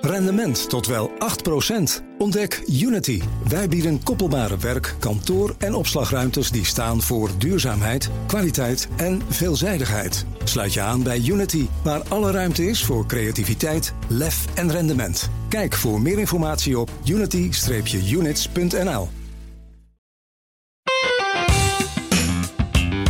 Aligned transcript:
Rendement 0.00 0.68
tot 0.68 0.86
wel 0.86 1.10
8%. 1.10 1.12
Ontdek 2.18 2.62
Unity. 2.66 3.22
Wij 3.48 3.68
bieden 3.68 4.02
koppelbare 4.02 4.56
werk, 4.56 4.94
kantoor 4.98 5.54
en 5.58 5.74
opslagruimtes 5.74 6.50
die 6.50 6.64
staan 6.64 7.02
voor 7.02 7.30
duurzaamheid, 7.38 8.10
kwaliteit 8.26 8.88
en 8.96 9.22
veelzijdigheid. 9.28 10.26
Sluit 10.44 10.72
je 10.72 10.80
aan 10.80 11.02
bij 11.02 11.22
Unity, 11.26 11.66
waar 11.84 12.02
alle 12.08 12.30
ruimte 12.30 12.66
is 12.66 12.84
voor 12.84 13.06
creativiteit, 13.06 13.94
lef 14.08 14.46
en 14.54 14.70
rendement. 14.70 15.30
Kijk 15.48 15.74
voor 15.74 16.00
meer 16.00 16.18
informatie 16.18 16.78
op 16.78 16.90
unity-units.nl. 17.04 19.08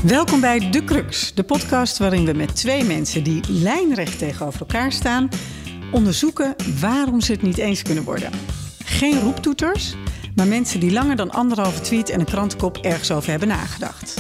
Welkom 0.07 0.41
bij 0.41 0.71
De 0.71 0.85
Crux, 0.85 1.35
de 1.35 1.43
podcast 1.43 1.99
waarin 1.99 2.25
we 2.25 2.33
met 2.33 2.57
twee 2.57 2.85
mensen 2.85 3.25
die 3.25 3.41
lijnrecht 3.49 4.19
tegenover 4.19 4.61
elkaar 4.61 4.93
staan 4.93 5.29
onderzoeken 5.93 6.55
waarom 6.81 7.21
ze 7.21 7.33
het 7.33 7.43
niet 7.43 7.59
eens 7.59 7.83
kunnen 7.83 8.05
worden. 8.05 8.31
Geen 8.85 9.21
roeptoeters, 9.21 9.95
maar 10.35 10.47
mensen 10.47 10.81
die 10.81 10.93
langer 10.93 11.17
dan 11.17 11.31
anderhalve 11.31 11.81
tweet 11.81 12.11
en 12.11 12.21
een 12.21 12.27
krantenkop 12.27 12.77
ergens 12.77 13.11
over 13.11 13.31
hebben 13.31 13.49
nagedacht. 13.49 14.15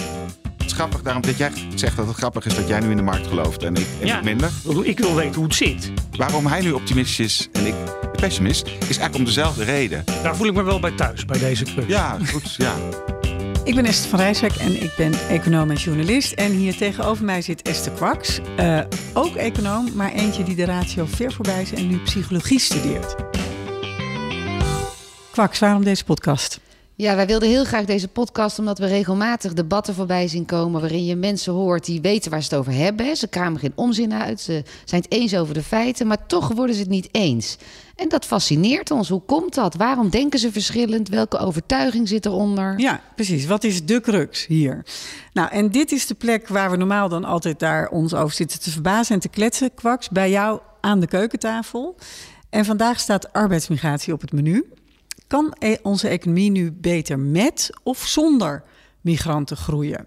Het 0.56 0.66
is 0.66 0.72
grappig 0.72 1.02
daarom 1.02 1.22
dat 1.22 1.36
jij 1.36 1.50
zegt 1.74 1.96
dat 1.96 2.06
het 2.06 2.16
grappig 2.16 2.46
is 2.46 2.54
dat 2.54 2.68
jij 2.68 2.80
nu 2.80 2.90
in 2.90 2.96
de 2.96 3.02
markt 3.02 3.26
gelooft 3.26 3.62
en 3.62 3.74
ik, 3.74 3.86
en 4.00 4.06
Ja. 4.06 4.18
ik 4.18 4.24
minder. 4.24 4.50
Ik 4.82 4.98
wil 4.98 5.14
weten 5.14 5.34
hoe 5.34 5.44
het 5.44 5.54
zit. 5.54 5.90
Waarom 6.16 6.46
hij 6.46 6.60
nu 6.60 6.72
optimistisch 6.72 7.18
is 7.40 7.48
en 7.52 7.66
ik 7.66 7.74
pessimist, 8.12 8.66
is 8.66 8.80
eigenlijk 8.80 9.14
om 9.14 9.24
dezelfde 9.24 9.64
reden. 9.64 10.04
Daar 10.22 10.36
voel 10.36 10.46
ik 10.46 10.54
me 10.54 10.62
wel 10.62 10.80
bij 10.80 10.90
thuis, 10.90 11.24
bij 11.24 11.38
deze 11.38 11.64
crux. 11.64 11.86
Ja, 11.86 12.18
goed. 12.32 12.54
Ja. 12.54 12.74
Ik 13.64 13.74
ben 13.74 13.84
Esther 13.84 14.10
van 14.10 14.18
Rijswijk 14.18 14.56
en 14.56 14.82
ik 14.82 14.94
ben 14.96 15.12
econoom 15.28 15.70
en 15.70 15.76
journalist. 15.76 16.32
En 16.32 16.50
hier 16.50 16.76
tegenover 16.76 17.24
mij 17.24 17.42
zit 17.42 17.62
Esther 17.62 17.92
Kwaks, 17.92 18.40
eh, 18.56 18.80
ook 19.14 19.34
econoom, 19.36 19.88
maar 19.94 20.12
eentje 20.12 20.42
die 20.42 20.54
de 20.54 20.64
ratio 20.64 21.04
ver 21.04 21.32
voorbij 21.32 21.62
is 21.62 21.72
en 21.72 21.88
nu 21.88 21.98
psychologie 21.98 22.58
studeert. 22.58 23.14
Kwaks, 25.30 25.58
waarom 25.58 25.84
deze 25.84 26.04
podcast? 26.04 26.60
Ja, 27.02 27.16
wij 27.16 27.26
wilden 27.26 27.48
heel 27.48 27.64
graag 27.64 27.84
deze 27.84 28.08
podcast 28.08 28.58
omdat 28.58 28.78
we 28.78 28.86
regelmatig 28.86 29.52
debatten 29.52 29.94
voorbij 29.94 30.28
zien 30.28 30.44
komen 30.44 30.80
waarin 30.80 31.04
je 31.04 31.16
mensen 31.16 31.52
hoort 31.52 31.84
die 31.84 32.00
weten 32.00 32.30
waar 32.30 32.42
ze 32.42 32.48
het 32.48 32.58
over 32.58 32.72
hebben. 32.72 33.16
Ze 33.16 33.28
kramen 33.28 33.60
geen 33.60 33.72
onzin 33.74 34.14
uit, 34.14 34.40
ze 34.40 34.62
zijn 34.84 35.02
het 35.02 35.12
eens 35.12 35.36
over 35.36 35.54
de 35.54 35.62
feiten, 35.62 36.06
maar 36.06 36.26
toch 36.26 36.48
worden 36.48 36.74
ze 36.74 36.80
het 36.80 36.90
niet 36.90 37.08
eens. 37.10 37.56
En 37.96 38.08
dat 38.08 38.24
fascineert 38.24 38.90
ons. 38.90 39.08
Hoe 39.08 39.22
komt 39.26 39.54
dat? 39.54 39.74
Waarom 39.74 40.10
denken 40.10 40.38
ze 40.38 40.52
verschillend? 40.52 41.08
Welke 41.08 41.38
overtuiging 41.38 42.08
zit 42.08 42.26
eronder? 42.26 42.78
Ja, 42.78 43.00
precies. 43.14 43.46
Wat 43.46 43.64
is 43.64 43.84
de 43.84 44.00
crux 44.00 44.46
hier? 44.46 44.84
Nou, 45.32 45.50
en 45.50 45.70
dit 45.70 45.92
is 45.92 46.06
de 46.06 46.14
plek 46.14 46.48
waar 46.48 46.70
we 46.70 46.76
normaal 46.76 47.08
dan 47.08 47.24
altijd 47.24 47.58
daar 47.58 47.88
ons 47.88 48.14
over 48.14 48.34
zitten 48.34 48.60
te 48.60 48.70
verbazen 48.70 49.14
en 49.14 49.20
te 49.20 49.28
kletsen, 49.28 49.74
Kwaks, 49.74 50.08
bij 50.08 50.30
jou 50.30 50.60
aan 50.80 51.00
de 51.00 51.06
keukentafel. 51.06 51.96
En 52.50 52.64
vandaag 52.64 53.00
staat 53.00 53.32
arbeidsmigratie 53.32 54.12
op 54.12 54.20
het 54.20 54.32
menu. 54.32 54.64
Kan 55.32 55.54
e- 55.58 55.76
onze 55.82 56.08
economie 56.08 56.50
nu 56.50 56.72
beter 56.72 57.18
met 57.18 57.70
of 57.82 58.06
zonder 58.06 58.62
migranten 59.00 59.56
groeien? 59.56 60.06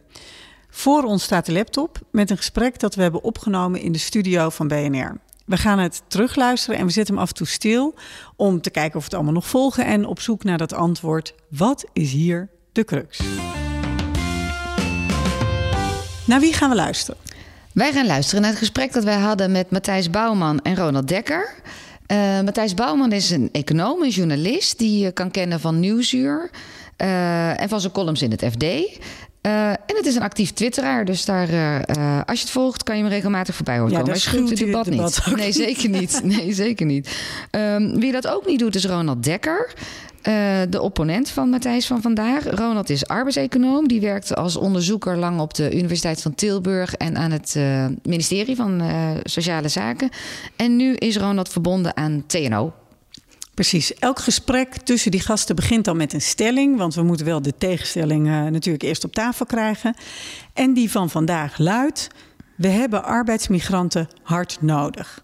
Voor 0.69 1.03
ons 1.03 1.23
staat 1.23 1.45
de 1.45 1.51
laptop 1.51 1.99
met 2.11 2.29
een 2.29 2.37
gesprek 2.37 2.79
dat 2.79 2.95
we 2.95 3.01
hebben 3.01 3.23
opgenomen 3.23 3.79
in 3.81 3.91
de 3.91 3.97
studio 3.97 4.49
van 4.49 4.67
BNR. 4.67 5.17
We 5.45 5.57
gaan 5.57 5.79
het 5.79 6.01
terugluisteren 6.07 6.79
en 6.79 6.85
we 6.85 6.91
zetten 6.91 7.13
hem 7.13 7.23
af 7.23 7.29
en 7.29 7.35
toe 7.35 7.47
stil 7.47 7.93
om 8.35 8.61
te 8.61 8.69
kijken 8.69 8.95
of 8.95 8.99
we 8.99 9.05
het 9.05 9.13
allemaal 9.13 9.33
nog 9.33 9.47
volgen 9.47 9.85
en 9.85 10.05
op 10.05 10.19
zoek 10.19 10.43
naar 10.43 10.57
dat 10.57 10.73
antwoord: 10.73 11.33
wat 11.49 11.85
is 11.93 12.11
hier 12.11 12.49
de 12.71 12.83
crux? 12.83 13.19
Naar 16.25 16.39
wie 16.39 16.53
gaan 16.53 16.69
we 16.69 16.75
luisteren? 16.75 17.21
Wij 17.73 17.91
gaan 17.93 18.05
luisteren 18.05 18.41
naar 18.41 18.49
het 18.49 18.59
gesprek 18.59 18.93
dat 18.93 19.03
wij 19.03 19.19
hadden 19.19 19.51
met 19.51 19.71
Matthijs 19.71 20.09
Bouwman 20.09 20.61
en 20.61 20.75
Ronald 20.75 21.07
Dekker. 21.07 21.55
Eh, 22.05 22.17
Matthijs 22.41 22.73
Bouwman 22.73 23.11
is 23.11 23.29
een 23.29 23.49
econoom, 23.51 24.03
een 24.03 24.09
journalist 24.09 24.77
die 24.77 25.03
je 25.03 25.11
kan 25.11 25.31
kennen 25.31 25.59
van 25.59 25.79
Nieuwsuur 25.79 26.49
eh, 26.97 27.61
en 27.61 27.69
van 27.69 27.79
zijn 27.79 27.93
columns 27.93 28.21
in 28.21 28.31
het 28.31 28.45
FD. 28.51 28.63
Eh, 29.45 29.69
en 29.69 29.95
het 29.95 30.05
is 30.05 30.15
een 30.15 30.21
actief 30.21 30.51
twitteraar, 30.51 31.05
dus 31.05 31.25
daar, 31.25 31.49
eh, 31.49 31.75
eh, 31.75 32.21
als 32.25 32.37
je 32.39 32.43
het 32.43 32.53
volgt, 32.53 32.83
kan 32.83 32.95
je 32.97 33.01
hem 33.01 33.11
regelmatig 33.11 33.55
voorbij 33.55 33.77
horen 33.77 33.91
Ja, 33.91 33.97
komen. 33.97 34.11
Hij 34.11 34.21
schuwt 34.21 34.49
het 34.49 34.59
debat, 34.59 34.85
niet. 34.85 35.21
Nee, 35.35 35.51
zeker 35.51 35.89
niet. 35.89 36.21
Nee, 36.23 36.53
zeker 36.53 36.85
niet. 36.85 37.09
Wie 37.93 38.11
dat 38.11 38.27
ook 38.27 38.45
niet 38.45 38.59
doet, 38.59 38.75
is 38.75 38.85
Ronald 38.85 39.23
Dekker. 39.23 39.73
Eh, 40.25 40.61
de 40.69 40.81
opponent 40.81 41.29
van 41.29 41.49
Matthijs 41.49 41.87
van 41.87 42.01
vandaag. 42.01 42.43
Ronald 42.43 42.89
is 42.89 43.07
arbeidseconoom. 43.07 43.87
Die 43.87 44.01
werkte 44.01 44.35
als 44.35 44.55
onderzoeker 44.55 45.17
lang 45.17 45.39
op 45.39 45.53
de 45.53 45.75
Universiteit 45.75 46.21
van 46.21 46.35
Tilburg 46.35 46.95
en 46.95 47.17
aan 47.17 47.31
het 47.31 47.53
eh, 47.55 47.85
ministerie 48.03 48.55
van 48.55 48.81
eh, 48.81 49.09
Sociale 49.23 49.67
Zaken. 49.67 50.09
En 50.55 50.75
nu 50.75 50.93
is 50.93 51.17
Ronald 51.17 51.49
verbonden 51.49 51.97
aan 51.97 52.23
TNO. 52.27 52.73
Precies. 53.53 53.93
Elk 53.93 54.19
gesprek 54.19 54.75
tussen 54.75 55.11
die 55.11 55.19
gasten 55.19 55.55
begint 55.55 55.85
dan 55.85 55.97
met 55.97 56.13
een 56.13 56.21
stelling. 56.21 56.77
Want 56.77 56.95
we 56.95 57.03
moeten 57.03 57.25
wel 57.25 57.41
de 57.41 57.57
tegenstelling 57.57 58.25
natuurlijk 58.27 58.83
eerst 58.83 59.03
op 59.03 59.13
tafel 59.13 59.45
krijgen. 59.45 59.95
En 60.53 60.73
die 60.73 60.91
van 60.91 61.09
vandaag 61.09 61.57
luidt: 61.57 62.07
We 62.55 62.67
hebben 62.67 63.03
arbeidsmigranten 63.03 64.07
hard 64.23 64.57
nodig. 64.61 65.23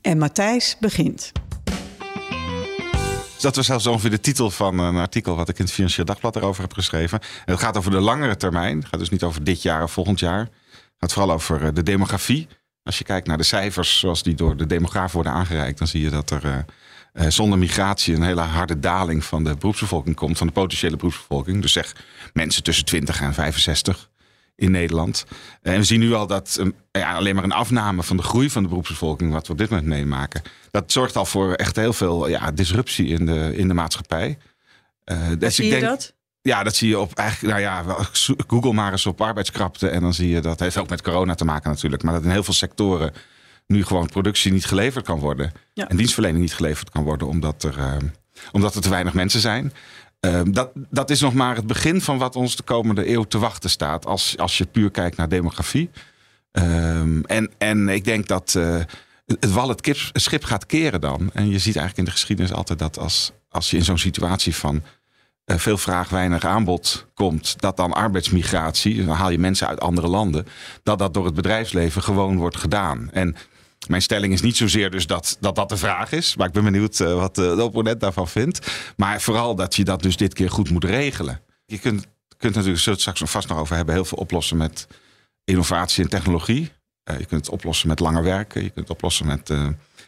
En 0.00 0.18
Matthijs 0.18 0.76
begint. 0.80 1.32
Dus 3.40 3.52
dat 3.52 3.56
was 3.56 3.66
zelfs 3.66 3.86
ongeveer 3.86 4.10
de 4.10 4.20
titel 4.20 4.50
van 4.50 4.78
een 4.78 4.96
artikel 4.96 5.36
wat 5.36 5.48
ik 5.48 5.58
in 5.58 5.64
het 5.64 5.74
Financieel 5.74 6.06
Dagblad 6.06 6.36
erover 6.36 6.62
heb 6.62 6.72
geschreven. 6.72 7.20
En 7.20 7.52
het 7.52 7.60
gaat 7.60 7.76
over 7.76 7.90
de 7.90 8.00
langere 8.00 8.36
termijn. 8.36 8.78
Het 8.78 8.86
gaat 8.86 8.98
dus 8.98 9.08
niet 9.08 9.22
over 9.22 9.44
dit 9.44 9.62
jaar 9.62 9.82
of 9.82 9.92
volgend 9.92 10.20
jaar. 10.20 10.38
Het 10.38 10.50
gaat 10.98 11.12
vooral 11.12 11.32
over 11.32 11.64
eh, 11.64 11.68
de 11.74 11.82
demografie. 11.82 12.48
Als 12.82 12.98
je 12.98 13.04
kijkt 13.04 13.26
naar 13.26 13.36
de 13.36 13.42
cijfers 13.42 13.98
zoals 13.98 14.22
die 14.22 14.34
door 14.34 14.56
de 14.56 14.66
demografen 14.66 15.14
worden 15.14 15.32
aangereikt, 15.32 15.78
dan 15.78 15.86
zie 15.86 16.02
je 16.02 16.10
dat 16.10 16.30
er 16.30 16.44
eh, 16.44 16.58
eh, 17.12 17.30
zonder 17.30 17.58
migratie 17.58 18.14
een 18.14 18.22
hele 18.22 18.40
harde 18.40 18.78
daling 18.78 19.24
van 19.24 19.44
de 19.44 19.54
beroepsbevolking 19.54 20.16
komt, 20.16 20.38
van 20.38 20.46
de 20.46 20.52
potentiële 20.52 20.96
beroepsbevolking. 20.96 21.62
Dus 21.62 21.72
zeg 21.72 21.94
mensen 22.32 22.62
tussen 22.62 22.84
20 22.84 23.20
en 23.20 23.34
65 23.34 24.09
in 24.60 24.70
Nederland. 24.70 25.24
En 25.62 25.76
we 25.76 25.84
zien 25.84 26.00
nu 26.00 26.12
al 26.12 26.26
dat 26.26 26.56
um, 26.60 26.74
ja, 26.92 27.14
alleen 27.14 27.34
maar 27.34 27.44
een 27.44 27.52
afname 27.52 28.02
van 28.02 28.16
de 28.16 28.22
groei 28.22 28.50
van 28.50 28.62
de 28.62 28.68
beroepsbevolking, 28.68 29.32
wat 29.32 29.46
we 29.46 29.52
op 29.52 29.58
dit 29.58 29.70
moment 29.70 29.88
meemaken, 29.88 30.42
dat 30.70 30.92
zorgt 30.92 31.16
al 31.16 31.26
voor 31.26 31.52
echt 31.52 31.76
heel 31.76 31.92
veel 31.92 32.28
ja, 32.28 32.50
disruptie 32.50 33.06
in 33.06 33.26
de, 33.26 33.56
in 33.56 33.68
de 33.68 33.74
maatschappij. 33.74 34.38
Eh, 35.04 35.18
dus 35.38 35.54
zie 35.54 35.64
ik 35.64 35.74
je 35.74 35.80
dat? 35.80 36.14
Ja, 36.42 36.62
dat 36.62 36.76
zie 36.76 36.88
je 36.88 36.98
op 36.98 37.14
eigenlijk, 37.14 37.58
nou 37.58 37.60
ja, 37.62 37.96
Google 38.46 38.72
maar 38.72 38.92
eens 38.92 39.06
op 39.06 39.20
arbeidskrapte. 39.20 39.88
En 39.88 40.00
dan 40.00 40.14
zie 40.14 40.28
je 40.28 40.40
dat 40.40 40.60
heeft 40.60 40.78
ook 40.78 40.88
met 40.88 41.02
corona 41.02 41.34
te 41.34 41.44
maken 41.44 41.70
natuurlijk. 41.70 42.02
Maar 42.02 42.14
dat 42.14 42.24
in 42.24 42.30
heel 42.30 42.42
veel 42.42 42.54
sectoren 42.54 43.12
nu 43.66 43.84
gewoon 43.84 44.08
productie 44.08 44.52
niet 44.52 44.66
geleverd 44.66 45.04
kan 45.04 45.18
worden. 45.18 45.52
Ja. 45.72 45.88
En 45.88 45.96
dienstverlening 45.96 46.40
niet 46.40 46.54
geleverd 46.54 46.90
kan 46.90 47.04
worden, 47.04 47.28
omdat 47.28 47.62
er, 47.62 47.78
eh, 47.78 47.96
omdat 48.52 48.74
er 48.74 48.82
te 48.82 48.88
weinig 48.88 49.14
mensen 49.14 49.40
zijn. 49.40 49.72
Eh, 50.20 50.40
dat, 50.44 50.70
dat 50.74 51.10
is 51.10 51.20
nog 51.20 51.34
maar 51.34 51.56
het 51.56 51.66
begin 51.66 52.00
van 52.00 52.18
wat 52.18 52.36
ons 52.36 52.56
de 52.56 52.62
komende 52.62 53.08
eeuw 53.08 53.24
te 53.24 53.38
wachten 53.38 53.70
staat. 53.70 54.06
Als, 54.06 54.38
als 54.38 54.58
je 54.58 54.66
puur 54.66 54.90
kijkt 54.90 55.16
naar 55.16 55.28
demografie. 55.28 55.90
Ehm, 56.52 57.20
en, 57.20 57.50
en 57.58 57.88
ik 57.88 58.04
denk 58.04 58.26
dat 58.26 58.54
eh, 58.54 58.80
het 59.26 59.52
wal 59.52 59.68
het 59.68 60.10
schip 60.12 60.44
gaat 60.44 60.66
keren 60.66 61.00
dan. 61.00 61.30
En 61.32 61.44
je 61.50 61.58
ziet 61.58 61.76
eigenlijk 61.76 61.98
in 61.98 62.04
de 62.04 62.10
geschiedenis 62.10 62.52
altijd 62.52 62.78
dat 62.78 62.98
als, 62.98 63.32
als 63.48 63.70
je 63.70 63.76
in 63.76 63.84
zo'n 63.84 63.98
situatie 63.98 64.54
van 64.54 64.82
eh, 65.44 65.56
veel 65.56 65.78
vraag, 65.78 66.08
weinig 66.08 66.44
aanbod 66.44 67.06
komt, 67.14 67.60
dat 67.60 67.76
dan 67.76 67.92
arbeidsmigratie, 67.92 69.04
dan 69.04 69.16
haal 69.16 69.30
je 69.30 69.38
mensen 69.38 69.68
uit 69.68 69.80
andere 69.80 70.08
landen, 70.08 70.46
dat 70.82 70.98
dat 70.98 71.14
door 71.14 71.24
het 71.24 71.34
bedrijfsleven 71.34 72.02
gewoon 72.02 72.36
wordt 72.36 72.56
gedaan. 72.56 73.10
En 73.12 73.36
mijn 73.88 74.02
stelling 74.02 74.32
is 74.32 74.40
niet 74.40 74.56
zozeer 74.56 74.90
dus 74.90 75.06
dat 75.06 75.36
dat, 75.40 75.54
dat 75.54 75.68
de 75.68 75.76
vraag 75.76 76.12
is, 76.12 76.36
maar 76.36 76.46
ik 76.46 76.52
ben 76.52 76.64
benieuwd 76.64 77.00
eh, 77.00 77.14
wat 77.14 77.38
eh, 77.38 77.56
de 77.56 77.64
opponent 77.64 78.00
daarvan 78.00 78.28
vindt. 78.28 78.70
Maar 78.96 79.20
vooral 79.20 79.54
dat 79.54 79.76
je 79.76 79.84
dat 79.84 80.02
dus 80.02 80.16
dit 80.16 80.34
keer 80.34 80.50
goed 80.50 80.70
moet 80.70 80.84
regelen. 80.84 81.40
Je 81.66 81.78
kunt, 81.78 82.06
kunt 82.36 82.54
natuurlijk, 82.54 82.82
zullen 82.82 82.82
we 82.84 82.90
het 82.90 83.00
straks 83.00 83.30
vast 83.30 83.48
nog 83.48 83.58
over 83.58 83.76
hebben, 83.76 83.94
heel 83.94 84.04
veel 84.04 84.18
oplossen 84.18 84.56
met 84.56 84.86
innovatie 85.44 86.04
en 86.04 86.10
technologie. 86.10 86.72
Eh, 87.02 87.18
je 87.18 87.24
kunt 87.24 87.44
het 87.46 87.54
oplossen 87.54 87.88
met 87.88 88.00
langer 88.00 88.22
werken, 88.22 88.62
je 88.62 88.70
kunt 88.70 88.88
het 88.88 88.96
oplossen 88.96 89.26
met 89.26 89.52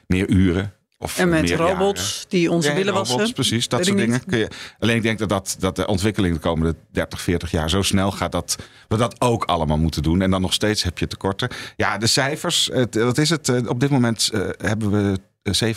meer 0.07 0.29
uren. 0.29 0.73
Of 1.03 1.19
En 1.19 1.29
met 1.29 1.49
jaren. 1.49 1.67
robots 1.67 2.25
die 2.29 2.51
onze 2.51 2.69
Ja, 2.69 2.75
willen 2.75 2.93
robots, 2.93 3.15
wassen. 3.15 3.35
Precies, 3.35 3.69
dat 3.69 3.79
Weet 3.79 3.89
soort 3.89 3.99
dingen. 3.99 4.25
Kun 4.25 4.39
je, 4.39 4.49
alleen 4.79 4.97
ik 4.97 5.03
denk 5.03 5.19
dat, 5.19 5.29
dat, 5.29 5.57
dat 5.59 5.77
de 5.77 5.87
ontwikkeling 5.87 6.35
de 6.35 6.41
komende 6.41 6.75
30, 6.91 7.21
40 7.21 7.51
jaar 7.51 7.71
zo 7.71 7.83
snel 7.83 8.11
gaat 8.11 8.33
dat 8.33 8.57
we 8.89 8.97
dat 8.97 9.21
ook 9.21 9.45
allemaal 9.45 9.79
moeten 9.79 10.03
doen. 10.03 10.23
En 10.23 10.31
dan 10.31 10.41
nog 10.41 10.53
steeds 10.53 10.83
heb 10.83 10.99
je 10.99 11.07
tekorten. 11.07 11.49
Ja, 11.77 11.99
de 11.99 12.07
cijfers, 12.07 12.71
het, 12.73 12.95
wat 12.95 13.19
is 13.19 13.31
het? 13.31 13.49
Eh, 13.49 13.69
Op 13.69 13.81
dit 13.81 13.91
moment 13.91 14.31
eh, 14.33 14.41
hebben 14.59 14.91
we 14.91 15.19
eh, 15.43 15.73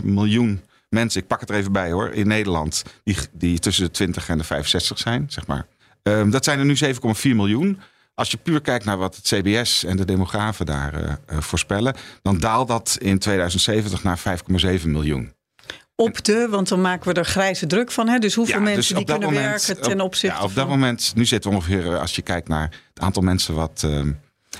7,4 0.00 0.04
miljoen 0.04 0.60
mensen, 0.88 1.20
ik 1.20 1.26
pak 1.26 1.40
het 1.40 1.50
er 1.50 1.56
even 1.56 1.72
bij 1.72 1.90
hoor, 1.90 2.10
in 2.10 2.26
Nederland, 2.28 2.82
die, 3.04 3.16
die 3.32 3.58
tussen 3.58 3.84
de 3.84 3.90
20 3.90 4.28
en 4.28 4.38
de 4.38 4.44
65 4.44 4.98
zijn, 4.98 5.26
zeg 5.28 5.46
maar. 5.46 5.66
Ehm, 6.02 6.30
dat 6.30 6.44
zijn 6.44 6.58
er 6.58 6.64
nu 6.64 6.76
7,4 6.76 7.34
miljoen. 7.34 7.80
Als 8.20 8.30
je 8.30 8.36
puur 8.36 8.60
kijkt 8.60 8.84
naar 8.84 8.96
wat 8.98 9.16
het 9.16 9.24
CBS 9.24 9.84
en 9.84 9.96
de 9.96 10.04
demografen 10.04 10.66
daar 10.66 10.94
eh, 10.94 11.12
eh, 11.26 11.40
voorspellen, 11.40 11.94
dan 12.22 12.38
daalt 12.38 12.68
dat 12.68 12.96
in 13.00 13.18
2070 13.18 14.02
naar 14.02 14.18
5,7 14.18 14.86
miljoen. 14.86 15.32
Op 15.94 16.24
de, 16.24 16.46
want 16.50 16.68
dan 16.68 16.80
maken 16.80 17.12
we 17.12 17.18
er 17.18 17.24
grijze 17.24 17.66
druk 17.66 17.90
van. 17.90 18.08
Hè? 18.08 18.18
Dus 18.18 18.34
hoeveel 18.34 18.54
Ja, 18.54 18.60
mensen 18.60 18.94
dus 18.94 19.04
die 19.04 19.04
kunnen 19.16 19.32
moment- 19.32 19.66
werken 19.66 19.82
ten 19.82 20.00
op- 20.00 20.06
opzichte 20.06 20.36
ja, 20.36 20.42
op 20.42 20.54
dat 20.54 20.66
van... 20.68 20.78
moment, 20.78 21.12
nu 21.14 21.24
zitten 21.24 21.50
we 21.50 21.56
ongeveer, 21.56 21.92
eh, 21.92 22.00
als 22.00 22.14
je 22.16 22.22
kijkt 22.22 22.48
naar 22.48 22.70
het 22.94 23.02
aantal 23.02 23.22
mensen 23.22 23.54
wat, 23.54 23.82
ehm, 23.84 24.12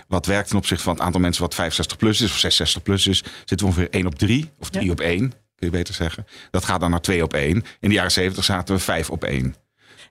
wat 0.09 0.27
werkt 0.27 0.49
ten 0.49 0.57
opzichte 0.59 0.83
van 0.85 0.93
het 0.95 1.03
aantal 1.03 1.21
mensen 1.21 1.43
wat 1.43 1.55
65 1.55 1.97
plus 1.97 2.21
is 2.21 2.31
of 2.31 2.39
66 2.39 2.83
plus 2.83 3.07
is, 3.07 3.19
zitten 3.45 3.59
we 3.59 3.65
ongeveer 3.65 3.89
1 3.91 4.07
op 4.07 4.15
3 4.15 4.51
of 4.59 4.71
3 4.71 4.85
Ja. 4.87 4.93
op 4.93 5.01
1. 5.01 5.19
kun 5.57 5.69
je 5.71 5.71
beter 5.71 5.95
zeggen. 5.95 6.27
Dat 6.51 6.65
gaat 6.65 6.81
dan 6.81 6.91
naar 6.91 7.01
twee 7.01 7.23
op 7.23 7.35
één. 7.35 7.65
In 7.81 7.89
de 7.89 7.95
jaren 7.95 8.13
zeventig 8.13 8.45
zaten 8.45 8.75
we 8.75 8.81
vijf 8.81 9.11
op 9.11 9.25
één. 9.25 9.55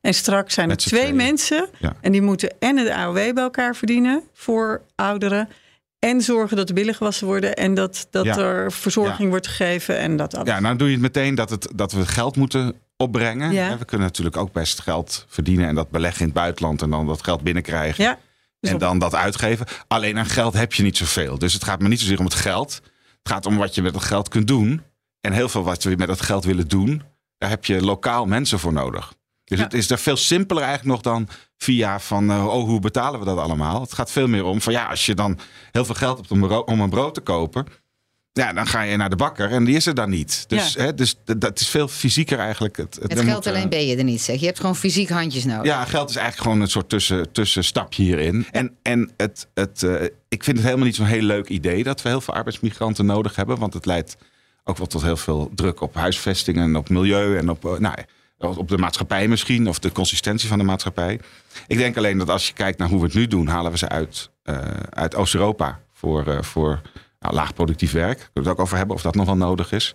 En 0.02 0.14
straks 0.14 0.54
zijn 0.54 0.70
er 0.70 0.78
twee 0.78 1.00
tweeën. 1.00 1.16
mensen 1.16 1.70
Ja. 1.80 1.94
en 2.02 2.12
die 2.12 2.22
moeten 2.22 2.54
en 2.60 2.76
de 2.76 2.94
AOW 2.96 3.14
bij 3.14 3.34
elkaar 3.44 3.76
verdienen 3.76 4.24
voor 4.34 4.82
ouderen. 4.96 5.50
En 6.00 6.22
zorgen 6.22 6.58
dat 6.58 6.68
de 6.68 6.74
billen 6.74 6.94
gewassen 6.96 7.28
worden 7.28 7.56
en 7.56 7.74
dat, 7.74 8.08
dat 8.10 8.26
Ja. 8.26 8.38
er 8.38 8.72
verzorging 8.72 9.30
wordt 9.30 9.48
gegeven 9.48 9.98
en 9.98 10.16
dat 10.18 10.36
alles. 10.36 10.48
Ja, 10.48 10.60
nou 10.60 10.76
doe 10.76 10.88
je 10.88 10.94
het 10.94 11.02
meteen 11.02 11.36
dat, 11.36 11.50
het, 11.50 11.72
dat 11.76 11.92
we 11.92 12.06
geld 12.06 12.36
moeten 12.36 12.74
opbrengen. 12.98 13.52
Ja. 13.52 13.78
We 13.78 13.86
kunnen 13.86 14.08
natuurlijk 14.08 14.38
ook 14.38 14.52
best 14.52 14.80
geld 14.82 15.26
verdienen 15.28 15.68
en 15.68 15.76
dat 15.76 15.90
beleggen 15.90 16.20
in 16.20 16.26
het 16.26 16.36
buitenland 16.36 16.82
en 16.82 16.90
dan 16.90 17.08
dat 17.08 17.24
geld 17.24 17.42
binnenkrijgen. 17.42 18.04
Ja, 18.04 18.18
dus 18.60 18.70
en 18.70 18.76
op- 18.76 18.82
dan 18.82 19.00
dat 19.00 19.16
uitgeven. 19.16 19.66
Alleen 19.88 20.18
aan 20.18 20.26
geld 20.26 20.54
heb 20.54 20.74
je 20.74 20.84
niet 20.84 20.98
zoveel. 20.98 21.38
Dus 21.40 21.54
het 21.54 21.64
gaat 21.64 21.80
me 21.82 21.88
niet 21.88 22.00
zozeer 22.00 22.20
om 22.20 22.26
het 22.26 22.34
geld. 22.34 22.74
Het 23.24 23.32
gaat 23.32 23.46
om 23.46 23.58
wat 23.58 23.76
je 23.76 23.82
met 23.82 23.94
dat 23.94 24.04
geld 24.04 24.30
kunt 24.30 24.48
doen. 24.48 24.82
En 25.22 25.32
heel 25.34 25.50
veel 25.50 25.64
wat 25.64 25.84
we 25.84 25.96
met 25.98 26.08
dat 26.08 26.22
geld 26.22 26.46
willen 26.46 26.68
doen, 26.68 27.04
daar 27.38 27.50
heb 27.50 27.66
je 27.66 27.82
lokaal 27.82 28.26
mensen 28.26 28.60
voor 28.60 28.74
nodig. 28.74 29.14
Dus 29.50 29.58
Ja. 29.58 29.64
het 29.64 29.74
is 29.74 29.88
daar 29.88 30.00
veel 30.00 30.18
simpeler 30.18 30.64
eigenlijk 30.64 30.92
nog 31.04 31.14
dan 31.14 31.28
via 31.58 32.00
van, 32.00 32.32
eh, 32.32 32.46
oh, 32.48 32.64
hoe 32.64 32.80
betalen 32.80 33.20
we 33.20 33.26
dat 33.26 33.38
allemaal? 33.38 33.82
Het 33.82 33.94
gaat 33.94 34.12
veel 34.12 34.28
meer 34.28 34.44
om 34.44 34.62
van, 34.62 34.74
ja, 34.74 34.86
als 34.86 35.06
je 35.06 35.14
dan 35.14 35.40
heel 35.72 35.86
veel 35.86 35.96
geld 35.96 36.18
hebt 36.18 36.32
om, 36.32 36.40
bro- 36.40 36.60
om 36.66 36.80
een 36.82 36.90
brood 36.90 37.14
te 37.14 37.22
kopen, 37.22 37.66
ja, 38.34 38.54
dan 38.54 38.68
ga 38.68 38.82
je 38.82 38.98
naar 38.98 39.10
de 39.10 39.16
bakker 39.16 39.52
en 39.52 39.64
die 39.64 39.76
is 39.76 39.86
er 39.86 39.94
dan 39.96 40.10
niet. 40.10 40.44
Dus, 40.48 40.74
Ja. 40.74 40.82
hè, 40.82 40.94
dus 40.94 41.16
dat 41.38 41.60
is 41.60 41.68
veel 41.68 41.88
fysieker 41.88 42.40
eigenlijk. 42.40 42.78
Het, 42.78 42.96
Het 43.02 43.12
er 43.12 43.24
geld 43.24 43.36
moet, 43.46 43.48
alleen 43.48 43.70
ben 43.70 43.86
je 43.88 43.96
er 43.96 44.04
niet, 44.04 44.22
zeg. 44.22 44.40
Je 44.40 44.46
hebt 44.46 44.60
gewoon 44.60 44.76
fysiek 44.76 45.10
handjes 45.10 45.46
nodig. 45.46 45.66
ja, 45.66 45.86
geld 45.86 46.10
is 46.10 46.16
eigenlijk 46.16 46.46
gewoon 46.48 46.62
een 46.62 46.72
soort 46.72 46.90
tussen, 46.90 47.32
tussenstapje 47.32 48.04
hierin. 48.04 48.48
En, 48.52 48.76
en 48.82 49.12
het, 49.18 49.48
het, 49.54 49.84
eh, 49.84 50.04
ik 50.30 50.44
vind 50.44 50.58
het 50.58 50.66
helemaal 50.66 50.86
niet 50.86 50.96
zo'n 50.96 51.06
heel 51.06 51.22
leuk 51.22 51.48
idee 51.50 51.84
dat 51.84 52.02
we 52.02 52.10
heel 52.10 52.22
veel 52.22 52.34
arbeidsmigranten 52.34 53.06
nodig 53.06 53.36
hebben. 53.36 53.58
Want 53.60 53.74
het 53.74 53.86
leidt 53.86 54.18
ook 54.64 54.78
wel 54.78 54.88
tot 54.88 55.02
heel 55.02 55.18
veel 55.18 55.52
druk 55.56 55.82
op 55.82 55.96
huisvesting 55.96 56.58
en 56.58 56.76
op 56.76 56.90
milieu 56.90 57.38
en 57.38 57.50
op, 57.50 57.66
eh, 57.66 57.78
nou, 57.78 57.96
op 58.40 58.68
de 58.68 58.78
maatschappij 58.78 59.28
misschien. 59.28 59.68
Of 59.68 59.80
de 59.80 59.92
consistentie 59.92 60.50
van 60.50 60.58
de 60.58 60.64
maatschappij. 60.64 61.20
Ik 61.68 61.78
denk 61.78 61.98
alleen 61.98 62.18
dat 62.18 62.30
als 62.30 62.48
je 62.48 62.54
kijkt 62.54 62.78
naar 62.80 62.90
hoe 62.90 63.00
we 63.00 63.06
het 63.06 63.16
nu 63.16 63.28
doen, 63.28 63.48
halen 63.48 63.72
we 63.72 63.78
ze 63.78 63.90
uit, 63.90 64.30
eh, 64.44 64.58
uit 64.90 65.16
Oost-Europa 65.16 65.80
voor, 65.94 66.28
eh, 66.28 66.42
voor 66.42 66.82
nou, 67.20 67.34
laag 67.34 67.54
productief 67.54 67.92
werk. 67.92 68.18
Kunnen 68.18 68.32
we 68.34 68.40
het 68.40 68.50
ook 68.50 68.60
over 68.60 68.78
hebben 68.78 68.96
of 68.96 69.02
dat 69.02 69.16
nog 69.16 69.26
wel 69.26 69.38
nodig 69.38 69.72
is. 69.72 69.94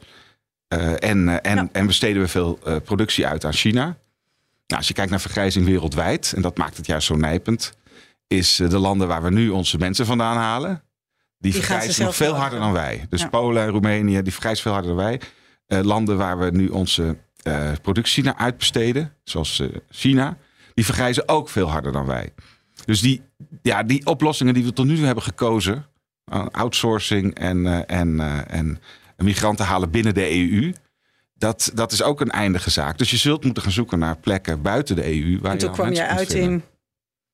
Eh, 0.68 0.90
en, 0.90 1.42
en, 1.42 1.56
Ja. 1.56 1.68
en 1.72 1.86
besteden 1.86 2.22
we 2.22 2.28
veel 2.28 2.58
productie 2.84 3.26
uit 3.26 3.44
aan 3.44 3.52
China. 3.52 3.82
Nou, 4.66 4.80
als 4.80 4.88
je 4.88 4.94
kijkt 4.94 5.10
naar 5.10 5.20
vergrijzing 5.20 5.66
wereldwijd, 5.66 6.32
en 6.36 6.42
dat 6.42 6.58
maakt 6.58 6.76
het 6.76 6.86
juist 6.86 7.06
zo 7.06 7.16
nijpend, 7.16 7.72
is 8.26 8.56
de 8.56 8.78
landen 8.78 9.08
waar 9.08 9.22
we 9.22 9.30
nu 9.30 9.48
onze 9.48 9.78
mensen 9.78 10.06
vandaan 10.06 10.36
halen, 10.36 10.82
die, 11.38 11.52
vergrijzen 11.52 12.04
nog 12.04 12.16
veel 12.16 12.34
harder 12.34 12.58
dan 12.58 12.72
wij. 12.72 13.06
Dus 13.08 13.20
Ja. 13.20 13.28
Polen 13.28 13.62
en 13.62 13.68
Roemenië, 13.68 14.22
die 14.22 14.32
vergrijzen 14.32 14.62
veel 14.62 14.72
harder 14.72 14.96
dan 14.96 15.04
wij. 15.04 15.20
Landen 15.82 16.16
waar 16.16 16.38
we 16.38 16.50
nu 16.50 16.68
onze 16.68 17.16
eh, 17.44 17.70
productie 17.82 18.24
naar 18.24 18.36
uitbesteden, 18.36 19.12
zoals 19.24 19.60
eh, 19.60 19.68
China, 19.90 20.36
die 20.74 20.84
vergrijzen 20.84 21.28
ook 21.28 21.48
veel 21.48 21.70
harder 21.70 21.92
dan 21.92 22.06
wij. 22.06 22.32
Dus 22.84 23.00
die, 23.00 23.22
ja, 23.62 23.82
die 23.82 24.06
oplossingen 24.06 24.54
die 24.54 24.64
we 24.64 24.72
tot 24.72 24.86
nu 24.86 24.96
toe 24.96 25.04
hebben 25.04 25.24
gekozen, 25.24 25.86
eh, 26.24 26.46
outsourcing 26.50 27.34
en, 27.34 27.66
eh, 27.66 27.98
en, 28.00 28.20
eh, 28.20 28.58
en 28.58 28.78
migranten 29.16 29.64
halen 29.64 29.90
binnen 29.90 30.14
de 30.14 30.30
EU, 30.30 30.72
dat, 31.34 31.70
dat 31.74 31.92
is 31.92 32.02
ook 32.02 32.20
een 32.20 32.30
eindige 32.30 32.70
zaak. 32.70 32.98
Dus 32.98 33.10
je 33.10 33.16
zult 33.16 33.44
moeten 33.44 33.62
gaan 33.62 33.72
zoeken 33.72 33.98
naar 33.98 34.16
plekken 34.16 34.62
buiten 34.62 34.96
de 34.96 35.04
EU. 35.06 35.38
Waar 35.40 35.52
en 35.52 35.58
toen 35.58 35.68
je 35.68 35.74
kwam 35.74 35.92
je 35.92 36.06
uit 36.06 36.32
vinden. 36.32 36.50
in... 36.50 36.62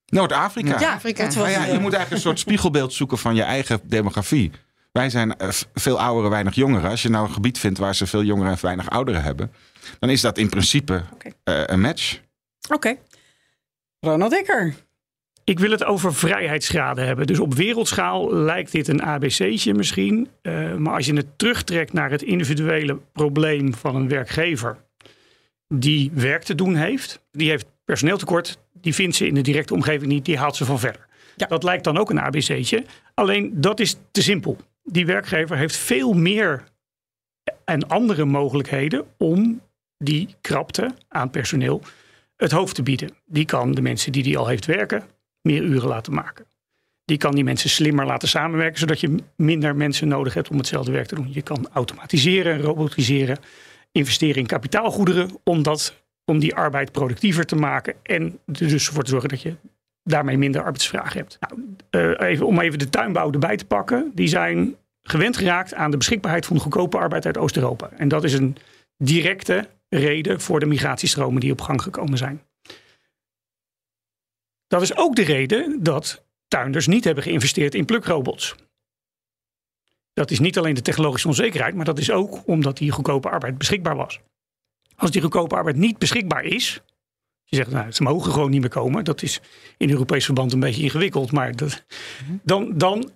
Noord-Afrika. 0.07 0.81
Ja, 0.81 0.93
Afrika. 0.93 1.23
ja, 1.49 1.65
je 1.65 1.79
moet 1.79 1.93
eigenlijk 1.93 2.11
een 2.11 2.21
soort 2.21 2.39
spiegelbeeld 2.39 2.93
zoeken 2.93 3.19
van 3.19 3.35
je 3.35 3.43
eigen 3.43 3.81
demografie. 3.85 4.51
Wij 4.93 5.11
zijn 5.11 5.35
veel 5.75 6.01
ouderen, 6.01 6.31
weinig 6.31 6.55
jongeren. 6.55 6.91
Als 6.91 7.03
je 7.03 7.09
nou 7.09 7.27
een 7.27 7.33
gebied 7.33 7.59
vindt 7.59 7.79
waar 7.79 7.95
ze 7.95 8.07
veel 8.07 8.23
jongeren 8.23 8.53
en 8.53 8.59
weinig 8.61 8.91
ouderen 8.91 9.23
hebben, 9.23 9.53
dan 9.99 10.11
is 10.11 10.21
dat 10.21 10.39
in 10.39 10.49
principe 10.49 11.03
eh, 11.45 11.63
een 11.67 11.81
match. 11.81 12.21
Oké. 12.69 12.97
Ronald 14.01 14.31
Dekker. 14.31 14.75
Ik 15.45 15.59
wil 15.59 15.71
het 15.71 15.85
over 15.85 16.15
vrijheidsgraden 16.15 17.07
hebben. 17.07 17.27
Dus 17.27 17.39
op 17.39 17.55
wereldschaal 17.55 18.35
lijkt 18.35 18.73
dit 18.73 18.89
een 18.89 19.03
ABC'tje 19.03 19.75
misschien. 19.75 20.29
Eh, 20.43 20.75
maar 20.75 20.95
als 20.95 21.07
je 21.07 21.15
het 21.15 21.39
terugtrekt 21.39 21.93
naar 21.93 22.11
het 22.11 22.23
individuele 22.23 22.99
probleem 23.13 23.75
van 23.75 23.97
een 23.97 24.09
werkgever 24.09 24.77
die 25.69 26.11
werk 26.15 26.43
te 26.43 26.55
doen 26.55 26.75
heeft, 26.75 27.21
die 27.33 27.49
heeft 27.49 27.67
personeeltekort, 27.85 28.59
die 28.73 28.95
vindt 28.95 29.17
ze 29.17 29.27
in 29.27 29.35
de 29.35 29.41
directe 29.41 29.75
omgeving 29.75 30.13
niet, 30.13 30.25
die 30.25 30.39
haalt 30.39 30.57
ze 30.57 30.65
van 30.65 30.79
verder. 30.79 31.07
Ja. 31.37 31.47
Dat 31.47 31.63
lijkt 31.63 31.85
dan 31.85 31.99
ook 31.99 32.11
een 32.11 32.21
ABC'tje. 32.21 32.85
Alleen 33.15 33.51
dat 33.55 33.81
is 33.81 33.97
te 34.11 34.23
simpel. 34.23 34.57
Die 34.83 35.07
werkgever 35.07 35.57
heeft 35.57 35.77
veel 35.77 36.13
meer 36.13 36.65
en 37.65 37.89
andere 37.89 38.25
mogelijkheden 38.25 39.05
om 39.19 39.61
die 40.03 40.35
krapte 40.41 40.95
aan 41.09 41.31
personeel 41.31 41.83
het 42.37 42.51
hoofd 42.51 42.75
te 42.75 42.83
bieden. 42.83 43.11
Die 43.27 43.45
kan 43.45 43.73
de 43.73 43.83
mensen 43.83 44.13
die 44.13 44.23
die 44.23 44.39
al 44.39 44.47
heeft 44.47 44.67
werken 44.67 45.03
meer 45.43 45.63
uren 45.63 45.89
laten 45.89 46.15
maken. 46.15 46.47
Die 47.05 47.19
kan 47.19 47.35
die 47.35 47.45
mensen 47.45 47.71
slimmer 47.71 48.07
laten 48.07 48.29
samenwerken, 48.29 48.79
zodat 48.79 49.01
je 49.01 49.15
minder 49.37 49.77
mensen 49.77 50.09
nodig 50.09 50.35
hebt 50.35 50.49
om 50.49 50.57
hetzelfde 50.57 50.93
werk 50.93 51.07
te 51.07 51.15
doen. 51.15 51.29
Je 51.33 51.43
kan 51.43 51.69
automatiseren, 51.73 52.61
robotiseren, 52.61 53.39
investeren 53.93 54.37
in 54.37 54.47
kapitaalgoederen 54.47 55.31
om, 55.45 55.63
dat, 55.63 55.95
om 56.25 56.39
die 56.39 56.55
arbeid 56.55 56.93
productiever 56.93 57.47
te 57.47 57.57
maken 57.57 57.95
en 58.03 58.39
dus 58.45 58.89
voor 58.89 59.03
te 59.03 59.11
zorgen 59.11 59.29
dat 59.29 59.43
je 59.43 59.55
daarmee 60.03 60.39
minder 60.39 60.63
arbeidsvraag 60.63 61.13
hebt. 61.13 61.39
Nou, 61.41 61.77
eh, 61.91 62.29
even, 62.29 62.47
om 62.47 62.61
even 62.61 62.79
de 62.79 62.91
tuinbouw 62.91 63.33
erbij 63.33 63.57
te 63.57 63.65
pakken, 63.65 64.11
die 64.15 64.29
zijn 64.29 64.77
gewend 65.03 65.37
geraakt 65.37 65.75
aan 65.75 65.91
de 65.91 65.97
beschikbaarheid 65.97 66.47
van 66.47 66.59
goedkope 66.59 66.99
arbeid 66.99 67.27
uit 67.27 67.39
Oost-Europa. 67.39 67.91
En 67.97 68.09
dat 68.09 68.25
is 68.25 68.33
een 68.33 68.57
directe 68.97 69.69
reden 69.91 70.41
voor 70.41 70.61
de 70.61 70.67
migratiestromen 70.67 71.41
die 71.41 71.53
op 71.53 71.61
gang 71.61 71.83
gekomen 71.83 72.19
zijn. 72.19 72.43
Dat 74.67 74.83
is 74.83 74.97
ook 74.97 75.17
de 75.17 75.23
reden 75.23 75.83
dat 75.83 76.25
tuinders 76.49 76.87
niet 76.87 77.05
hebben 77.05 77.25
geïnvesteerd 77.25 77.75
in 77.75 77.85
plukrobots. 77.85 78.55
Dat 80.13 80.31
is 80.31 80.39
niet 80.39 80.59
alleen 80.59 80.75
de 80.75 80.83
technologische 80.83 81.29
onzekerheid, 81.29 81.75
maar 81.75 81.85
dat 81.85 81.99
is 81.99 82.11
ook 82.11 82.43
omdat 82.47 82.77
die 82.77 82.91
goedkope 82.91 83.29
arbeid 83.29 83.59
beschikbaar 83.59 83.97
was. 83.97 84.21
Als 84.97 85.11
die 85.11 85.21
goedkope 85.21 85.55
arbeid 85.55 85.77
niet 85.77 85.99
beschikbaar 85.99 86.45
is, 86.45 86.83
je 87.45 87.57
zegt 87.57 87.71
nou, 87.71 87.93
ze 87.93 88.03
mogen 88.03 88.33
gewoon 88.33 88.51
niet 88.51 88.61
meer 88.61 88.71
komen, 88.71 89.05
dat 89.05 89.23
is 89.23 89.41
in 89.77 89.91
Europees 89.91 90.25
verband 90.25 90.53
een 90.53 90.61
beetje 90.61 90.83
ingewikkeld, 90.83 91.33
maar 91.33 91.57
dat, 91.57 91.85
dan, 92.43 92.79
dan 92.79 93.03
eh, 93.03 93.11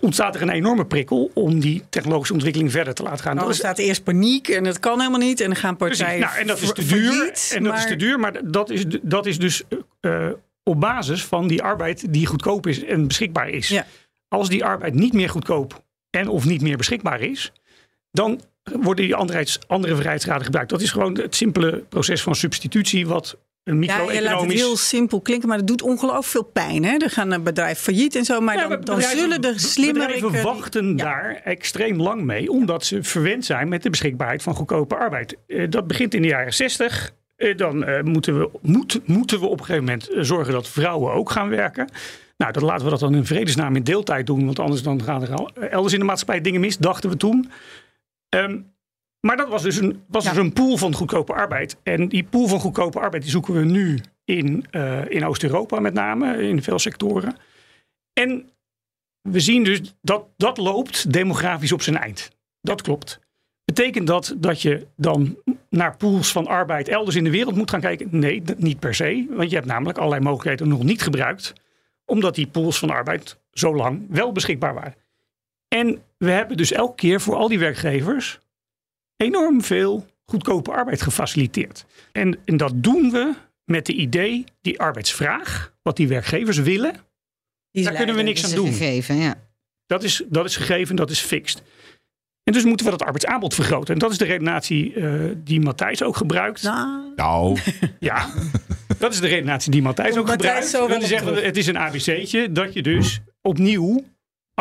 ontstaat 0.00 0.34
er 0.34 0.42
een 0.42 0.48
enorme 0.50 0.84
prikkel 0.86 1.30
om 1.34 1.60
die 1.60 1.82
technologische 1.88 2.32
ontwikkeling 2.34 2.70
verder 2.70 2.94
te 2.94 3.02
laten 3.02 3.18
gaan. 3.24 3.34
Nou, 3.34 3.46
Dat 3.46 3.56
er 3.56 3.62
is- 3.62 3.68
staat 3.70 3.78
eerst 3.86 4.04
paniek 4.04 4.48
en 4.48 4.64
het 4.64 4.80
kan 4.80 4.98
helemaal 4.98 5.20
niet. 5.20 5.40
En 5.40 5.46
dan 5.46 5.56
gaan 5.56 5.76
partijen 5.76 6.20
Nou, 6.20 6.36
en 6.38 6.46
dat 6.46 6.60
is 6.60 6.72
te 6.72 6.86
duur. 6.86 7.22
en 7.22 7.62
dat 7.62 7.72
is 7.72 7.78
maar- 7.78 7.86
te 7.86 7.96
duur, 7.96 8.20
maar 8.20 8.40
dat 8.50 8.70
is, 8.70 8.84
dat 9.02 9.26
is 9.26 9.38
dus 9.38 9.62
eh, 10.00 10.28
op 10.62 10.80
basis 10.80 11.24
van 11.24 11.46
die 11.48 11.62
arbeid 11.62 12.12
die 12.12 12.26
goedkoop 12.26 12.66
is 12.66 12.84
en 12.84 13.06
beschikbaar 13.06 13.48
is. 13.48 13.68
Ja. 13.68 13.86
Als 14.28 14.48
die 14.48 14.64
arbeid 14.64 14.94
niet 14.94 15.12
meer 15.12 15.28
goedkoop 15.28 15.82
en 16.10 16.28
of 16.28 16.44
niet 16.44 16.60
meer 16.62 16.76
beschikbaar 16.76 17.20
is, 17.20 17.52
dan 18.10 18.40
worden 18.62 19.04
die 19.04 19.14
andere, 19.14 19.46
andere 19.66 19.94
vrijheidsgraden 19.96 20.44
gebruikt. 20.44 20.70
Dat 20.70 20.80
is 20.80 20.90
gewoon 20.90 21.18
het 21.18 21.34
simpele 21.34 21.76
proces 21.88 22.22
van 22.22 22.34
substitutie, 22.34 23.06
wat 23.06 23.36
een 23.64 23.82
Ja, 23.82 24.12
je 24.12 24.22
laat 24.22 24.40
het 24.40 24.52
heel 24.52 24.76
simpel 24.76 25.20
klinken, 25.20 25.48
maar 25.48 25.58
dat 25.58 25.66
doet 25.66 25.82
ongelooflijk 25.82 26.26
veel 26.26 26.42
pijn. 26.42 26.84
Hè? 26.84 26.96
Er 26.96 27.10
gaan 27.10 27.32
een 27.32 27.42
bedrijf 27.42 27.78
failliet 27.78 28.14
en 28.16 28.24
zo, 28.24 28.40
maar 28.40 28.54
Ja, 28.54 28.60
dan, 28.60 28.70
dan 28.70 28.78
bedrijven- 28.96 29.18
zullen 29.18 29.40
de 29.40 29.58
slimmere... 29.58 30.12
Bedrijven 30.14 30.42
wachten 30.42 30.96
daar 30.96 31.40
extreem 31.44 32.00
lang 32.00 32.22
mee, 32.22 32.50
omdat 32.50 32.84
ze 32.84 33.02
verwend 33.02 33.44
zijn 33.44 33.68
met 33.68 33.82
de 33.82 33.90
beschikbaarheid 33.90 34.42
van 34.42 34.54
goedkope 34.54 34.96
arbeid. 34.96 35.36
Eh, 35.46 35.70
dat 35.70 35.86
begint 35.86 36.14
in 36.14 36.22
de 36.22 36.28
jaren 36.28 36.54
60. 36.54 37.12
Eh, 37.36 37.56
dan 37.56 37.84
eh, 37.84 38.02
moeten, 38.02 38.38
we, 38.38 38.50
moet, 38.60 39.00
moeten 39.04 39.40
we 39.40 39.46
op 39.46 39.58
een 39.58 39.64
gegeven 39.64 39.84
moment 39.84 40.08
eh, 40.08 40.22
zorgen 40.22 40.52
dat 40.52 40.68
vrouwen 40.68 41.12
ook 41.12 41.30
gaan 41.30 41.48
werken. 41.48 41.88
Nou, 42.36 42.52
dan 42.52 42.64
laten 42.64 42.84
we 42.84 42.90
dat 42.90 43.00
dan 43.00 43.14
in 43.14 43.26
vredesnaam 43.26 43.76
in 43.76 43.82
deeltijd 43.82 44.26
doen, 44.26 44.44
want 44.44 44.58
anders 44.58 44.82
dan 44.82 45.02
gaan 45.02 45.22
er 45.22 45.34
al, 45.34 45.50
eh, 45.54 45.72
elders 45.72 45.92
in 45.92 45.98
de 45.98 46.04
maatschappij 46.04 46.40
dingen 46.40 46.60
mis, 46.60 46.78
dachten 46.78 47.10
we 47.10 47.16
toen. 47.16 47.50
Ehm, 48.28 48.58
maar 49.26 49.36
dat 49.36 49.48
was 49.48 49.62
dus, 49.62 49.76
een, 49.76 50.02
was 50.06 50.24
Ja. 50.24 50.30
dus 50.30 50.38
een 50.38 50.52
pool 50.52 50.76
van 50.76 50.94
goedkope 50.94 51.32
arbeid. 51.32 51.76
En 51.82 52.08
die 52.08 52.24
pool 52.24 52.46
van 52.46 52.60
goedkope 52.60 53.00
arbeid 53.00 53.22
die 53.22 53.30
zoeken 53.30 53.54
we 53.54 53.64
nu 53.64 54.00
in, 54.24 54.66
eh, 54.70 55.10
in 55.10 55.26
Oost-Europa 55.26 55.80
met 55.80 55.94
name, 55.94 56.42
in 56.48 56.62
veel 56.62 56.78
sectoren. 56.78 57.36
En 58.12 58.50
we 59.22 59.40
zien 59.40 59.64
dus 59.64 59.94
dat 60.00 60.24
dat 60.36 60.56
loopt 60.56 61.12
demografisch 61.12 61.72
op 61.72 61.82
zijn 61.82 61.96
eind. 61.96 62.30
Dat 62.60 62.82
klopt. 62.82 63.20
Betekent 63.64 64.06
dat 64.06 64.34
dat 64.36 64.62
je 64.62 64.86
dan 64.96 65.36
naar 65.70 65.96
pools 65.96 66.32
van 66.32 66.46
arbeid 66.46 66.88
elders 66.88 67.16
in 67.16 67.24
de 67.24 67.30
wereld 67.30 67.54
moet 67.54 67.70
gaan 67.70 67.80
kijken? 67.80 68.08
Nee, 68.10 68.42
niet 68.56 68.78
per 68.78 68.94
se. 68.94 69.26
Want 69.30 69.50
je 69.50 69.56
hebt 69.56 69.68
namelijk 69.68 69.98
allerlei 69.98 70.22
mogelijkheden 70.22 70.68
nog 70.68 70.82
niet 70.82 71.02
gebruikt. 71.02 71.52
Omdat 72.04 72.34
die 72.34 72.46
pools 72.46 72.78
van 72.78 72.90
arbeid 72.90 73.38
zo 73.52 73.74
lang 73.74 74.06
wel 74.08 74.32
beschikbaar 74.32 74.74
waren. 74.74 74.94
En 75.68 76.02
we 76.18 76.30
hebben 76.30 76.56
dus 76.56 76.72
elke 76.72 76.94
keer 76.94 77.20
voor 77.20 77.36
al 77.36 77.48
die 77.48 77.58
werkgevers 77.58 78.40
enorm 79.16 79.62
veel 79.62 80.06
goedkope 80.24 80.70
arbeid 80.72 81.02
gefaciliteerd. 81.02 81.84
En, 82.12 82.38
en 82.44 82.56
dat 82.56 82.72
doen 82.74 83.10
we 83.10 83.32
met 83.64 83.86
de 83.86 83.92
idee, 83.92 84.44
die 84.60 84.80
arbeidsvraag, 84.80 85.72
wat 85.82 85.96
die 85.96 86.08
werkgevers 86.08 86.58
willen, 86.58 86.94
Die 87.70 87.84
daar 87.84 87.94
kunnen 87.94 88.14
we 88.16 88.22
niks 88.22 88.44
aan 88.44 88.54
doen. 88.54 88.66
gegeven, 88.72 89.16
ja. 89.16 89.34
Dat 89.86 90.02
is, 90.02 90.22
dat 90.28 90.44
is 90.44 90.56
gegeven, 90.56 90.96
dat 90.96 91.10
is 91.10 91.20
fixed. 91.20 91.62
En 92.44 92.52
dus 92.52 92.64
moeten 92.64 92.84
we 92.86 92.92
dat 92.92 93.02
arbeidsaanbod 93.02 93.54
vergroten. 93.54 93.94
En 93.94 94.00
dat 94.00 94.10
is 94.10 94.18
de 94.18 94.24
redenatie 94.24 94.94
uh, 94.94 95.30
die 95.36 95.60
Matthijs 95.60 96.02
ook 96.02 96.16
gebruikt. 96.16 96.62
Nou, 96.62 97.12
Nou, 97.16 97.58
Ja, 98.00 98.30
dat 98.98 99.12
is 99.12 99.20
de 99.20 99.26
redenatie 99.26 99.70
die 99.70 99.82
Matthijs 99.82 100.16
ook 100.16 100.26
Matthijs 100.26 100.70
gebruikt. 100.70 100.92
zo 100.92 100.98
die 100.98 101.06
zegt, 101.08 101.24
terug. 101.26 101.42
het 101.44 101.56
is 101.56 101.66
een 101.66 101.76
ABC'tje 101.76 102.52
dat 102.52 102.72
je 102.72 102.82
dus 102.82 103.20
opnieuw 103.42 104.04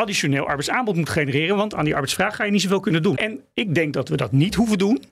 additioneel 0.01 0.47
arbeidsaanbod 0.47 0.95
moet 0.95 1.09
genereren. 1.09 1.55
Want 1.55 1.73
aan 1.73 1.83
die 1.83 1.93
arbeidsvraag 1.93 2.35
ga 2.35 2.43
je 2.43 2.51
niet 2.51 2.61
zoveel 2.61 2.79
kunnen 2.79 3.03
doen. 3.03 3.17
En 3.17 3.43
ik 3.53 3.75
denk 3.75 3.93
dat 3.93 4.09
we 4.09 4.17
dat 4.17 4.31
niet 4.31 4.55
hoeven 4.55 4.77
doen. 4.77 5.03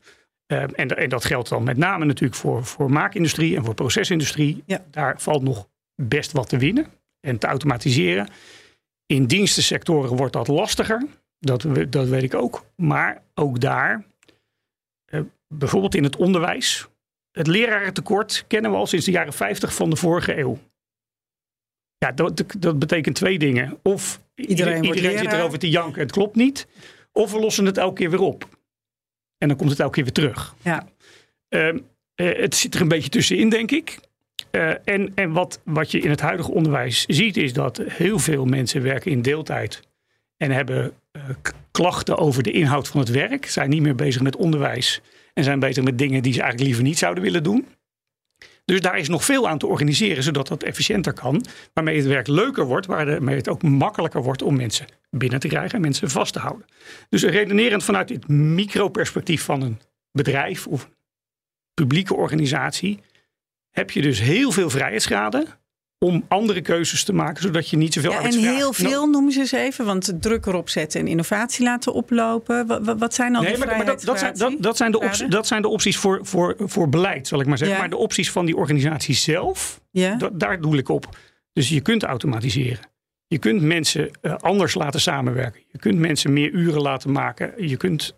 Eh, 0.45 0.61
en, 0.61 0.97
en 0.97 1.09
dat 1.09 1.25
geldt 1.25 1.49
dan 1.49 1.63
met 1.63 1.77
name 1.77 2.05
natuurlijk 2.05 2.39
voor, 2.39 2.65
voor 2.65 2.91
maakindustrie 2.91 3.55
en 3.55 3.65
voor 3.65 3.73
procesindustrie. 3.73 4.63
Ja. 4.65 4.85
Daar 4.91 5.21
valt 5.21 5.43
nog 5.43 5.67
best 5.95 6.31
wat 6.31 6.49
te 6.49 6.57
winnen 6.57 6.87
en 7.19 7.37
te 7.37 7.47
automatiseren. 7.47 8.27
In 9.05 9.25
dienstensectoren 9.25 10.15
wordt 10.15 10.33
dat 10.33 10.47
lastiger. 10.47 11.05
Dat, 11.39 11.65
dat 11.89 12.07
weet 12.07 12.23
ik 12.23 12.33
ook. 12.33 12.65
Maar 12.75 13.21
ook 13.33 13.59
daar, 13.59 14.05
eh, 15.05 15.21
bijvoorbeeld 15.47 15.95
in 15.95 16.03
het 16.03 16.15
onderwijs. 16.15 16.87
Het 17.31 17.47
lerarentekort 17.47 18.45
kennen 18.47 18.71
we 18.71 18.77
al 18.77 18.87
sinds 18.87 19.05
de 19.05 19.11
jaren 19.11 19.33
50 19.33 19.73
van 19.73 19.89
de 19.89 19.95
vorige 19.95 20.37
eeuw. 20.37 20.57
Ja, 21.99 22.11
dat, 22.11 22.43
dat 22.57 22.79
betekent 22.79 23.15
twee 23.15 23.39
dingen. 23.39 23.77
Of 23.83 24.21
iedereen, 24.35 24.83
iedereen 24.83 25.17
zit 25.17 25.33
erover 25.33 25.59
te 25.59 25.69
janken 25.69 25.95
en 25.95 26.01
het 26.01 26.11
klopt 26.11 26.35
niet. 26.35 26.67
Of 27.11 27.31
we 27.31 27.39
lossen 27.39 27.65
het 27.65 27.77
elke 27.77 27.95
keer 27.95 28.09
weer 28.09 28.21
op. 28.21 28.47
En 29.37 29.47
dan 29.47 29.57
komt 29.57 29.69
het 29.69 29.79
elke 29.79 29.93
keer 29.93 30.03
weer 30.03 30.13
terug. 30.13 30.55
Ja. 30.61 30.87
Ehm, 31.49 31.79
eh, 32.15 32.37
het 32.37 32.55
zit 32.55 32.75
er 32.75 32.81
een 32.81 32.87
beetje 32.87 33.09
tussenin, 33.09 33.49
denk 33.49 33.71
ik. 33.71 33.99
Eh, 34.51 34.87
en 34.87 35.11
en 35.15 35.31
wat, 35.31 35.61
wat 35.63 35.91
je 35.91 35.99
in 35.99 36.09
het 36.09 36.21
huidige 36.21 36.51
onderwijs 36.51 37.05
ziet, 37.05 37.37
is 37.37 37.53
dat 37.53 37.81
heel 37.85 38.19
veel 38.19 38.45
mensen 38.45 38.81
werken 38.81 39.11
in 39.11 39.21
deeltijd. 39.21 39.81
En 40.37 40.51
hebben 40.51 40.93
eh, 41.11 41.21
klachten 41.71 42.17
over 42.17 42.43
de 42.43 42.51
inhoud 42.51 42.87
van 42.87 42.99
het 42.99 43.09
werk. 43.09 43.45
Zijn 43.45 43.69
niet 43.69 43.81
meer 43.81 43.95
bezig 43.95 44.21
met 44.21 44.35
onderwijs. 44.35 45.01
En 45.33 45.43
zijn 45.43 45.59
bezig 45.59 45.83
met 45.83 45.97
dingen 45.97 46.23
die 46.23 46.33
ze 46.33 46.41
eigenlijk 46.41 46.69
liever 46.69 46.87
niet 46.87 46.97
zouden 46.97 47.23
willen 47.23 47.43
doen. 47.43 47.67
Dus 48.69 48.81
daar 48.81 48.97
is 48.97 49.09
nog 49.09 49.25
veel 49.25 49.47
aan 49.47 49.57
te 49.57 49.67
organiseren, 49.67 50.23
zodat 50.23 50.47
dat 50.47 50.63
efficiënter 50.63 51.13
kan. 51.13 51.45
Waarmee 51.73 51.97
het 51.97 52.05
werk 52.05 52.27
leuker 52.27 52.65
wordt, 52.65 52.85
waarmee 52.85 53.35
het 53.35 53.49
ook 53.49 53.63
makkelijker 53.63 54.23
wordt 54.23 54.41
om 54.41 54.55
mensen 54.55 54.85
binnen 55.09 55.39
te 55.39 55.47
krijgen 55.47 55.75
en 55.75 55.81
mensen 55.81 56.09
vast 56.09 56.33
te 56.33 56.39
houden. 56.39 56.65
Dus 57.09 57.23
redenerend 57.23 57.83
vanuit 57.83 58.07
dit 58.07 58.27
microperspectief 58.27 59.43
van 59.43 59.61
een 59.61 59.79
bedrijf 60.11 60.67
of 60.67 60.89
publieke 61.73 62.15
organisatie, 62.15 62.99
heb 63.71 63.91
je 63.91 64.01
dus 64.01 64.19
heel 64.19 64.51
veel 64.51 64.69
vrijheidsgraden 64.69 65.47
om 66.05 66.25
andere 66.27 66.61
keuzes 66.61 67.03
te 67.03 67.13
maken, 67.13 67.41
zodat 67.41 67.69
je 67.69 67.77
niet 67.77 67.93
zoveel 67.93 68.11
Ja, 68.11 68.21
en 68.21 68.37
heel 68.37 68.73
veel 68.73 69.07
noemen 69.09 69.31
ze 69.31 69.39
eens 69.39 69.51
even, 69.51 69.85
want 69.85 70.11
druk 70.21 70.45
erop 70.45 70.69
zetten 70.69 70.99
en 70.99 71.07
innovatie 71.07 71.63
laten 71.63 71.93
oplopen. 71.93 72.67
Wat, 72.99 73.13
zijn 73.13 73.33
dan 73.33 73.41
Nee, 73.43 73.55
die 73.55 73.65
maar, 73.65 73.75
maar 73.77 73.85
dat, 73.85 74.01
dat, 74.03 74.19
zijn, 74.19 74.57
dat, 74.59 74.77
zijn 74.77 74.91
de 74.91 74.99
opties, 74.99 75.27
dat 75.27 75.47
zijn 75.47 75.61
de 75.61 75.67
opties 75.67 75.97
voor, 75.97 76.19
voor, 76.21 76.55
voor 76.59 76.89
beleid, 76.89 77.27
zal 77.27 77.39
ik 77.39 77.45
maar 77.47 77.57
zeggen. 77.57 77.75
Ja. 77.75 77.81
Maar 77.81 77.91
de 77.91 77.97
opties 77.97 78.31
van 78.31 78.45
die 78.45 78.55
organisatie 78.55 79.15
zelf, 79.15 79.81
Ja? 79.91 80.15
da- 80.15 80.29
daar 80.33 80.61
doe 80.61 80.77
ik 80.77 80.89
op. 80.89 81.17
Dus 81.53 81.69
je 81.69 81.81
kunt 81.81 82.03
automatiseren. 82.03 82.79
Je 83.27 83.37
kunt 83.37 83.61
mensen 83.61 84.11
eh, 84.21 84.35
anders 84.35 84.73
laten 84.73 85.01
samenwerken. 85.01 85.61
Je 85.71 85.77
kunt 85.79 85.99
mensen 85.99 86.33
meer 86.33 86.51
uren 86.51 86.81
laten 86.81 87.11
maken. 87.11 87.67
Je 87.67 87.77
kunt 87.77 88.15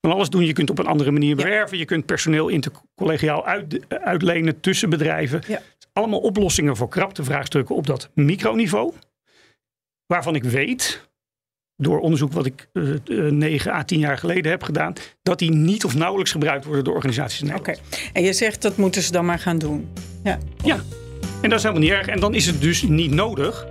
van 0.00 0.12
alles 0.12 0.28
doen. 0.28 0.44
Je 0.44 0.52
kunt 0.52 0.70
op 0.70 0.78
een 0.78 0.86
andere 0.86 1.10
manier 1.10 1.36
bewerven. 1.36 1.78
Je 1.78 1.84
kunt 1.84 2.06
personeel 2.06 2.48
intercollegiaal 2.48 3.46
uit, 3.46 3.80
uitlenen 3.88 4.60
tussen 4.60 4.90
bedrijven. 4.90 5.42
Ja. 5.48 5.60
Allemaal 5.98 6.20
oplossingen 6.20 6.76
voor 6.76 6.88
kraptevraagstukken 6.88 7.76
op 7.76 7.86
dat 7.86 8.10
microniveau. 8.14 8.92
Waarvan 10.06 10.34
ik 10.34 10.44
weet, 10.44 11.08
door 11.76 12.00
onderzoek 12.00 12.32
wat 12.32 12.46
ik 12.46 12.68
eh, 12.72 12.94
eh, 12.94 13.32
negen 13.32 13.72
à 13.72 13.84
tien 13.84 13.98
jaar 13.98 14.18
geleden 14.18 14.50
heb 14.50 14.62
gedaan, 14.62 14.92
dat 15.22 15.38
die 15.38 15.50
niet 15.50 15.84
of 15.84 15.94
nauwelijks 15.94 16.32
gebruikt 16.32 16.64
worden 16.64 16.84
door 16.84 16.94
organisaties 16.94 17.40
in 17.40 17.54
Oké. 17.54 17.70
Nederland. 17.70 18.10
En 18.12 18.22
je 18.22 18.32
zegt 18.32 18.62
dat 18.62 18.76
moeten 18.76 19.02
ze 19.02 19.12
dan 19.12 19.24
maar 19.24 19.38
gaan 19.38 19.58
doen. 19.58 19.88
Ja. 20.24 20.38
Ja, 20.64 20.80
en 21.42 21.50
dat 21.50 21.58
is 21.58 21.64
helemaal 21.64 21.82
niet 21.82 21.92
erg. 21.92 22.06
En 22.06 22.20
dan 22.20 22.34
is 22.34 22.46
het 22.46 22.60
dus 22.60 22.82
niet 22.82 23.10
nodig 23.10 23.66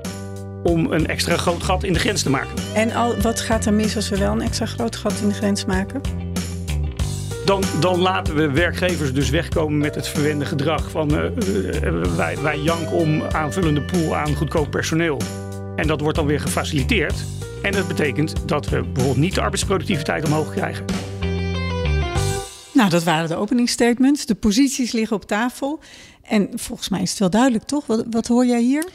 om 0.64 0.92
een 0.92 1.08
extra 1.08 1.38
groot 1.38 1.64
gat 1.64 1.84
in 1.84 1.94
de 1.94 2.00
grens 2.00 2.24
te 2.24 2.30
maken. 2.30 2.54
En 2.74 2.92
al, 2.92 3.22
wat 3.22 3.42
gaat 3.42 3.66
er 3.66 3.74
mis 3.74 3.96
als 3.96 4.10
we 4.10 4.18
wel 4.18 4.32
een 4.32 4.42
extra 4.42 4.66
groot 4.66 4.96
gat 4.96 5.20
in 5.22 5.28
de 5.28 5.34
grens 5.34 5.66
maken? 5.66 6.02
Dan, 7.46 7.64
dan 7.80 8.00
laten 8.00 8.36
we 8.36 8.52
werkgevers 8.52 9.14
dus 9.14 9.30
wegkomen 9.30 9.78
met 9.78 9.96
het 9.96 10.08
verwende 10.08 10.46
gedrag 10.46 10.92
van 10.92 11.18
eh, 11.18 11.88
eh, 11.88 12.04
wij, 12.16 12.38
wij 12.42 12.60
janken 12.60 12.98
om 12.98 13.22
aanvullende 13.22 13.82
pool 13.82 14.16
aan 14.16 14.36
goedkoop 14.36 14.72
personeel. 14.72 15.22
En 15.76 15.88
dat 15.88 16.02
wordt 16.02 16.18
dan 16.18 16.26
weer 16.26 16.40
gefaciliteerd. 16.40 17.26
En 17.62 17.72
dat 17.72 17.88
betekent 17.88 18.48
dat 18.48 18.70
we 18.70 18.82
bijvoorbeeld 18.82 19.18
niet 19.18 19.36
de 19.36 19.42
arbeidsproductiviteit 19.42 20.26
omhoog 20.26 20.52
krijgen. 20.52 20.86
Nou, 22.74 22.90
dat 22.90 23.04
waren 23.04 23.30
de 23.30 23.36
openingsstatements. 23.36 24.26
De 24.26 24.36
posities 24.36 24.92
liggen 24.92 25.16
op 25.16 25.26
tafel. 25.26 25.80
En 26.22 26.50
volgens 26.56 26.90
mij 26.90 27.02
is 27.02 27.10
het 27.10 27.20
wel 27.20 27.30
duidelijk, 27.30 27.64
toch? 27.64 27.86
Wat, 27.86 28.06
wat 28.10 28.28
hoor 28.28 28.46
jij 28.46 28.62
hier? 28.62 28.86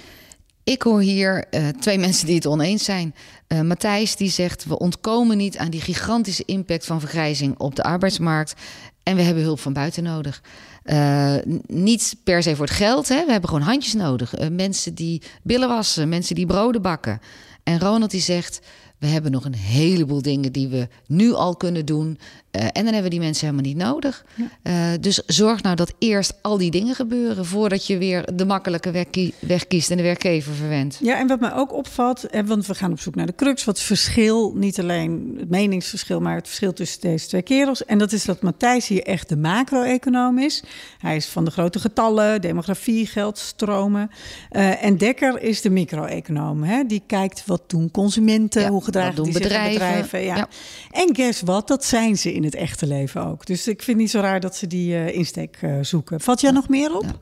Ik 0.69 0.83
hoor 0.83 1.01
hier 1.01 1.45
eh, 1.51 1.69
twee 1.69 1.99
mensen 1.99 2.27
die 2.27 2.35
het 2.35 2.47
oneens 2.47 2.85
zijn. 2.85 3.15
Eh, 3.47 3.61
Matthijs 3.61 4.17
die 4.17 4.31
zegt 4.31 4.65
we 4.65 4.79
ontkomen 4.79 5.37
niet 5.37 5.59
aan 5.59 5.71
die 5.71 5.81
gigantische 5.81 6.43
impact 6.47 6.87
van 6.87 7.01
vergrijzing 7.01 7.59
op 7.59 7.75
de 7.75 7.83
arbeidsmarkt. 7.83 8.55
En 9.03 9.17
we 9.17 9.23
hebben 9.23 9.43
hulp 9.43 9.61
van 9.61 9.73
buiten 9.73 10.03
nodig. 10.03 10.43
Eh, 10.83 11.35
niet 11.67 12.17
per 12.25 12.43
se 12.43 12.57
voor 12.57 12.65
het 12.65 12.75
geld. 12.75 13.09
Hè. 13.09 13.25
We 13.25 13.31
hebben 13.31 13.49
gewoon 13.49 13.65
handjes 13.65 13.95
nodig. 13.95 14.49
Mensen 14.51 14.95
die 14.95 15.23
billen 15.43 15.69
wassen, 15.69 16.09
mensen 16.09 16.35
die 16.35 16.47
broden 16.47 16.83
bakken. 16.83 17.21
En 17.63 17.81
Ronald 17.81 18.11
die 18.11 18.21
zegt 18.21 18.61
we 18.99 19.07
hebben 19.07 19.31
nog 19.31 19.45
een 19.45 19.55
heleboel 19.55 20.23
dingen 20.23 20.53
die 20.53 20.69
we 20.69 20.89
nu 21.07 21.33
al 21.33 21.57
kunnen 21.57 21.87
doen. 21.87 22.19
Eh, 22.51 22.63
en 22.65 22.71
dan 22.73 22.85
hebben 22.85 23.03
we 23.03 23.09
die 23.11 23.21
mensen 23.21 23.47
helemaal 23.47 23.71
niet 23.73 23.83
nodig. 23.83 24.25
Eh, 24.63 24.91
dus 25.01 25.23
zorg 25.27 25.63
nou 25.63 25.77
dat 25.77 25.93
eerst 25.99 26.35
al 26.43 26.59
die 26.59 26.71
dingen 26.71 26.95
gebeuren 26.95 27.47
voordat 27.47 27.87
je 27.87 27.99
weer 27.99 28.29
de 28.35 28.45
makkelijke 28.47 28.91
weg, 28.91 29.11
kie- 29.11 29.35
weg 29.39 29.67
kiest 29.67 29.91
en 29.91 29.97
de 29.97 30.03
werkgever 30.03 30.55
verwendt. 30.55 30.99
Ja, 31.03 31.19
en 31.19 31.27
wat 31.27 31.41
mij 31.41 31.53
ook 31.55 31.73
opvalt, 31.73 32.25
eh, 32.25 32.43
want 32.47 32.67
we 32.67 32.75
gaan 32.75 32.93
op 32.93 33.01
zoek 33.01 33.15
naar 33.15 33.27
de 33.27 33.35
crux, 33.35 33.65
wat 33.65 33.81
verschil, 33.81 34.53
niet 34.57 34.79
alleen 34.81 35.37
het 35.39 35.51
meningsverschil, 35.51 36.21
maar 36.21 36.35
het 36.35 36.47
verschil 36.47 36.73
tussen 36.73 37.01
deze 37.01 37.27
twee 37.27 37.43
kerels. 37.43 37.85
En 37.85 37.99
dat 37.99 38.13
is 38.13 38.25
dat 38.25 38.43
Matthijs 38.43 38.89
hier 38.89 39.03
echt 39.03 39.29
de 39.29 39.37
macro-econoom 39.37 40.39
is. 40.39 40.63
Hij 40.99 41.17
is 41.17 41.27
van 41.27 41.45
de 41.45 41.51
grote 41.51 41.79
getallen, 41.79 42.41
demografie, 42.41 43.07
geldstromen. 43.07 44.11
Eh, 44.51 44.85
en 44.85 44.97
Dekker 44.97 45.43
is 45.43 45.61
de 45.61 45.71
micro-econoom. 45.71 46.87
Die 46.87 47.03
kijkt 47.07 47.43
wat 47.47 47.63
doen 47.67 47.91
consumenten, 47.91 48.63
Ja, 48.63 48.69
hoe 48.71 48.85
gedragen 48.85 49.09
wat 49.09 49.17
doen 49.17 49.25
die 49.25 49.35
zich 49.35 49.43
bedrijven? 49.43 49.73
bedrijven. 49.73 50.23
Ja. 50.23 50.37
Ja. 50.37 50.49
En 50.91 51.15
guess 51.17 51.41
wat, 51.41 51.69
dat 51.69 51.85
zijn 51.85 52.17
ze 52.19 52.33
in 52.39 52.45
het 52.45 52.55
echte 52.55 52.87
leven 52.87 53.25
ook. 53.27 53.47
Dus 53.47 53.69
ik 53.69 53.83
vind 53.83 53.87
het 53.87 53.97
niet 53.97 54.11
zo 54.11 54.21
raar 54.21 54.41
dat 54.41 54.57
ze 54.57 54.67
die 54.67 54.95
eh, 54.95 55.15
insteek 55.15 55.59
eh, 55.61 55.79
zoeken. 55.83 56.21
Valt 56.21 56.41
jij 56.41 56.51
nog 56.51 56.69
meer 56.69 56.97
op? 56.97 57.03
Ja. 57.03 57.17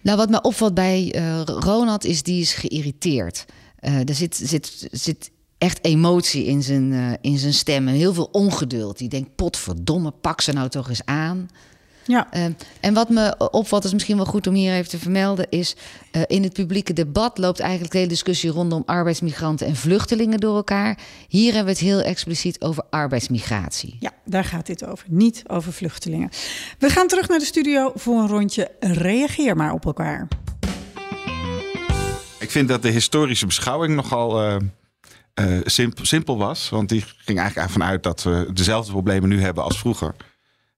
Nou, 0.00 0.16
wat 0.16 0.30
me 0.30 0.40
opvalt 0.40 0.74
bij 0.74 1.12
eh, 1.12 1.40
Ronald 1.44 2.04
is, 2.04 2.22
die 2.22 2.40
is 2.40 2.52
geïrriteerd. 2.52 3.44
Er 3.78 4.14
zit, 4.14 4.36
zit, 4.36 4.88
zit 4.90 5.30
echt 5.58 5.84
emotie 5.84 6.44
in 6.44 6.62
zijn, 6.62 7.18
in 7.20 7.38
zijn 7.38 7.52
stem 7.52 7.88
en 7.88 7.94
heel 7.94 8.14
veel 8.14 8.28
ongeduld. 8.32 8.98
Die 8.98 9.08
denkt, 9.08 9.34
potverdomme, 9.34 10.10
pak 10.10 10.40
ze 10.40 10.52
nou 10.52 10.68
toch 10.68 10.88
eens 10.88 11.04
aan. 11.04 11.48
Ja. 12.06 12.26
Eh, 12.30 12.44
en 12.80 12.94
wat 12.94 13.08
me 13.08 13.48
opvalt, 13.50 13.84
is 13.84 13.92
misschien 13.92 14.16
wel 14.16 14.24
goed 14.24 14.46
om 14.46 14.54
hier 14.54 14.74
even 14.74 14.90
te 14.90 14.98
vermelden, 14.98 15.46
is 15.50 15.76
eh, 16.10 16.22
in 16.26 16.42
het 16.42 16.52
publieke 16.52 16.92
debat 16.92 17.38
loopt 17.38 17.60
eigenlijk 17.60 17.92
de 17.92 17.98
hele 17.98 18.10
discussie 18.10 18.50
rondom 18.50 18.82
arbeidsmigranten 18.86 19.66
en 19.66 19.76
vluchtelingen 19.76 20.40
door 20.40 20.56
elkaar. 20.56 20.98
Hier 21.28 21.54
hebben 21.54 21.64
we 21.74 21.78
het 21.80 21.88
heel 21.88 22.00
expliciet 22.00 22.60
over 22.60 22.84
arbeidsmigratie. 22.90 23.96
Ja, 24.00 24.12
daar 24.24 24.44
gaat 24.44 24.66
dit 24.66 24.86
over. 24.86 25.06
Niet 25.08 25.42
over 25.46 25.72
vluchtelingen. 25.72 26.30
We 26.78 26.88
gaan 26.90 27.06
terug 27.08 27.28
naar 27.28 27.38
de 27.38 27.44
studio 27.44 27.92
voor 27.94 28.18
een 28.18 28.28
rondje 28.28 28.70
Reageer 28.80 29.56
maar 29.56 29.72
op 29.72 29.84
elkaar. 29.84 30.28
Ik 32.38 32.50
vind 32.50 32.68
dat 32.68 32.82
de 32.82 32.88
historische 32.90 33.46
beschouwing 33.46 33.94
nogal 33.94 34.42
eh, 34.42 34.56
eh, 35.34 35.60
simp- 35.64 35.98
simpel 36.02 36.38
was. 36.38 36.68
Want 36.68 36.88
die 36.88 37.04
ging 37.16 37.38
eigenlijk 37.38 37.68
ervan 37.68 37.88
uit 37.88 38.02
dat 38.02 38.22
we 38.22 38.50
dezelfde 38.52 38.92
problemen 38.92 39.28
nu 39.28 39.40
hebben 39.40 39.64
als 39.64 39.78
vroeger. 39.78 40.14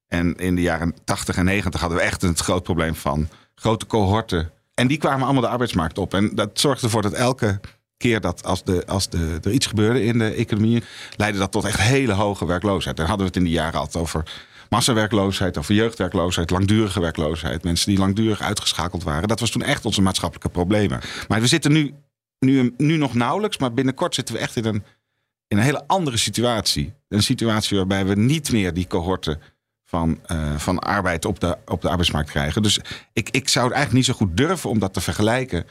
En 0.07 0.35
in 0.35 0.55
de 0.55 0.61
jaren 0.61 0.95
80 1.03 1.37
en 1.37 1.45
90 1.45 1.79
hadden 1.79 1.97
we 1.97 2.03
echt 2.03 2.23
een 2.23 2.37
groot 2.37 2.63
probleem 2.63 2.95
van 2.95 3.27
grote 3.55 3.85
cohorten. 3.85 4.51
En 4.73 4.87
die 4.87 4.97
kwamen 4.97 5.23
allemaal 5.23 5.41
de 5.41 5.47
arbeidsmarkt 5.47 5.97
op. 5.97 6.13
En 6.13 6.35
dat 6.35 6.59
zorgde 6.59 6.85
ervoor 6.85 7.01
dat 7.01 7.13
elke 7.13 7.59
keer 7.97 8.21
dat 8.21 8.43
als, 8.43 8.63
de, 8.63 8.83
als 8.85 9.09
de, 9.09 9.39
er 9.43 9.51
iets 9.51 9.65
gebeurde 9.65 10.03
in 10.03 10.17
de 10.17 10.31
economie, 10.31 10.83
leidde 11.15 11.39
dat 11.39 11.51
tot 11.51 11.65
echt 11.65 11.79
hele 11.79 12.13
hoge 12.13 12.45
werkloosheid. 12.45 12.97
Dan 12.97 13.05
hadden 13.05 13.25
we 13.25 13.31
het 13.33 13.41
in 13.41 13.47
die 13.47 13.59
jaren 13.59 13.79
altijd 13.79 14.03
over 14.03 14.23
massawerkloosheid, 14.69 15.57
over 15.57 15.75
jeugdwerkloosheid, 15.75 16.49
langdurige 16.49 16.99
werkloosheid. 16.99 17.63
Mensen 17.63 17.89
die 17.89 17.99
langdurig 17.99 18.41
uitgeschakeld 18.41 19.03
waren. 19.03 19.27
Dat 19.27 19.39
was 19.39 19.49
toen 19.49 19.61
echt 19.61 19.85
onze 19.85 20.01
maatschappelijke 20.01 20.49
problemen. 20.49 20.99
Maar 21.27 21.41
we 21.41 21.47
zitten 21.47 21.71
nu, 21.71 21.93
nu, 22.39 22.73
nu 22.77 22.97
nog 22.97 23.13
nauwelijks, 23.13 23.57
maar 23.57 23.73
binnenkort 23.73 24.15
zitten 24.15 24.35
we 24.35 24.41
echt 24.41 24.55
in 24.55 24.65
een, 24.65 24.83
in 25.47 25.57
een 25.57 25.63
hele 25.63 25.87
andere 25.87 26.17
situatie. 26.17 26.93
Een 27.09 27.23
situatie 27.23 27.77
waarbij 27.77 28.05
we 28.05 28.15
niet 28.15 28.51
meer 28.51 28.73
die 28.73 28.87
cohorten 28.87 29.41
van, 29.89 30.19
eh, 30.25 30.55
van 30.57 30.79
arbeid 30.79 31.25
op 31.25 31.39
de, 31.39 31.57
op 31.65 31.81
de 31.81 31.89
arbeidsmarkt 31.89 32.29
krijgen. 32.29 32.61
Dus 32.61 32.79
ik, 33.13 33.29
ik 33.29 33.49
zou 33.49 33.65
het 33.65 33.73
eigenlijk 33.75 34.05
niet 34.07 34.15
zo 34.17 34.25
goed 34.25 34.37
durven 34.37 34.69
om 34.69 34.79
dat 34.79 34.93
te 34.93 35.01
vergelijken 35.01 35.65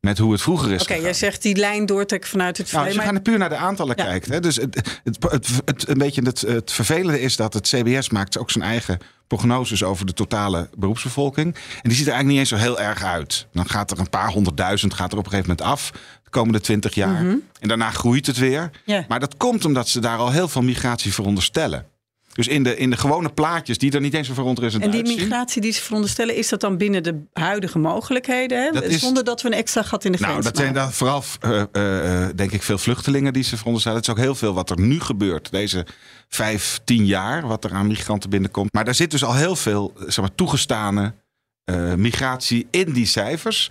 met 0.00 0.18
hoe 0.18 0.32
het 0.32 0.40
vroeger 0.42 0.72
is. 0.72 0.82
Oké, 0.82 0.94
jij 0.94 1.12
zegt 1.14 1.42
die 1.42 1.56
lijn 1.56 1.86
doortrekken 1.86 2.30
vanuit 2.30 2.56
het 2.56 2.72
Nou, 2.72 2.76
verleden. 2.84 3.00
je 3.06 3.06
maar- 3.06 3.14
gaat 3.14 3.30
puur 3.30 3.38
naar 3.38 3.48
de 3.48 3.66
aantallen 3.66 3.96
Ja. 3.96 4.04
kijkt. 4.04 4.26
Hè, 4.28 4.40
dus 4.40 4.56
het, 4.56 4.74
het, 5.04 5.16
het, 5.30 5.48
het, 5.64 5.88
een 5.88 5.98
beetje 5.98 6.22
het, 6.22 6.40
het 6.40 6.72
vervelende 6.72 7.20
is 7.20 7.36
dat 7.36 7.54
het 7.54 7.68
CBS 7.68 8.10
maakt 8.10 8.38
ook 8.38 8.50
zijn 8.50 8.64
eigen 8.64 8.98
prognoses 9.26 9.82
over 9.84 10.06
de 10.06 10.12
totale 10.12 10.68
beroepsbevolking. 10.78 11.54
En 11.54 11.88
die 11.88 11.92
ziet 11.96 12.06
er 12.06 12.12
eigenlijk 12.12 12.28
niet 12.28 12.38
eens 12.38 12.48
zo 12.48 12.56
heel 12.56 12.80
erg 12.80 13.04
uit. 13.04 13.46
Dan 13.52 13.68
gaat 13.68 13.90
er 13.90 13.98
een 13.98 14.10
paar 14.10 14.30
honderdduizend 14.30 14.94
gaat 14.94 15.12
er 15.12 15.18
op 15.18 15.24
een 15.24 15.30
gegeven 15.30 15.50
moment 15.56 15.70
af. 15.72 15.90
De 16.24 16.30
komende 16.30 16.60
twintig 16.60 16.94
jaar. 16.94 17.22
Mhm. 17.22 17.36
En 17.60 17.68
daarna 17.68 17.90
groeit 17.90 18.26
het 18.26 18.36
weer. 18.38 18.70
Maar 19.08 19.20
dat 19.20 19.36
komt 19.36 19.64
omdat 19.64 19.88
ze 19.88 20.00
daar 20.00 20.18
al 20.18 20.30
heel 20.30 20.48
veel 20.48 20.62
migratie 20.62 21.12
veronderstellen. 21.14 21.86
Dus 22.32 22.48
in 22.48 22.62
de, 22.62 22.76
in 22.76 22.90
de 22.90 22.96
gewone 22.96 23.28
plaatjes 23.28 23.78
die 23.78 23.92
er 23.92 24.00
niet 24.00 24.14
eens 24.14 24.26
zo 24.26 24.34
verontrustend 24.34 24.84
En 24.84 24.90
die 24.90 25.00
uitzien. 25.00 25.18
migratie 25.18 25.60
die 25.62 25.72
ze 25.72 25.82
veronderstellen, 25.82 26.36
is 26.36 26.48
dat 26.48 26.60
dan 26.60 26.76
binnen 26.76 27.02
de 27.02 27.20
huidige 27.32 27.78
mogelijkheden? 27.78 28.62
Hè? 28.64 28.70
Dat 28.70 28.82
is- 28.84 29.00
Zonder 29.00 29.24
dat 29.24 29.42
we 29.42 29.48
een 29.48 29.54
extra 29.54 29.82
gat 29.82 30.04
in 30.04 30.12
de 30.12 30.18
grens 30.18 30.32
Nou, 30.32 30.44
dat 30.44 30.56
zijn 30.56 30.74
dan 30.74 30.92
vooral, 30.92 31.22
eh, 31.40 31.62
eh, 31.72 32.24
eh, 32.24 32.30
denk 32.36 32.52
ik, 32.52 32.62
veel 32.62 32.78
vluchtelingen 32.78 33.32
die 33.32 33.42
ze 33.42 33.56
veronderstellen. 33.56 33.98
Het 33.98 34.08
is 34.08 34.14
ook 34.14 34.20
heel 34.20 34.34
veel 34.34 34.54
wat 34.54 34.70
er 34.70 34.80
nu 34.80 35.00
gebeurt, 35.00 35.50
deze 35.50 35.86
vijf, 36.28 36.80
tien 36.84 37.06
jaar, 37.06 37.46
wat 37.46 37.64
er 37.64 37.72
aan 37.72 37.86
migranten 37.86 38.30
binnenkomt. 38.30 38.72
Maar 38.72 38.84
daar 38.84 38.94
zit 38.94 39.10
dus 39.10 39.24
al 39.24 39.34
heel 39.34 39.56
veel, 39.56 39.92
zeg 40.06 40.16
maar, 40.20 40.34
toegestane 40.34 41.14
migratie 41.96 42.66
in 42.70 42.92
die 42.92 43.06
cijfers. 43.06 43.70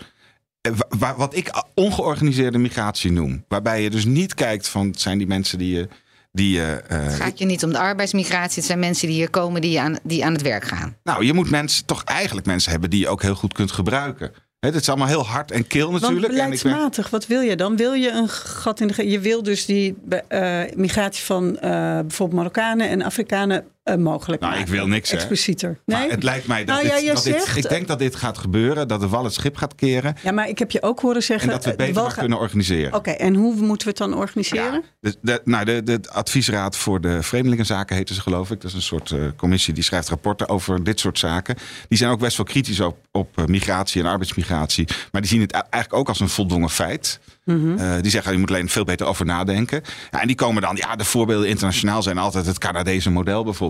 Wa- 0.62 0.86
wa- 1.00 1.16
Wat 1.16 1.36
ik 1.36 1.64
ongeorganiseerde 1.74 2.58
migratie 2.58 3.12
noem. 3.12 3.46
Waarbij 3.48 3.82
je 3.84 3.90
dus 3.90 4.06
niet 4.06 4.34
kijkt 4.34 4.68
van, 4.68 4.94
zijn 4.98 5.18
die 5.18 5.28
mensen 5.28 5.58
die 5.58 5.76
je... 5.76 5.88
Die, 6.32 6.56
je, 6.56 6.82
eh, 6.88 7.04
Het 7.04 7.14
gaat 7.14 7.38
je 7.40 7.46
niet 7.46 7.64
om 7.64 7.72
de 7.72 7.78
arbeidsmigratie. 7.80 8.56
Het 8.56 8.66
zijn 8.66 8.80
mensen 8.80 9.08
die 9.08 9.16
hier 9.16 9.30
komen 9.30 9.62
die 9.62 9.82
aan, 9.82 9.98
die 10.04 10.26
aan 10.26 10.34
het 10.34 10.42
werk 10.42 10.64
gaan. 10.64 10.96
nou, 11.04 11.26
je 11.26 11.34
moet 11.34 11.50
mensen 11.50 11.86
toch 11.86 12.04
eigenlijk 12.04 12.48
mensen 12.48 12.72
hebben 12.72 12.90
die 12.90 13.00
je 13.00 13.08
ook 13.08 13.22
heel 13.22 13.36
goed 13.36 13.54
kunt 13.54 13.72
gebruiken. 13.72 14.32
Hè, 14.60 14.72
dit 14.72 14.82
is 14.82 14.90
allemaal 14.90 15.08
heel 15.08 15.26
hard 15.26 15.52
en 15.52 15.68
kil 15.68 15.90
Want 15.92 16.02
natuurlijk. 16.02 16.34
En 16.34 16.40
ik 16.40 16.50
ben- 16.50 16.62
beleidsmatig, 16.62 17.10
wat 17.10 17.28
wil 17.28 17.42
je 17.42 17.56
dan? 17.56 17.76
Wil 17.76 17.94
je 17.94 18.10
een 18.10 18.30
gat 18.30 18.80
in 18.80 18.88
de? 18.88 19.10
Je 19.10 19.20
wil 19.20 19.44
dus 19.44 19.66
die 19.66 19.96
eh, 20.28 20.62
migratie 20.76 21.24
van 21.24 21.58
eh, 21.60 21.72
bijvoorbeeld 22.00 22.34
Marokkanen 22.40 22.90
en 22.90 23.02
Afrikanen 23.02 23.66
eh, 23.84 23.96
mogelijk 23.96 24.42
Nou, 24.42 24.60
ik 24.60 24.68
wil 24.68 24.88
niks. 24.88 25.12
Explicieter. 25.12 25.80
Maar 25.86 26.00
Nee? 26.00 26.10
het 26.10 26.24
lijkt 26.24 26.48
mij 26.48 26.66
dat, 26.66 26.84
Nou 26.84 27.02
dit, 27.04 27.14
dat 27.16 27.56
ik 27.56 27.70
denk 27.70 27.88
dat 27.88 28.00
dit 28.00 28.16
gaat 28.16 28.38
gebeuren, 28.38 28.88
dat 28.88 29.00
de 29.00 29.08
wal 29.08 29.24
het 29.24 29.34
schip 29.34 29.56
gaat 29.58 29.76
keren 29.76 30.16
Ja, 30.24 30.32
maar 30.32 30.48
ik 30.50 30.60
heb 30.60 30.72
je 30.72 30.82
ook 30.82 31.00
horen 31.00 31.24
zeggen... 31.24 31.48
en 31.48 31.54
dat 31.56 31.64
we 31.64 31.70
het 31.70 31.80
eh, 31.80 31.86
beter 31.86 31.96
wel 31.96 32.04
maar 32.04 32.14
ga- 32.14 32.20
kunnen 32.22 32.40
organiseren. 32.40 32.94
Oké, 32.94 33.10
en 33.12 33.36
hoe 33.36 33.56
moeten 33.56 33.88
we 33.88 33.94
het 33.98 33.98
dan 34.10 34.20
organiseren? 34.20 34.74
Ja, 34.74 34.82
de, 35.00 35.16
de, 35.22 35.42
nou, 35.46 35.66
de, 35.66 35.84
de 35.84 36.00
adviesraad 36.12 36.78
voor 36.78 37.02
de 37.02 37.24
vreemdelingenzaken 37.24 37.96
heette 37.96 38.14
ze 38.14 38.22
geloof 38.22 38.52
ik. 38.52 38.62
Dat 38.62 38.70
is 38.70 38.76
een 38.76 38.82
soort 38.82 39.12
eh, 39.12 39.20
commissie 39.36 39.74
die 39.74 39.84
schrijft 39.84 40.10
rapporten 40.10 40.50
over 40.50 40.84
dit 40.84 41.00
soort 41.00 41.20
zaken. 41.20 41.56
Die 41.88 41.98
zijn 41.98 42.12
ook 42.12 42.20
best 42.20 42.38
wel 42.38 42.46
kritisch 42.46 42.80
op, 42.80 42.98
op 43.12 43.38
eh, 43.38 43.46
migratie 43.46 44.02
en 44.02 44.08
arbeidsmigratie. 44.10 44.88
Maar 45.12 45.22
die 45.22 45.30
zien 45.30 45.42
het 45.42 45.52
eigenlijk 45.52 45.94
ook 45.94 46.08
als 46.08 46.20
een 46.20 46.30
voldongen 46.30 46.70
feit. 46.70 47.20
Mhm. 47.46 47.78
Eh, 47.78 47.94
die 48.02 48.12
zeggen, 48.12 48.32
je 48.32 48.38
moet 48.38 48.50
alleen 48.50 48.70
veel 48.70 48.84
beter 48.84 49.08
over 49.08 49.26
nadenken. 49.26 49.82
Ja, 50.12 50.22
en 50.22 50.28
die 50.28 50.36
komen 50.36 50.62
dan, 50.62 50.76
ja, 50.76 50.96
de 50.96 51.04
voorbeelden 51.06 51.48
internationaal 51.50 52.04
zijn 52.04 52.18
altijd 52.18 52.46
het 52.46 52.58
Canadese 52.58 53.10
model 53.12 53.44
bijvoorbeeld. 53.44 53.70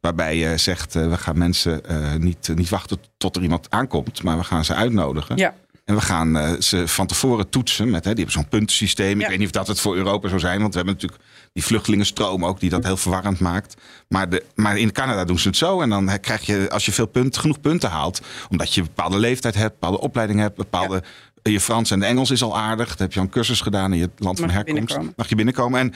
Waarbij 0.00 0.36
je 0.36 0.56
zegt, 0.56 0.96
eh, 0.96 1.08
we 1.08 1.16
gaan 1.16 1.38
mensen 1.38 1.84
eh, 1.84 2.14
niet, 2.14 2.50
niet 2.54 2.68
wachten 2.68 2.98
tot 3.16 3.36
er 3.36 3.42
iemand 3.42 3.70
aankomt. 3.70 4.22
Maar 4.22 4.38
we 4.38 4.44
gaan 4.44 4.64
ze 4.64 4.74
uitnodigen. 4.74 5.36
Ja. 5.36 5.54
En 5.90 5.96
we 5.96 6.00
gaan 6.00 6.36
eh, 6.36 6.52
ze 6.60 6.88
van 6.88 7.06
tevoren 7.06 7.48
toetsen. 7.48 7.90
Met, 7.90 8.04
hè, 8.04 8.14
die 8.14 8.24
hebben 8.24 8.42
zo'n 8.42 8.48
puntensysteem. 8.48 9.18
Ja. 9.18 9.24
Ik 9.24 9.28
weet 9.28 9.38
niet 9.38 9.46
of 9.46 9.52
dat 9.52 9.66
het 9.66 9.80
voor 9.80 9.96
Europa 9.96 10.28
zou 10.28 10.40
zijn. 10.40 10.60
Want 10.60 10.70
we 10.70 10.76
hebben 10.76 10.94
natuurlijk 10.94 11.22
die 11.52 11.64
vluchtelingenstroom 11.64 12.44
ook 12.44 12.60
die 12.60 12.70
dat 12.70 12.84
heel 12.84 12.96
verwarrend 12.96 13.40
maakt. 13.40 13.74
Maar, 14.08 14.28
de, 14.28 14.44
maar 14.54 14.78
in 14.78 14.92
Canada 14.92 15.24
doen 15.24 15.38
ze 15.38 15.48
het 15.48 15.56
zo. 15.56 15.80
En 15.80 15.88
dan 15.88 16.20
krijg 16.20 16.46
je, 16.46 16.70
als 16.70 16.84
je 16.84 16.92
veel 16.92 17.06
punt, 17.06 17.36
genoeg 17.36 17.60
punten 17.60 17.90
haalt. 17.90 18.20
Omdat 18.50 18.74
je 18.74 18.80
een 18.80 18.86
bepaalde 18.86 19.18
leeftijd 19.18 19.54
hebt, 19.54 19.72
bepaalde 19.72 20.00
opleiding 20.00 20.40
hebt. 20.40 20.56
Bepaalde, 20.56 21.02
Je 21.42 21.60
Frans 21.60 21.90
en 21.90 22.00
de 22.00 22.06
Engels 22.06 22.30
is 22.30 22.42
al 22.42 22.58
aardig. 22.58 22.88
Dan 22.88 22.96
heb 22.98 23.12
je 23.12 23.18
al 23.18 23.24
een 23.24 23.32
cursus 23.32 23.60
gedaan 23.60 23.92
in 23.92 23.98
je 23.98 24.10
land 24.16 24.40
van 24.40 24.50
herkomst. 24.50 24.98
Mag 25.16 25.28
je 25.28 25.34
binnenkomen. 25.34 25.80
En 25.80 25.94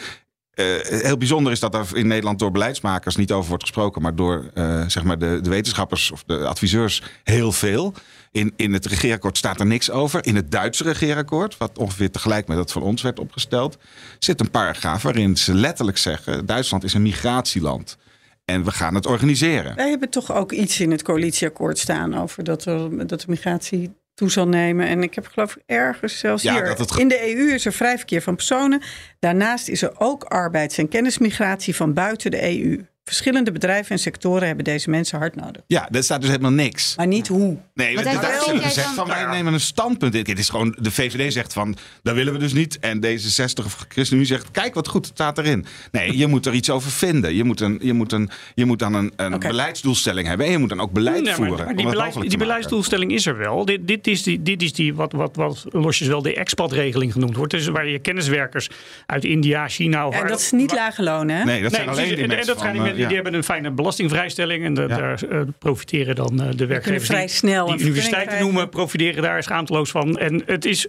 eh, 0.54 0.66
heel 1.02 1.16
bijzonder 1.16 1.52
is 1.52 1.61
dat 1.61 1.75
er 1.75 1.87
in 1.92 2.06
Nederland 2.06 2.38
door 2.38 2.50
beleidsmakers 2.50 3.16
niet 3.16 3.32
over 3.32 3.49
wordt 3.49 3.62
gesproken, 3.62 4.02
maar 4.02 4.14
door 4.14 4.50
eh, 4.54 4.84
zeg 4.87 5.02
maar 5.02 5.18
de, 5.18 5.38
de 5.42 5.50
wetenschappers 5.50 6.11
of 6.11 6.25
de 6.26 6.46
adviseurs 6.46 7.02
heel 7.25 7.52
veel. 7.52 7.95
In, 8.32 8.52
in 8.56 8.73
het 8.73 8.86
regeerakkoord 8.86 9.36
staat 9.36 9.60
er 9.60 9.67
niks 9.67 9.90
over. 9.90 10.26
In 10.26 10.36
het 10.36 10.50
Duitse 10.50 10.84
regeerakkoord, 10.84 11.56
wat 11.56 11.78
ongeveer 11.78 12.10
tegelijk 12.10 12.47
met 12.47 12.56
dat 12.56 12.73
van 12.73 12.82
ons 12.82 13.02
werd 13.02 13.19
opgesteld, 13.19 13.78
zit 14.19 14.40
een 14.40 14.50
paragraaf 14.50 15.02
waarin 15.02 15.36
ze 15.36 15.54
letterlijk 15.54 15.99
zeggen: 15.99 16.47
Duitsland 16.47 16.84
is 16.84 16.95
een 16.95 17.02
migratieland. 17.02 17.97
En 18.45 18.64
we 18.64 18.71
gaan 18.71 18.95
het 18.95 19.06
organiseren. 19.06 19.76
Wij 19.76 19.88
hebben 19.88 20.10
toch 20.10 20.32
ook 20.32 20.52
iets 20.52 20.80
in 20.80 20.90
het 20.90 21.02
coalitieakkoord 21.02 21.78
staan 21.78 22.19
over 22.19 22.45
dat, 22.45 22.64
er, 22.64 23.06
dat 23.06 23.21
de 23.21 23.26
migratie 23.28 23.95
toe 24.15 24.31
zal 24.31 24.49
nemen. 24.49 24.87
En 24.87 25.03
ik 25.03 25.15
heb 25.15 25.27
geloof 25.27 25.57
ik 25.57 25.63
ergens 25.67 26.19
zelfs 26.19 26.43
Ja, 26.43 26.53
hier. 26.55 26.69
het- 26.69 26.97
In 26.99 27.09
de 27.09 27.37
EU 27.37 27.53
is 27.53 27.67
er 27.67 27.73
vrij 27.73 27.97
verkeer 27.97 28.23
van 28.23 28.35
personen. 28.37 28.83
Daarnaast 29.19 29.69
is 29.69 29.83
er 29.83 29.93
ook 30.00 30.25
arbeids- 30.25 30.79
en 30.79 30.89
kennismigratie 30.89 31.75
van 31.77 31.93
buiten 31.95 32.31
de 32.31 32.43
EU. 32.43 32.87
Verschillende 33.08 33.52
bedrijven 33.52 33.90
en 33.90 33.99
sectoren 33.99 34.47
hebben 34.47 34.64
deze 34.64 34.90
mensen 34.90 35.19
hard 35.19 35.34
nodig. 35.36 35.62
Ja, 35.67 35.88
er 35.90 36.02
staat 36.02 36.21
dus 36.21 36.30
helemaal 36.30 36.50
niks. 36.50 36.97
Maar 36.97 37.06
niet 37.06 37.28
hoe. 37.28 37.56
Nee, 37.75 37.95
Maar 37.95 38.04
de 38.04 38.10
daar- 38.21 38.60
gezegd 38.62 38.88
van 38.95 39.06
wij 39.08 39.25
nemen 39.26 39.52
een 39.52 39.60
standpunt. 39.60 40.14
Het 40.14 40.38
is 40.38 40.49
gewoon, 40.49 40.76
de 40.80 40.90
VVD 40.90 41.32
zegt 41.32 41.52
van, 41.52 41.76
dat 42.02 42.14
willen 42.14 42.32
we 42.32 42.38
dus 42.38 42.52
niet. 42.52 42.78
En 42.78 43.04
D66 43.06 43.64
of 43.64 43.84
ChristenUnie 43.88 44.26
zegt, 44.28 44.50
kijk 44.50 44.75
wat 44.75 44.88
goed, 44.88 45.04
het 45.06 45.14
staat 45.14 45.38
erin. 45.38 45.67
Nee, 45.93 46.17
je 46.17 46.26
moet 46.26 46.47
er 46.47 46.52
iets 46.54 46.71
over 46.71 46.90
vinden. 46.90 47.34
Je 47.34 47.45
moet, 47.45 47.60
een, 47.60 47.78
je 47.82 47.93
moet, 47.93 48.12
een, 48.12 48.30
je 48.54 48.64
moet 48.64 48.78
dan 48.78 48.95
een, 48.95 49.12
een 49.17 49.38
beleidsdoelstelling 49.38 50.26
hebben. 50.28 50.47
En 50.47 50.52
je 50.52 50.58
moet 50.58 50.69
dan 50.69 50.80
ook 50.80 50.93
beleid 50.93 51.14
Nee, 51.17 51.25
maar- 51.25 51.34
voeren. 51.34 51.64
maar 51.64 51.76
die, 51.76 51.86
beleid- 51.88 52.38
beleidsdoelstelling 52.38 53.12
is 53.12 53.26
er 53.26 53.36
wel. 53.36 53.64
Dit, 53.64 53.86
dit 53.88 54.06
is 54.06 54.23
die, 54.23 54.43
dit 54.43 54.62
is 54.62 54.73
die 54.73 54.95
wat, 54.95 55.12
wat, 55.12 55.36
wat 55.36 55.64
losjes 55.71 56.08
wel 56.08 56.23
de 56.23 56.34
expatregeling 56.34 57.12
genoemd 57.12 57.36
wordt. 57.36 57.52
Dus 57.52 57.67
waar 57.67 57.88
je 57.88 57.99
kenniswerkers 57.99 58.69
uit 59.06 59.25
India, 59.25 59.69
China... 59.69 60.06
Of 60.06 60.14
waar- 60.14 60.28
dat 60.28 60.40
is 60.40 60.52
niet 60.52 60.73
lage 60.73 61.02
lonen, 61.02 61.36
hè? 61.36 61.45
Nee, 61.45 61.62
dat 61.62 61.73
zijn 61.73 61.86
Nee, 61.86 61.95
alleen 61.95 62.06
precies. 62.08 62.08
die 62.08 62.25
En- 62.25 62.30
en 62.30 62.36
mensen 62.36 62.94
die, 62.95 63.15
hebben 63.15 63.35
een 63.35 63.45
fijne 63.45 63.71
belastingvrijstelling. 63.71 64.65
En 64.65 64.75
Ja. 64.75 64.87
daar 64.87 65.23
eh, 65.23 65.41
profiteren 65.59 66.15
dan 66.15 66.43
eh, 66.43 66.49
de 66.57 66.67
werkgevers. 66.67 67.07
vrij 67.07 67.26
die- 67.26 67.35
snel 67.35 67.67
Die 67.67 67.78
universiteiten 67.80 68.41
noemen, 68.41 68.69
profiteren 68.69 69.23
daar 69.23 69.43
schaamteloos 69.43 69.91
van. 69.91 70.19
En 70.19 70.43
het 70.47 70.65
is 70.65 70.87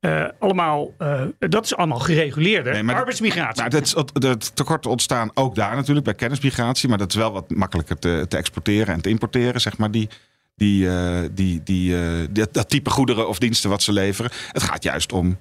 eh, 0.00 0.24
allemaal, 0.38 0.94
eh, 0.98 1.22
dat 1.38 1.64
is 1.64 1.76
allemaal 1.76 1.98
gereguleerde 1.98 2.70
Nee, 2.70 2.82
maar- 2.82 2.94
arbeidsmigratie. 2.96 3.64
Nou, 3.68 3.82
dat, 4.12 4.56
tekorten 4.56 4.90
ontstaan 4.90 5.30
ook 5.34 5.54
daar 5.54 5.76
natuurlijk 5.76 6.04
bij 6.04 6.14
kennismigratie. 6.14 6.88
Maar 6.88 6.98
dat 6.98 7.10
is 7.10 7.16
wel 7.16 7.32
wat 7.32 7.50
makkelijker 7.50 7.98
te, 7.98 8.26
te 8.28 8.36
exporteren 8.36 8.94
en 8.94 9.00
te 9.00 9.08
importeren, 9.08 9.60
zeg 9.60 9.78
maar. 9.78 9.90
Die, 9.90 10.08
die, 10.56 10.88
eh, 10.88 11.18
die, 11.32 11.60
die, 11.64 11.96
eh, 11.96 12.02
dat, 12.30 12.54
dat 12.54 12.68
type 12.68 12.90
goederen 12.90 13.28
of 13.28 13.38
diensten 13.38 13.70
wat 13.70 13.82
ze 13.82 13.92
leveren. 13.92 14.30
Het 14.52 14.62
gaat 14.62 14.82
juist 14.82 15.12
om, 15.12 15.38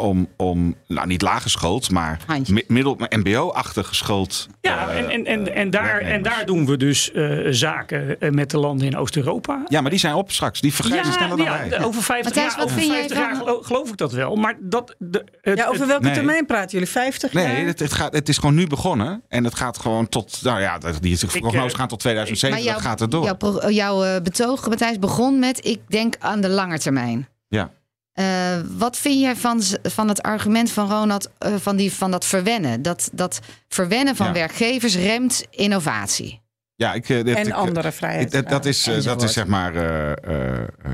om, 0.00 0.28
om 0.36 0.74
nou 0.86 1.06
niet 1.06 1.22
lage 1.22 1.42
geschoold, 1.42 1.90
maar 1.90 2.18
mi- 2.48 2.64
middel, 2.66 2.94
maar 2.98 3.12
mbo-achtig 3.18 3.88
geschoold. 3.88 4.48
ja, 4.60 4.88
eh, 4.88 4.98
en, 4.98 5.10
en, 5.10 5.26
en, 5.26 5.54
en, 5.54 5.70
daar, 5.70 6.00
en 6.00 6.22
daar 6.22 6.46
doen 6.46 6.66
we 6.66 6.76
dus 6.76 7.12
eh, 7.12 7.38
zaken 7.50 8.20
eh, 8.20 8.30
met 8.30 8.50
de 8.50 8.58
landen 8.58 8.86
in 8.86 8.96
Oost-Europa. 8.96 9.62
Ja, 9.68 9.80
maar 9.80 9.90
die 9.90 9.98
zijn 10.00 10.14
op 10.14 10.30
straks. 10.32 10.60
Die 10.60 10.74
vergrijzen 10.74 11.12
sneller 11.12 11.36
dan 11.36 11.46
ja, 11.46 11.68
wij. 11.68 11.84
over 11.84 12.02
50 12.02 12.24
Matthijs, 12.24 12.46
jaar, 12.46 12.56
wat 12.56 12.64
over 12.64 12.78
vind 12.78 12.90
jij 12.90 13.08
50 13.08 13.18
jaar 13.18 13.62
geloof 13.64 13.88
ik 13.90 13.96
dat 13.96 14.12
wel. 14.12 14.36
Maar 14.36 14.56
dat, 14.60 14.94
de, 14.98 15.24
het, 15.40 15.58
Ja, 15.58 15.64
over 15.66 15.78
het- 15.80 15.88
welke 15.88 16.04
nee. 16.04 16.14
termijn 16.14 16.46
praten 16.46 16.70
jullie? 16.70 16.88
50 16.88 17.32
jaar? 17.32 17.46
Nee, 17.52 17.64
het, 17.64 17.78
het, 17.78 17.92
gaat, 17.92 18.12
het 18.12 18.28
is 18.28 18.38
gewoon 18.38 18.54
nu 18.54 18.66
begonnen. 18.66 19.22
En 19.28 19.44
het 19.44 19.54
gaat 19.54 19.78
gewoon 19.78 20.08
tot, 20.08 20.38
nou 20.42 20.60
ja, 20.60 20.78
die 21.00 21.18
prognoses 21.40 21.72
eh, 21.72 21.78
gaan 21.78 21.88
tot 21.88 21.98
2007. 21.98 22.64
Maar 22.64 22.72
dat 22.72 22.82
gaat 22.82 23.00
er 23.00 23.10
door. 23.10 23.24
Jouw, 23.24 23.70
jouw 23.70 24.04
eh, 24.04 24.22
betoog, 24.22 24.68
Matthijs, 24.68 24.98
begon 24.98 25.38
met... 25.38 25.66
ik 25.66 25.80
denk 25.88 26.14
aan 26.18 26.40
de 26.40 26.48
lange 26.48 26.78
termijn. 26.78 27.28
Ja. 27.48 27.70
Eh, 28.12 28.56
wat 28.76 28.96
vind 28.96 29.20
jij 29.20 29.36
van, 29.36 29.62
van 29.82 30.08
het 30.08 30.22
argument 30.22 30.70
van 30.70 30.90
Ronald 30.90 31.30
eh, 31.38 31.54
van, 31.56 31.76
die, 31.76 31.92
van 31.92 32.10
dat 32.10 32.24
verwennen? 32.26 32.82
Dat, 32.82 33.10
dat 33.12 33.40
verwennen 33.68 34.16
van 34.16 34.26
Ja. 34.26 34.32
werkgevers 34.32 34.96
remt 34.96 35.44
innovatie. 35.50 36.40
Ja, 36.74 36.92
ik, 36.94 37.08
eh, 37.08 37.24
dit- 37.24 37.36
En 37.36 37.46
ik, 37.46 37.52
andere 37.52 37.88
Ik- 37.88 37.94
vrijheden. 37.94 38.44
dat, 38.44 38.64
is, 38.64 38.82
dat 39.04 39.22
is 39.22 39.32
zeg 39.32 39.46
maar, 39.46 39.74
eh, 39.74 40.10
eh, 40.10 40.60
eh, 40.62 40.92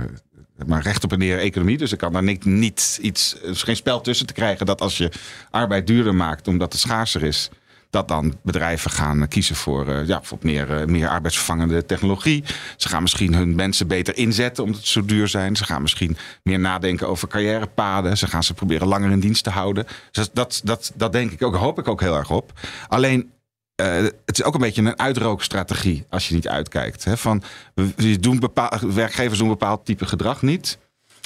maar 0.66 0.82
recht 0.82 1.04
op 1.04 1.12
en 1.12 1.18
neer 1.18 1.38
economie. 1.38 1.76
Dus 1.78 1.90
er 1.90 1.96
kan 1.96 2.12
daar 2.12 2.22
niet, 2.22 2.44
niet 2.44 2.98
iets, 3.02 3.36
er 3.42 3.48
is 3.48 3.62
geen 3.62 3.76
spel 3.76 4.00
tussen 4.00 4.26
te 4.26 4.32
krijgen 4.32 4.66
dat 4.66 4.80
als 4.80 4.96
je 4.98 5.10
arbeid 5.50 5.86
duurder 5.86 6.14
maakt 6.14 6.48
omdat 6.48 6.72
het 6.72 6.80
schaarser 6.80 7.22
is, 7.22 7.48
dat 7.90 8.08
dan 8.08 8.34
bedrijven 8.42 8.90
gaan 8.90 9.28
kiezen 9.28 9.56
voor 9.56 9.88
eh, 9.88 10.06
ja, 10.06 10.18
bijvoorbeeld 10.18 10.52
meer, 10.52 10.80
eh, 10.80 10.86
meer 10.86 11.08
arbeidsvervangende 11.08 11.86
technologie. 11.86 12.44
Ze 12.76 12.88
gaan 12.88 13.02
misschien 13.02 13.34
hun 13.34 13.54
mensen 13.54 13.86
beter 13.86 14.16
inzetten 14.16 14.64
omdat 14.64 14.80
ze 14.80 14.92
zo 14.92 15.04
duur 15.04 15.28
zijn. 15.28 15.56
Ze 15.56 15.64
gaan 15.64 15.82
misschien 15.82 16.16
meer 16.42 16.58
nadenken 16.58 17.08
over 17.08 17.28
carrièrepaden. 17.28 18.18
Ze 18.18 18.26
gaan 18.26 18.42
ze 18.42 18.54
proberen 18.54 18.88
langer 18.88 19.10
in 19.10 19.20
dienst 19.20 19.44
te 19.44 19.50
houden. 19.50 19.86
Dus 20.10 20.30
dat, 20.32 20.60
dat, 20.64 20.92
dat 20.94 21.12
denk 21.12 21.30
ik 21.30 21.42
ook, 21.42 21.54
hoop 21.54 21.78
ik 21.78 21.88
ook 21.88 22.00
heel 22.00 22.16
erg 22.16 22.30
op. 22.30 22.52
Alleen 22.88 23.30
eh, 23.76 23.94
het 24.24 24.38
is 24.38 24.42
ook 24.42 24.54
een 24.54 24.60
beetje 24.60 24.82
een 24.82 24.98
uitrookstrategie 24.98 26.06
als 26.08 26.28
je 26.28 26.34
niet 26.34 26.48
uitkijkt. 26.48 27.04
Hè? 27.04 27.16
Van, 27.16 27.42
we, 27.74 28.20
doen 28.20 28.38
bepaal, 28.38 28.70
werkgevers 28.80 29.38
doen 29.38 29.48
bepaald 29.48 29.84
type 29.84 30.06
gedrag 30.06 30.42
niet. 30.42 30.78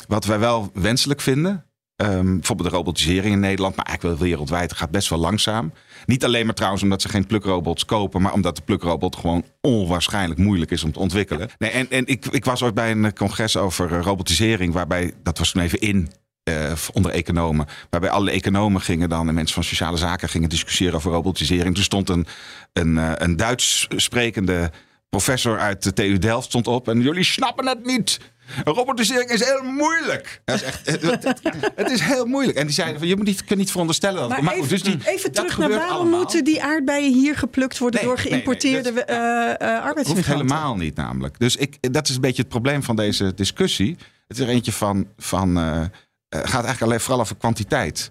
Wat 0.09 0.25
wij 0.25 0.39
wel 0.39 0.71
wenselijk 0.75 1.21
vinden. 1.21 1.65
Ehm, 2.01 2.35
bijvoorbeeld 2.35 2.71
de 2.71 2.77
robotisering 2.77 3.35
in 3.35 3.41
Nederland, 3.41 3.77
maar 3.77 3.85
eigenlijk 3.85 4.19
wel 4.19 4.29
wereldwijd 4.29 4.73
gaat 4.73 4.91
best 4.91 5.09
wel 5.09 5.19
langzaam. 5.19 5.73
Niet 6.07 6.25
alleen 6.25 6.47
maar 6.47 6.55
trouwens 6.55 6.83
omdat 6.83 7.03
ze 7.03 7.09
geen 7.09 7.27
plukrobots 7.27 7.85
kopen, 7.85 8.23
maar 8.23 8.33
omdat 8.33 8.57
de 8.57 8.63
plukrobot 8.63 9.17
gewoon 9.17 9.45
onwaarschijnlijk 9.61 10.41
moeilijk 10.41 10.71
is 10.71 10.85
om 10.85 10.93
te 10.93 10.99
ontwikkelen. 10.99 11.49
Nee, 11.59 11.71
en 11.71 11.91
en 11.91 12.07
ik, 12.07 12.27
ik 12.27 12.45
was 12.45 12.63
ooit 12.63 12.75
bij 12.75 12.91
een 12.91 13.15
congres 13.15 13.57
over 13.57 13.93
eh, 13.93 14.03
robotisering, 14.03 14.73
waarbij 14.73 15.13
dat 15.23 15.39
was 15.39 15.53
toen 15.53 15.63
even 15.63 15.79
in 15.79 16.11
eh, 16.43 16.73
onder 16.93 17.13
economen. 17.13 17.67
Waarbij 17.91 18.11
alle 18.11 18.31
economen 18.31 18.81
gingen 18.81 19.09
dan 19.09 19.29
en 19.29 19.35
mensen 19.35 19.55
van 19.55 19.65
sociale 19.65 19.97
zaken 19.97 20.29
gingen 20.29 20.49
discussiëren 20.49 20.95
over 20.95 21.13
robotisering. 21.13 21.75
Toen 21.75 21.85
stond 21.85 22.09
een, 22.09 22.27
een, 22.73 22.99
eh, 22.99 23.13
een 23.15 23.37
Duits 23.37 23.89
sprekende 23.97 24.71
professor 25.15 25.59
uit 25.59 25.83
de 25.83 25.93
TU 25.93 26.19
Delft 26.19 26.47
stond 26.47 26.67
op 26.67 26.89
en 26.89 27.01
jullie 27.01 27.25
snappen 27.25 27.67
het 27.67 27.85
niet. 27.85 28.19
Robotisering 28.65 29.31
is 29.31 29.45
heel 29.45 29.63
moeilijk. 29.63 30.41
Dat 30.45 30.55
is 30.57 30.63
echt, 30.63 30.87
het, 30.91 31.03
het- 31.25 31.41
het 31.77 31.91
is 31.91 32.01
heel 32.01 32.25
moeilijk. 32.27 32.59
En 32.59 32.67
die 32.67 32.75
zeiden 32.75 32.99
van 32.99 33.09
je 33.09 33.17
moet 33.17 33.27
niet, 33.27 33.45
kunt 33.45 33.59
niet 33.59 33.71
veronderstellen 33.71 34.21
dat. 34.21 34.29
Maar 34.29 34.43
maar 34.45 34.55
even, 34.55 34.69
dus 34.69 34.83
die, 34.83 34.99
even 35.05 35.33
dat 35.33 35.45
terug 35.49 35.59
naar 35.59 35.69
waarom 35.69 35.97
allemaal. 35.97 36.19
moeten 36.19 36.45
die 36.45 36.63
aardbeien 36.63 37.13
hier 37.15 37.37
geplukt 37.37 37.79
worden 37.79 38.01
Nee, 38.01 38.09
door 38.09 38.17
nee, 38.19 38.25
nee, 38.25 38.33
geïmporteerde 38.35 38.93
dat- 38.93 39.05
eh, 39.05 39.77
eh, 39.89 40.07
Hoeft 40.07 40.27
helemaal 40.27 40.77
niet 40.77 40.97
namelijk. 40.97 41.39
Dus 41.39 41.57
ik, 41.57 41.93
dat 41.93 42.09
is 42.09 42.15
een 42.15 42.21
beetje 42.21 42.41
het 42.43 42.51
probleem 42.51 42.83
van 42.83 42.97
deze 42.97 43.35
discussie. 43.35 43.97
Het 44.29 44.39
is 44.39 44.45
er 44.45 44.49
eentje 44.51 44.73
van, 44.73 45.07
van 45.19 45.59
eh, 45.59 45.81
gaat 46.29 46.45
eigenlijk 46.53 46.83
alleen 46.83 47.01
vooral 47.01 47.21
over 47.21 47.37
kwantiteit. 47.37 48.11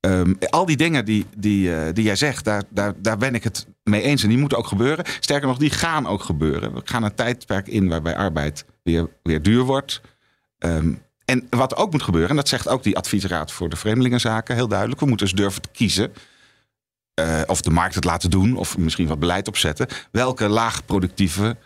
Ehm, 0.00 0.34
al 0.50 0.66
die 0.66 0.76
dingen 0.76 1.04
die, 1.04 1.26
die, 1.36 1.74
eh, 1.74 1.94
die 1.94 2.04
jij 2.04 2.16
zegt, 2.16 2.44
daar, 2.44 2.62
daar, 2.68 2.92
daar 2.96 3.16
ben 3.16 3.34
ik 3.34 3.44
het 3.44 3.66
mee 3.82 4.02
eens. 4.02 4.22
En 4.22 4.28
die 4.28 4.38
moeten 4.38 4.58
ook 4.58 4.66
gebeuren. 4.66 5.04
Sterker 5.20 5.48
nog, 5.48 5.58
die 5.58 5.70
gaan 5.70 6.06
ook 6.06 6.22
gebeuren. 6.22 6.74
We 6.74 6.80
gaan 6.84 7.02
een 7.02 7.14
tijdperk 7.14 7.66
in 7.66 7.88
waarbij 7.88 8.16
arbeid 8.16 8.64
weer, 8.82 9.08
weer 9.22 9.42
duur 9.42 9.62
wordt. 9.62 10.00
Ehm, 10.58 10.92
en 11.24 11.46
wat 11.50 11.76
ook 11.76 11.92
moet 11.92 12.02
gebeuren, 12.02 12.30
en 12.30 12.36
dat 12.36 12.48
zegt 12.48 12.68
ook 12.68 12.82
die 12.82 12.96
adviesraad 12.96 13.52
voor 13.52 13.68
de 13.68 13.76
Vreemdelingenzaken 13.76 14.54
heel 14.54 14.68
duidelijk. 14.68 15.00
We 15.00 15.06
moeten 15.06 15.26
dus 15.26 15.34
durven 15.36 15.62
te 15.62 15.68
kiezen. 15.72 16.12
eh, 17.14 17.40
of 17.46 17.60
de 17.60 17.70
markt 17.70 17.94
het 17.94 18.04
laten 18.04 18.30
doen, 18.30 18.56
of 18.56 18.78
misschien 18.78 19.06
wat 19.06 19.18
beleid 19.18 19.48
opzetten. 19.48 19.86
Welke 20.12 20.48
laagproductieve 20.48 21.56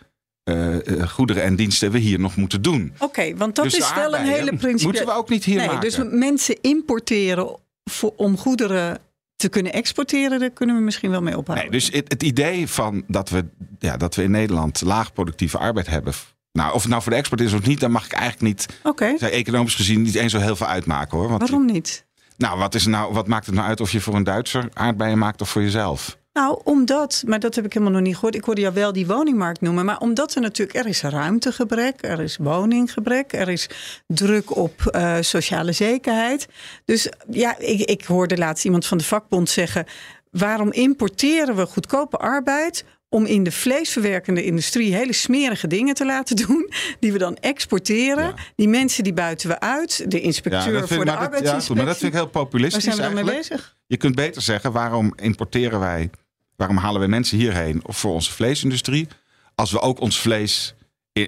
eh, 0.43 0.75
goederen 1.07 1.43
en 1.43 1.55
diensten 1.55 1.91
we 1.91 1.97
hier 1.97 2.19
nog 2.19 2.35
moeten 2.35 2.61
doen. 2.61 2.93
Oké, 2.99 3.35
want 3.35 3.55
dat 3.55 3.65
Dus 3.65 3.77
is 3.77 3.93
wel 3.93 4.15
een 4.15 4.25
hele 4.25 4.55
principe. 4.55 4.83
Moeten 4.83 5.05
we 5.05 5.11
ook 5.11 5.29
niet 5.29 5.43
hier 5.43 5.57
nee, 5.57 5.65
maken. 5.67 5.81
Dus 5.81 5.99
mensen 6.11 6.61
importeren 6.61 7.55
voor, 7.89 8.13
om 8.15 8.37
goederen 8.37 8.99
te 9.35 9.49
kunnen 9.49 9.73
exporteren, 9.73 10.39
daar 10.39 10.49
kunnen 10.49 10.75
we 10.75 10.81
misschien 10.81 11.09
wel 11.11 11.21
mee 11.21 11.37
ophouden. 11.37 11.69
Nee, 11.69 11.79
dus 11.79 11.91
het, 11.91 12.11
het 12.11 12.23
idee 12.23 12.67
van 12.67 13.03
dat 13.07 13.29
we, 13.29 13.45
ja, 13.79 13.97
dat 13.97 14.15
we 14.15 14.23
in 14.23 14.31
Nederland 14.31 14.81
laagproductieve 14.81 15.57
arbeid 15.57 15.87
hebben. 15.87 16.13
Nou, 16.51 16.73
of 16.73 16.81
het 16.81 16.89
nou 16.89 17.01
voor 17.01 17.11
de 17.11 17.17
export 17.17 17.41
is 17.41 17.53
of 17.53 17.65
niet, 17.65 17.79
dan 17.79 17.91
mag 17.91 18.05
ik 18.05 18.11
eigenlijk 18.11 18.41
niet, 18.41 18.79
Oké, 18.83 19.17
zei 19.17 19.31
economisch 19.31 19.75
gezien, 19.75 20.01
niet 20.01 20.15
eens 20.15 20.31
zo 20.31 20.39
heel 20.39 20.55
veel 20.55 20.67
uitmaken 20.67 21.17
hoor. 21.17 21.29
Want, 21.29 21.41
waarom 21.41 21.65
niet? 21.65 22.05
Nou, 22.37 22.59
wat, 22.59 22.75
is 22.75 22.85
nou, 22.85 23.13
wat 23.13 23.27
maakt 23.27 23.45
het 23.45 23.55
nou 23.55 23.67
uit 23.67 23.81
of 23.81 23.91
je 23.91 24.01
voor 24.01 24.15
een 24.15 24.23
Duitser 24.23 24.69
aardbeien 24.73 25.17
maakt 25.17 25.41
of 25.41 25.49
voor 25.49 25.61
jezelf? 25.61 26.17
Nou, 26.35 26.59
omdat, 26.63 27.23
maar 27.27 27.39
dat 27.39 27.55
heb 27.55 27.65
ik 27.65 27.73
helemaal 27.73 27.93
nog 27.93 28.03
niet 28.03 28.13
gehoord. 28.15 28.35
Ik 28.35 28.43
hoorde 28.43 28.61
jou 28.61 28.73
wel 28.73 28.93
die 28.93 29.07
woningmarkt 29.07 29.61
noemen. 29.61 29.85
Maar 29.85 29.99
omdat 29.99 30.35
er 30.35 30.41
natuurlijk, 30.41 30.77
er 30.77 30.85
is 30.87 31.01
ruimtegebrek, 31.01 31.95
er 32.01 32.19
is 32.21 32.37
woninggebrek, 32.37 33.33
er 33.33 33.49
is 33.49 33.69
druk 34.07 34.55
op 34.55 34.81
eh, 34.85 35.17
sociale 35.19 35.71
zekerheid. 35.71 36.47
Dus 36.85 37.09
ja, 37.29 37.57
ik, 37.59 37.79
ik 37.81 38.03
hoorde 38.05 38.37
laatst 38.37 38.65
iemand 38.65 38.85
van 38.85 38.97
de 38.97 39.03
vakbond 39.03 39.49
zeggen: 39.49 39.85
waarom 40.31 40.71
importeren 40.71 41.55
we 41.55 41.65
goedkope 41.65 42.17
arbeid? 42.17 42.85
Om 43.09 43.25
in 43.25 43.43
de 43.43 43.51
vleesverwerkende 43.51 44.43
industrie 44.43 44.95
hele 44.95 45.13
smerige 45.13 45.67
dingen 45.67 45.93
te 45.95 46.05
laten 46.05 46.35
doen. 46.35 46.69
Die 46.99 47.11
we 47.11 47.17
dan 47.17 47.35
exporteren. 47.35 48.23
Ja. 48.23 48.33
Die 48.55 48.67
mensen 48.67 49.03
die 49.03 49.13
buiten 49.13 49.49
we 49.49 49.59
uit. 49.59 50.11
De 50.11 50.21
inspecteur 50.21 50.61
vind, 50.63 50.87
voor 50.87 51.05
de 51.05 51.11
maar 51.11 51.31
dat- 51.31 51.41
ja, 51.41 51.73
maar 51.75 51.85
dat 51.85 51.97
vind 51.97 52.13
ik 52.13 52.19
heel 52.19 52.29
Waar 52.31 52.43
populistisch 52.43 52.83
zijn 52.83 52.95
we 52.95 53.01
dan 53.01 53.13
mee 53.13 53.23
eigenlijk. 53.23 53.49
bezig? 53.49 53.75
Je 53.87 53.97
kunt 53.97 54.15
beter 54.15 54.41
zeggen, 54.41 54.71
waarom 54.71 55.13
importeren 55.15 55.79
wij, 55.79 56.09
waarom 56.55 56.77
halen 56.77 56.99
wij 56.99 57.09
mensen 57.09 57.37
hierheen 57.37 57.81
of 57.85 57.97
voor 57.97 58.13
onze 58.13 58.31
vleesindustrie, 58.31 59.07
als 59.55 59.71
we 59.71 59.79
ook 59.79 59.99
ons 59.99 60.19
vlees 60.19 60.75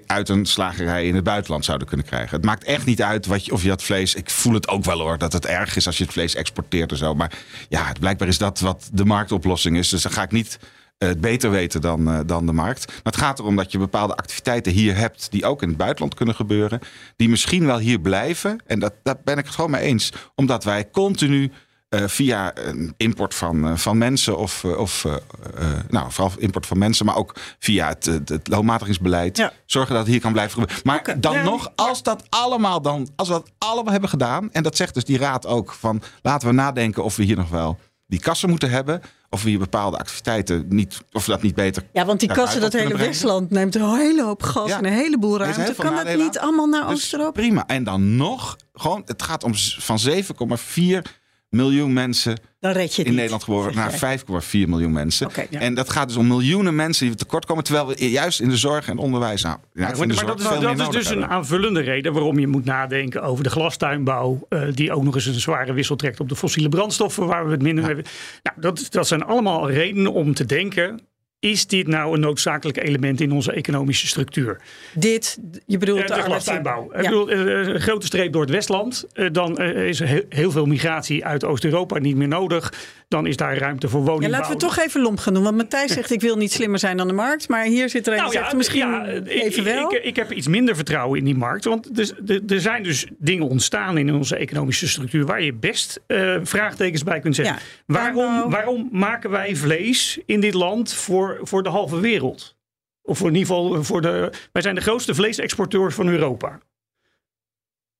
uit 0.05 0.29
een 0.29 0.45
slagerij 0.45 1.07
in 1.07 1.15
het 1.15 1.23
buitenland 1.23 1.65
zouden 1.65 1.87
kunnen 1.87 2.05
krijgen. 2.05 2.35
Het 2.35 2.45
maakt 2.45 2.63
echt 2.63 2.85
niet 2.85 3.01
uit 3.01 3.25
wat 3.25 3.45
je, 3.45 3.51
of 3.51 3.61
je 3.61 3.67
dat 3.67 3.83
vlees, 3.83 4.15
ik 4.15 4.29
voel 4.29 4.53
het 4.53 4.67
ook 4.67 4.83
wel 4.83 4.99
hoor, 4.99 5.17
dat 5.17 5.33
het 5.33 5.45
erg 5.45 5.75
is 5.75 5.85
als 5.85 5.97
je 5.97 6.03
het 6.03 6.13
vlees 6.13 6.35
exporteert 6.35 6.91
en 6.91 6.97
zo. 6.97 7.15
Maar 7.15 7.31
ja, 7.69 7.91
blijkbaar 7.99 8.27
is 8.27 8.37
dat 8.37 8.59
wat 8.59 8.89
de 8.93 9.05
marktoplossing 9.05 9.77
is. 9.77 9.89
Dus 9.89 10.01
dan 10.01 10.11
ga 10.11 10.23
ik 10.23 10.31
niet 10.31 10.59
eh, 10.97 11.07
het 11.07 11.21
beter 11.21 11.51
weten 11.51 11.81
dan, 11.81 12.09
eh, 12.09 12.19
dan 12.25 12.45
de 12.45 12.51
markt. 12.51 12.87
Maar 12.87 13.13
het 13.13 13.17
gaat 13.17 13.39
erom 13.39 13.55
dat 13.55 13.71
je 13.71 13.77
bepaalde 13.77 14.15
activiteiten 14.15 14.71
hier 14.71 14.95
hebt 14.95 15.31
die 15.31 15.45
ook 15.45 15.61
in 15.61 15.67
het 15.67 15.77
buitenland 15.77 16.13
kunnen 16.13 16.35
gebeuren. 16.35 16.79
Die 17.15 17.29
misschien 17.29 17.65
wel 17.65 17.79
hier 17.79 17.99
blijven. 17.99 18.63
En 18.65 18.79
dat, 18.79 18.93
daar 19.03 19.17
ben 19.23 19.37
ik 19.37 19.45
het 19.45 19.55
gewoon 19.55 19.71
mee 19.71 19.81
eens. 19.81 20.11
Omdat 20.35 20.63
wij 20.63 20.89
continu 20.89 21.51
via 21.89 22.57
een 22.57 22.93
import 22.97 23.35
van, 23.35 23.67
eh, 23.67 23.75
van 23.77 23.97
mensen 23.97 24.37
of, 24.37 24.63
eh, 24.63 24.77
of 24.77 25.05
eh, 25.05 25.13
eh, 25.13 25.79
nou, 25.89 26.11
vooral 26.11 26.33
import 26.37 26.65
van 26.65 26.77
mensen, 26.77 27.05
maar 27.05 27.15
ook 27.15 27.35
via 27.59 27.87
het, 27.87 28.05
het, 28.05 28.29
het 28.29 28.47
loonmatigingsbeleid 28.47 29.37
Ja. 29.37 29.51
zorgen 29.65 29.93
dat 29.93 30.03
het 30.03 30.11
hier 30.11 30.21
kan 30.21 30.31
blijven 30.31 30.53
gebeuren. 30.53 30.81
Maar 30.83 31.19
dan 31.19 31.33
Ja, 31.33 31.43
nog, 31.43 31.71
als 31.75 32.03
dat 32.03 32.23
allemaal 32.29 32.81
dan, 32.81 33.07
als 33.15 33.27
we 33.27 33.33
dat 33.33 33.51
allemaal 33.57 33.91
hebben 33.91 34.09
gedaan, 34.09 34.51
en 34.51 34.63
dat 34.63 34.75
zegt 34.75 34.93
dus 34.93 35.03
die 35.03 35.17
raad 35.17 35.45
ook 35.45 35.73
van 35.73 36.01
laten 36.21 36.47
we 36.47 36.53
nadenken 36.53 37.03
of 37.03 37.15
we 37.15 37.23
hier 37.23 37.35
nog 37.37 37.49
wel 37.49 37.77
die 38.07 38.19
kassen 38.19 38.49
moeten 38.49 38.69
hebben, 38.69 39.01
of 39.29 39.43
we 39.43 39.49
hier 39.49 39.59
bepaalde 39.59 39.97
activiteiten 39.97 40.65
niet, 40.69 41.01
of 41.11 41.25
dat 41.25 41.41
niet 41.41 41.55
beter. 41.55 41.83
Ja, 41.93 42.05
want 42.05 42.19
die 42.19 42.29
kassen, 42.33 42.61
dat 42.61 42.73
hele 42.73 42.87
brengen. 42.87 43.05
Westland 43.05 43.49
neemt 43.49 43.75
een 43.75 43.95
hele 43.95 44.23
hoop 44.23 44.43
gas 44.43 44.69
Ja. 44.69 44.77
en 44.77 44.85
een 44.85 44.93
heleboel 44.93 45.37
ruimte. 45.37 45.61
heel 45.61 45.73
Kan 45.75 45.95
dat 45.95 46.15
niet 46.17 46.39
allemaal 46.39 46.67
naar 46.67 46.81
Dus 46.87 46.91
Oost-Europa? 46.93 47.31
Prima. 47.31 47.65
En 47.65 47.83
dan 47.83 48.15
nog, 48.15 48.55
gewoon, 48.73 49.01
het 49.05 49.21
gaat 49.21 49.43
om 49.43 49.51
van 49.77 49.99
7,4 49.99 51.01
miljoen 51.49 51.93
mensen 51.93 52.39
Dan 52.59 52.71
red 52.71 52.95
je 52.95 52.97
het 52.97 52.97
in 52.97 53.05
niet. 53.05 53.13
Nederland 53.13 53.43
geboren 53.43 53.75
naar 53.99 53.99
jij. 53.99 54.19
5,4 54.65 54.69
miljoen 54.69 54.91
mensen. 54.91 55.29
Ja. 55.49 55.59
En 55.59 55.73
dat 55.73 55.89
gaat 55.89 56.07
dus 56.07 56.17
om 56.17 56.27
miljoenen 56.27 56.75
mensen 56.75 57.01
die 57.03 57.11
we 57.11 57.19
tekort 57.19 57.45
komen. 57.45 57.63
Terwijl 57.63 57.87
we 57.87 58.09
juist 58.09 58.39
in 58.39 58.49
de 58.49 58.57
zorg 58.57 58.87
en 58.87 58.97
onderwijs. 58.97 59.41
Nou, 59.41 59.57
ja, 59.73 59.89
ik 59.89 59.97
Maar, 59.97 60.07
dat 60.07 60.39
is, 60.39 60.45
veel 60.47 60.59
meer 60.59 60.61
dat 60.61 60.71
is 60.71 60.77
nodig 60.77 61.01
dus 61.01 61.09
een 61.09 61.25
aanvullende 61.25 61.81
reden 61.81 62.13
waarom 62.13 62.39
je 62.39 62.47
moet 62.47 62.65
nadenken 62.65 63.23
over 63.23 63.43
de 63.43 63.49
glastuinbouw. 63.49 64.45
eh, 64.49 64.61
die 64.73 64.91
ook 64.91 65.03
nog 65.03 65.15
eens 65.15 65.25
een 65.25 65.33
zware 65.33 65.73
wissel 65.73 65.95
trekt 65.95 66.19
op 66.19 66.29
de 66.29 66.35
fossiele 66.35 66.69
brandstoffen, 66.69 67.25
waar 67.25 67.45
we 67.45 67.51
het 67.51 67.61
minder 67.61 67.83
mee 67.83 67.93
hebben. 67.93 68.11
Nou, 68.43 68.61
dat, 68.61 68.87
dat 68.89 69.07
zijn 69.07 69.23
allemaal 69.23 69.69
redenen 69.71 70.13
om 70.13 70.33
te 70.33 70.45
denken. 70.45 70.99
Is 71.39 71.67
dit 71.67 71.87
nou 71.87 72.13
een 72.13 72.19
noodzakelijk 72.19 72.83
element 72.83 73.21
in 73.21 73.31
onze 73.31 73.51
economische 73.51 74.07
structuur? 74.07 74.61
Dit, 74.93 75.37
je 75.65 75.77
bedoelt 75.77 75.99
Ja, 75.99 76.05
de, 76.05 76.13
de. 76.43 76.59
Ik 76.59 77.03
Ja. 77.03 77.09
bedoel, 77.09 77.29
eh, 77.29 77.39
een 77.67 77.81
grote 77.81 78.05
streep 78.05 78.31
door 78.33 78.41
het 78.41 78.51
Westland. 78.51 79.05
eh, 79.13 79.27
dan 79.31 79.57
eh, 79.57 79.87
is 79.87 79.99
er 79.99 80.07
heel, 80.07 80.21
heel 80.29 80.51
veel 80.51 80.65
migratie 80.65 81.25
uit 81.25 81.43
Oost-Europa 81.45 81.99
niet 81.99 82.15
meer 82.15 82.27
nodig. 82.27 82.73
Dan 83.07 83.27
is 83.27 83.37
daar 83.37 83.57
ruimte 83.57 83.89
voor 83.89 83.99
Ja, 83.99 84.05
woningbouw. 84.05 84.39
laten 84.39 84.53
we 84.53 84.59
toch 84.59 84.77
even 84.79 85.01
lomp 85.01 85.19
gaan 85.19 85.33
doen. 85.33 85.43
Want 85.43 85.57
Matthijs 85.57 85.93
zegt, 85.93 86.11
ik 86.11 86.21
wil 86.21 86.35
niet 86.37 86.51
slimmer 86.51 86.79
zijn 86.79 86.97
dan 86.97 87.07
de 87.07 87.13
markt. 87.13 87.47
Maar 87.49 87.63
hier 87.65 87.89
zit 87.89 88.07
er 88.07 88.13
een 88.13 88.19
die 88.19 88.31
Nou 88.31 88.37
zegt, 88.43 88.55
misschien 88.55 88.79
ja, 88.89 89.05
ik- 89.05 89.27
even 89.27 89.63
wel. 89.63 89.93
Ik, 89.95 90.03
ik 90.03 90.15
heb 90.15 90.31
iets 90.31 90.47
minder 90.47 90.75
vertrouwen 90.75 91.19
in 91.19 91.25
die 91.25 91.35
markt. 91.35 91.63
Want 91.65 91.99
er, 91.99 92.11
er- 92.27 92.41
er 92.47 92.61
zijn 92.61 92.83
dus 92.83 93.05
dingen 93.17 93.47
ontstaan 93.47 93.97
in 93.97 94.13
onze 94.13 94.35
economische 94.35 94.87
structuur... 94.87 95.25
waar 95.25 95.41
je 95.43 95.53
best 95.53 95.99
eh, 96.07 96.35
vraagtekens 96.43 97.03
bij 97.03 97.19
kunt 97.19 97.35
zetten. 97.35 97.55
Ja, 97.55 97.61
waarom, 97.85 98.49
waarom 98.49 98.89
maken 98.91 99.29
wij 99.29 99.55
vlees 99.55 100.19
in 100.25 100.39
dit 100.39 100.53
land 100.53 100.93
voor, 100.93 101.26
voor 101.41 101.63
de 101.63 101.69
halve 101.69 101.99
wereld? 101.99 102.55
Of 103.01 103.17
voor 103.17 103.27
in 103.27 103.35
ieder 103.35 103.55
geval 103.55 103.83
voor 103.83 104.01
de... 104.01 104.31
Wij 104.51 104.61
zijn 104.61 104.75
de 104.75 104.81
grootste 104.81 105.15
vleesexporteurs 105.15 105.95
van 105.95 106.07
Europa. 106.07 106.59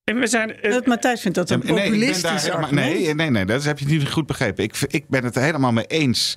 En 0.04 0.18
we 0.18 0.26
zijn... 0.26 0.60
eh, 0.60 0.72
dat 0.72 0.86
Matthijs 0.86 1.20
vindt 1.20 1.36
dat 1.36 1.50
een 1.50 1.60
nee, 1.64 1.84
populistisch 1.84 2.22
daar 2.22 2.40
helemaal- 2.40 2.62
argument. 2.62 2.94
nee, 2.94 3.14
nee, 3.14 3.30
nee, 3.30 3.44
dat 3.44 3.64
heb 3.64 3.78
je 3.78 3.86
niet 3.86 4.08
goed 4.08 4.26
begrepen. 4.26 4.64
Ik, 4.64 4.76
ik 4.86 5.08
ben 5.08 5.24
het 5.24 5.36
er 5.36 5.42
helemaal 5.42 5.72
mee 5.72 5.86
eens 5.86 6.36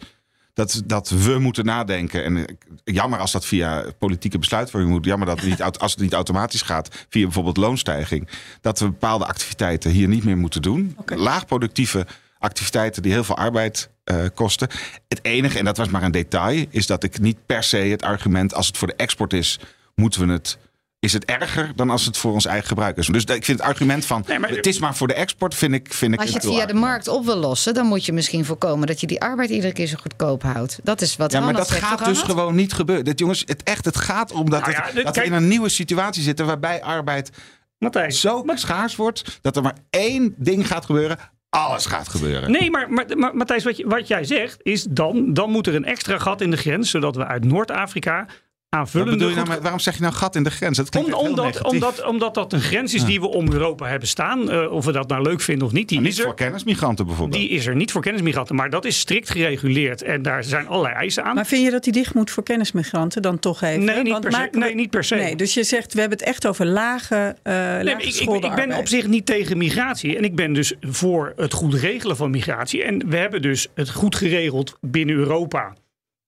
dat, 0.53 0.81
dat 0.85 1.09
we 1.09 1.39
moeten 1.39 1.65
nadenken. 1.65 2.23
En 2.23 2.57
jammer 2.83 3.19
als 3.19 3.31
dat 3.31 3.45
via 3.45 3.85
politieke 3.97 4.39
besluitvorming 4.39 4.91
moet. 4.91 5.05
Jammer 5.05 5.27
dat 5.27 5.39
het 5.39 5.49
niet, 5.49 5.61
als 5.61 5.91
het 5.91 6.01
niet 6.01 6.13
automatisch 6.13 6.61
gaat 6.61 7.05
via 7.09 7.23
bijvoorbeeld 7.23 7.57
loonstijging. 7.57 8.29
Dat 8.61 8.79
we 8.79 8.85
bepaalde 8.85 9.25
activiteiten 9.25 9.91
hier 9.91 10.07
niet 10.07 10.23
meer 10.23 10.37
moeten 10.37 10.61
doen. 10.61 10.97
Laagproductieve 11.05 12.05
activiteiten 12.41 13.01
die 13.01 13.11
heel 13.11 13.23
veel 13.23 13.37
arbeid 13.37 13.89
eh, 14.03 14.15
kosten. 14.33 14.67
Het 15.07 15.19
enige, 15.21 15.57
en 15.57 15.65
dat 15.65 15.77
was 15.77 15.89
maar 15.89 16.03
een 16.03 16.11
detail, 16.11 16.65
is 16.69 16.87
dat 16.87 17.03
ik 17.03 17.19
niet 17.19 17.37
per 17.45 17.63
se 17.63 17.77
het 17.77 18.01
argument 18.01 18.53
als 18.53 18.67
het 18.67 18.77
voor 18.77 18.87
de 18.87 18.95
export 18.95 19.33
is, 19.33 19.59
moeten 19.95 20.27
we 20.27 20.33
het. 20.33 20.57
Is 20.99 21.13
het 21.13 21.25
erger 21.25 21.71
dan 21.75 21.89
als 21.89 22.05
het 22.05 22.17
voor 22.17 22.33
ons 22.33 22.45
eigen 22.45 22.67
gebruik 22.67 22.97
is? 22.97 23.07
Dus 23.07 23.23
ik 23.23 23.45
vind 23.45 23.59
het 23.59 23.67
argument 23.67 24.05
van 24.05 24.23
Nee, 24.27 24.39
maar- 24.39 24.49
het 24.49 24.65
is 24.67 24.79
maar 24.79 24.95
voor 24.95 25.07
de 25.07 25.13
export, 25.13 25.55
vind 25.55 25.73
ik. 25.73 25.93
Vind 25.93 26.13
ik 26.13 26.19
Als 26.19 26.29
je 26.29 26.35
het 26.35 26.45
via 26.45 26.65
de 26.65 26.73
markt 26.73 27.07
op 27.07 27.25
wil 27.25 27.35
lossen, 27.35 27.73
dan 27.73 27.85
moet 27.85 28.05
je 28.05 28.13
misschien 28.13 28.45
voorkomen 28.45 28.87
dat 28.87 28.99
je 29.01 29.07
die 29.07 29.21
arbeid 29.21 29.49
iedere 29.49 29.73
keer 29.73 29.87
zo 29.87 29.97
goedkoop 30.01 30.43
houdt. 30.43 30.79
Dat 30.83 31.01
is 31.01 31.15
wat 31.15 31.31
Ja, 31.31 31.39
maar 31.39 31.53
dat 31.53 31.67
zegt, 31.67 31.83
gaat 31.83 32.05
dus 32.05 32.21
gewoon 32.21 32.55
niet 32.55 32.73
gebeuren. 32.73 33.05
Dit, 33.05 33.19
jongens, 33.19 33.43
het, 33.45 33.63
echt, 33.63 33.85
het 33.85 33.97
gaat 33.97 34.31
om 34.31 34.49
dat, 34.49 34.59
Nou 34.61 34.71
ja, 34.71 34.89
het- 34.93 35.05
dat 35.05 35.15
we 35.15 35.23
in 35.23 35.33
een 35.33 35.47
nieuwe 35.47 35.69
situatie 35.69 36.23
zitten 36.23 36.45
waarbij 36.45 36.81
arbeid 36.81 37.29
Matthijs, 37.77 38.19
zo 38.19 38.43
schaars 38.53 38.95
wordt 38.95 39.39
dat 39.41 39.55
er 39.55 39.61
maar 39.61 39.75
één 39.89 40.33
ding 40.37 40.67
gaat 40.67 40.85
gebeuren. 40.85 41.17
Alles 41.57 41.85
gaat 41.85 42.09
gebeuren. 42.09 42.51
Nee, 42.51 42.69
maar, 42.69 42.91
maar, 42.91 43.17
maar 43.17 43.35
Matthijs, 43.35 43.63
wat, 43.63 43.81
wat 43.81 44.07
jij 44.07 44.23
zegt 44.23 44.59
is 44.63 44.83
dan, 44.83 45.33
dan 45.33 45.49
moet 45.49 45.67
er 45.67 45.75
een 45.75 45.85
extra 45.85 46.17
gat 46.17 46.41
in 46.41 46.51
de 46.51 46.57
grens, 46.57 46.89
zodat 46.89 47.15
we 47.15 47.25
uit 47.25 47.45
Noord-Afrika 47.45 48.27
aanvullende 48.75 49.11
bedoel 49.13 49.29
je 49.29 49.35
nou 49.35 49.47
met- 49.47 49.61
waarom 49.61 49.79
zeg 49.79 49.95
je 49.95 50.01
nou 50.01 50.13
gat 50.13 50.35
in 50.35 50.43
de 50.43 50.51
grens? 50.51 50.77
Dat 50.77 50.89
klinkt 50.89 51.13
Om- 51.13 51.27
omdat, 51.27 51.63
omdat, 51.63 52.05
omdat 52.05 52.33
dat 52.33 52.53
een 52.53 52.61
grens 52.61 52.93
is 52.93 53.05
die 53.05 53.19
we 53.19 53.27
om 53.27 53.51
Europa 53.51 53.87
hebben 53.87 54.07
staan. 54.07 54.49
eh, 54.51 54.71
of 54.71 54.85
we 54.85 54.91
dat 54.91 55.07
nou 55.07 55.21
leuk 55.23 55.41
vinden 55.41 55.67
of 55.67 55.73
niet, 55.73 55.89
die 55.89 55.99
Maar 55.99 56.09
is 56.09 56.17
er. 56.17 56.23
voor 56.23 56.35
kennismigranten 56.35 57.05
bijvoorbeeld. 57.05 57.39
Die 57.41 57.49
is 57.49 57.65
er 57.65 57.75
niet 57.75 57.91
voor 57.91 58.01
kennismigranten, 58.01 58.55
maar 58.55 58.69
dat 58.69 58.85
is 58.85 58.99
strikt 58.99 59.29
gereguleerd. 59.29 60.01
En 60.01 60.21
daar 60.21 60.43
zijn 60.43 60.67
allerlei 60.67 60.95
eisen 60.95 61.23
aan. 61.23 61.35
Maar 61.35 61.45
vind 61.45 61.63
je 61.63 61.71
dat 61.71 61.83
die 61.83 61.93
dicht 61.93 62.13
moet 62.13 62.31
voor 62.31 62.43
kennismigranten 62.43 63.21
dan 63.21 63.39
toch 63.39 63.61
even? 63.61 63.83
Nee, 63.83 64.01
niet 64.03 64.11
Want 64.11 64.23
per 64.23 64.31
se. 64.33 64.47
we- 64.51 64.57
Nee, 64.57 64.75
niet 64.75 64.89
per 64.89 65.03
se. 65.03 65.15
Nee, 65.15 65.35
dus 65.35 65.53
je 65.53 65.63
zegt, 65.63 65.93
we 65.93 65.99
hebben 65.99 66.17
het 66.17 66.27
echt 66.27 66.47
over 66.47 66.65
lage, 66.65 67.35
uh, 67.43 67.53
Nee, 67.53 67.95
ik, 67.95 68.15
ik, 68.15 68.29
ik 68.45 68.55
ben 68.55 68.77
op 68.77 68.87
zich 68.87 69.07
niet 69.07 69.25
tegen 69.25 69.57
migratie. 69.57 70.17
En 70.17 70.23
ik 70.23 70.35
ben 70.35 70.53
dus 70.53 70.73
voor 70.81 71.33
het 71.35 71.53
goed 71.53 71.73
regelen 71.73 72.15
van 72.15 72.31
migratie. 72.31 72.83
En 72.83 73.09
we 73.09 73.17
hebben 73.17 73.41
dus 73.41 73.67
het 73.75 73.89
goed 73.89 74.15
geregeld 74.15 74.77
binnen 74.81 75.15
Europa. 75.15 75.73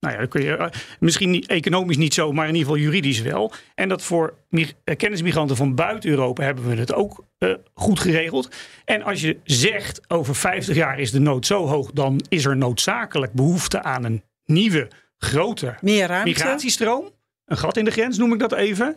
Nou 0.04 0.16
ja, 0.16 0.22
dan 0.22 0.28
kun 0.28 0.42
je, 0.42 0.56
eh, 0.56 0.80
misschien 1.00 1.30
niet, 1.30 1.46
economisch 1.46 1.96
niet 1.96 2.14
zo, 2.14 2.32
maar 2.32 2.48
in 2.48 2.54
ieder 2.54 2.68
geval 2.68 2.84
juridisch 2.84 3.20
wel. 3.20 3.52
En 3.74 3.88
dat 3.88 4.02
voor 4.02 4.34
eh, 4.50 4.96
kennismigranten 4.96 5.56
van 5.56 5.74
buiten 5.74 6.10
Europa 6.10 6.42
hebben 6.42 6.68
we 6.68 6.76
het 6.76 6.92
ook 6.92 7.24
eh, 7.38 7.54
goed 7.74 8.00
geregeld. 8.00 8.48
En 8.84 9.02
als 9.02 9.20
je 9.20 9.38
zegt 9.44 10.10
over 10.10 10.34
50 10.34 10.76
jaar 10.76 10.98
is 10.98 11.10
de 11.10 11.20
nood 11.20 11.46
zo 11.46 11.66
hoog, 11.66 11.90
dan 11.92 12.24
is 12.28 12.44
er 12.44 12.56
noodzakelijk 12.56 13.32
behoefte 13.32 13.82
aan 13.82 14.04
een 14.04 14.22
nieuwe, 14.44 14.88
grote 15.18 15.74
migratiestroom. 15.82 17.10
Een 17.44 17.56
gat 17.56 17.76
in 17.76 17.84
de 17.84 17.90
grens 17.90 18.18
noem 18.18 18.32
ik 18.32 18.38
dat 18.38 18.52
even. 18.52 18.96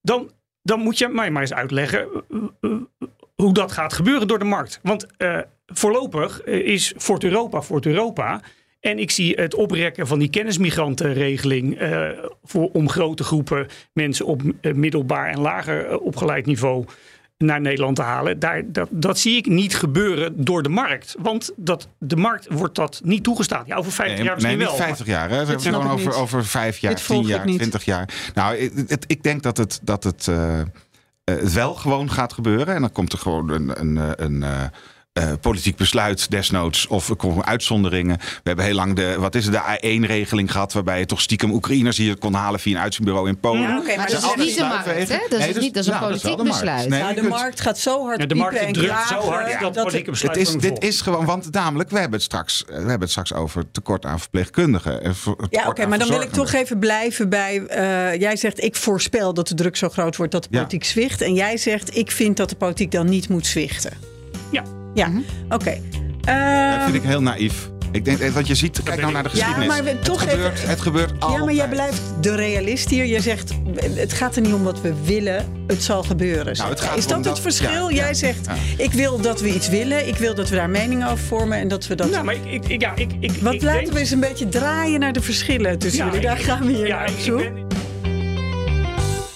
Dan, 0.00 0.30
dan 0.62 0.80
moet 0.80 0.98
je 0.98 1.08
mij 1.08 1.30
maar 1.30 1.42
eens 1.42 1.52
uitleggen 1.52 2.08
hoe 3.34 3.52
dat 3.52 3.72
gaat 3.72 3.92
gebeuren 3.92 4.28
door 4.28 4.38
de 4.38 4.44
markt. 4.44 4.80
Want 4.82 5.06
voorlopig 5.66 6.44
is 6.44 6.94
Fort 6.96 7.24
Europa 7.24 7.62
Fort 7.62 7.86
Europa. 7.86 8.40
En 8.82 8.98
ik 8.98 9.10
zie 9.10 9.34
het 9.34 9.54
oprekken 9.54 10.06
van 10.06 10.18
die 10.18 10.30
kennismigrantenregeling 10.30 11.78
eh, 11.78 12.08
voor, 12.44 12.70
om 12.72 12.88
grote 12.88 13.24
groepen 13.24 13.66
mensen 13.92 14.26
op 14.26 14.42
eh, 14.60 14.72
middelbaar 14.72 15.30
en 15.30 15.40
lager 15.40 15.86
eh, 15.86 16.00
opgeleid 16.00 16.46
niveau 16.46 16.84
naar 17.38 17.60
Nederland 17.60 17.96
te 17.96 18.02
halen. 18.02 18.38
Daar, 18.38 18.62
dat, 18.66 18.88
dat 18.90 19.18
zie 19.18 19.36
ik 19.36 19.46
niet 19.46 19.74
gebeuren 19.76 20.44
door 20.44 20.62
de 20.62 20.68
markt. 20.68 21.14
Want 21.18 21.52
dat, 21.56 21.88
de 21.98 22.16
markt 22.16 22.46
wordt 22.50 22.74
dat 22.74 23.00
niet 23.04 23.22
toegestaan. 23.24 23.62
Ja, 23.66 23.76
over 23.76 23.92
50 23.92 24.16
Nee, 24.16 24.24
jaar 24.26 24.34
misschien 24.34 24.58
nee, 24.58 24.66
niet 24.66 24.76
wel. 24.76 24.86
50 24.86 25.06
jaar. 25.06 25.30
Hè. 25.30 25.40
We 25.40 25.46
hebben 25.46 25.60
gewoon 25.60 25.90
over, 25.90 26.14
over 26.14 26.44
5 26.44 26.78
jaar, 26.78 26.94
Dit 26.94 27.02
volg 27.02 27.20
10 27.20 27.28
ik 27.30 27.36
jaar, 27.36 27.46
niet. 27.46 27.56
20 27.58 27.84
jaar. 27.84 28.08
Nou, 28.34 28.56
het, 28.56 28.90
het- 28.90 29.04
ik 29.06 29.22
denk 29.22 29.42
dat 29.42 29.56
het, 29.56 29.80
dat 29.82 30.04
het, 30.04 30.26
het 31.24 31.52
wel 31.52 31.74
gewoon 31.74 32.10
gaat 32.10 32.32
gebeuren. 32.32 32.74
En 32.74 32.80
dan 32.80 32.92
komt 32.92 33.12
er 33.12 33.18
gewoon 33.18 33.50
een, 33.50 33.80
een, 33.80 33.96
eh, 33.98 34.10
een, 34.16 34.44
eh, 35.12 35.22
eh, 35.22 35.32
politiek 35.40 35.76
besluit 35.76 36.30
desnoods 36.30 36.86
of 36.86 37.08
er 37.08 37.16
komen 37.16 37.44
uitzonderingen. 37.44 38.16
We 38.18 38.24
hebben 38.42 38.64
heel 38.64 38.74
lang 38.74 38.94
de, 38.96 39.14
wat 39.18 39.34
is 39.34 39.44
het, 39.44 39.52
de 39.54 39.60
A1-regeling 39.98 40.52
gehad... 40.52 40.72
waarbij 40.72 40.98
je 40.98 41.06
toch 41.06 41.20
stiekem 41.20 41.50
Oekraïners 41.50 41.96
hier 41.96 42.18
kon 42.18 42.34
halen 42.34 42.60
via 42.60 42.76
een 42.76 42.82
uitzendbureau 42.82 43.28
in 43.28 43.38
Polen. 43.38 43.60
Ja, 43.62 43.78
oké, 43.78 43.96
maar 43.96 44.10
dat 44.10 44.20
dat 44.20 44.38
is 44.38 44.44
niet 44.44 44.56
de 44.56 44.64
markt, 44.64 45.08
hè? 45.08 45.18
Dat 45.28 45.38
is, 45.40 45.56
niet, 45.58 45.74
dat 45.74 45.82
is 45.82 45.88
een 45.90 45.94
nou, 46.00 46.06
politiek 46.06 46.36
besluit. 46.44 46.88
Nee, 46.88 47.00
Nou, 47.00 47.14
de 47.14 47.20
kunt- 47.20 47.32
markt 47.32 47.60
gaat 47.60 47.78
zo 47.78 48.04
hard 48.06 48.20
Ja, 48.20 48.26
de 48.26 48.34
markt 48.34 48.74
drukt 48.74 49.08
zo 49.08 49.20
hard 49.20 49.60
dat 49.60 49.74
dat 49.74 49.84
politieke 49.84 50.10
het- 50.10 50.20
Het 50.22 50.30
besluiten 50.32 50.54
is, 50.54 50.60
dit 50.80 50.82
is 50.84 51.00
gewoon, 51.00 51.24
want 51.24 51.52
namelijk, 51.52 51.90
we 51.90 51.96
hebben 51.98 52.14
het 52.16 52.22
straks, 52.22 52.64
we 52.66 52.72
hebben 52.74 53.00
het 53.00 53.10
straks 53.10 53.32
over 53.34 53.70
tekort 53.70 54.04
aan 54.06 54.20
verpleegkundigen. 54.20 55.02
en 55.02 55.14
Ja, 55.50 55.68
oké, 55.68 55.86
maar 55.86 55.98
dan 55.98 56.08
wil 56.08 56.20
ik 56.20 56.32
toch 56.32 56.52
even 56.52 56.78
blijven 56.78 57.28
bij. 57.28 57.66
eh, 57.66 58.20
jij 58.20 58.36
zegt, 58.36 58.62
ik 58.62 58.76
voorspel 58.76 59.34
dat 59.34 59.48
de 59.48 59.54
druk 59.54 59.76
zo 59.76 59.88
groot 59.88 60.16
wordt 60.16 60.32
dat 60.32 60.42
de 60.42 60.48
Ja. 60.50 60.56
politiek 60.56 60.84
zwicht. 60.84 61.20
En 61.20 61.34
jij 61.34 61.56
zegt, 61.56 61.96
ik 61.96 62.10
vind 62.10 62.36
dat 62.36 62.48
de 62.48 62.56
politiek 62.56 62.90
dan 62.90 63.08
niet 63.08 63.28
moet 63.28 63.46
zwichten. 63.46 63.92
Ja. 64.50 64.62
Ja, 64.94 65.10
oké. 65.48 65.78
Dat 66.20 66.34
Ehm, 66.34 66.82
vind 66.84 66.94
ik 66.94 67.02
heel 67.02 67.22
naïef. 67.22 67.70
Ik 67.92 68.04
denk, 68.04 68.20
wat 68.22 68.46
je 68.46 68.54
ziet, 68.54 68.82
kijk 68.82 69.00
nou 69.00 69.12
naar 69.12 69.22
de 69.22 69.28
Ja, 69.32 69.34
geschiedenis. 69.44 69.68
maar 69.68 69.84
we- 69.84 69.98
toch 69.98 70.20
het, 70.20 70.30
gebeurt, 70.30 70.52
even- 70.54 70.68
het 70.68 70.80
gebeurt 70.80 71.10
ja, 71.20 71.26
maar 71.28 71.38
jij 71.38 71.46
altijd. 71.48 71.70
blijft 71.70 72.00
de 72.20 72.34
realist 72.34 72.90
hier. 72.90 73.04
Je 73.06 73.20
zegt, 73.20 73.52
het 73.94 74.12
gaat 74.12 74.36
er 74.36 74.42
niet 74.42 74.52
om 74.52 74.62
wat 74.62 74.80
we 74.80 74.92
willen, 75.04 75.46
het 75.66 75.82
zal 75.82 76.02
gebeuren. 76.02 76.56
Nou, 76.56 76.68
het 76.70 76.78
zeg. 76.78 76.88
gaat 76.88 76.98
Is 76.98 77.06
dat 77.06 77.14
het 77.16 77.24
dat- 77.24 77.40
verschil? 77.40 77.88
ja, 77.88 77.94
ja, 77.96 78.02
jij 78.04 78.14
zegt, 78.14 78.46
ja. 78.46 78.54
ik 78.84 78.92
wil 78.92 79.20
dat 79.20 79.40
we 79.40 79.54
iets 79.54 79.68
willen. 79.68 80.08
Ik 80.08 80.16
wil 80.16 80.34
dat 80.34 80.48
we 80.48 80.56
daar 80.56 80.70
mening 80.70 81.04
over 81.04 81.18
vormen. 81.18 81.58
En 81.58 81.68
dat 81.68 81.86
we 81.86 81.94
dat... 81.94 82.10
Nou, 82.10 82.24
maar 82.24 82.34
ik, 82.50 82.68
ik, 82.68 82.80
ja, 82.80 82.92
ik, 82.96 83.10
ik, 83.20 83.30
Wat 83.40 83.52
ik 83.52 83.62
laten 83.62 83.80
denk- 83.80 83.92
we 83.92 83.98
eens 83.98 84.10
een 84.10 84.20
beetje 84.20 84.48
draaien 84.48 85.00
naar 85.00 85.12
de 85.12 85.22
verschillen 85.22 85.78
tussen 85.78 86.04
Ja, 86.04 86.10
jullie. 86.10 86.26
Daar 86.26 86.38
ik- 86.38 86.44
gaan 86.44 86.66
we 86.66 86.72
hier 86.72 86.86
ja, 86.86 86.96
naar 86.98 87.08
op 87.08 87.14
ik 87.14 87.20
zoek. 87.22 87.40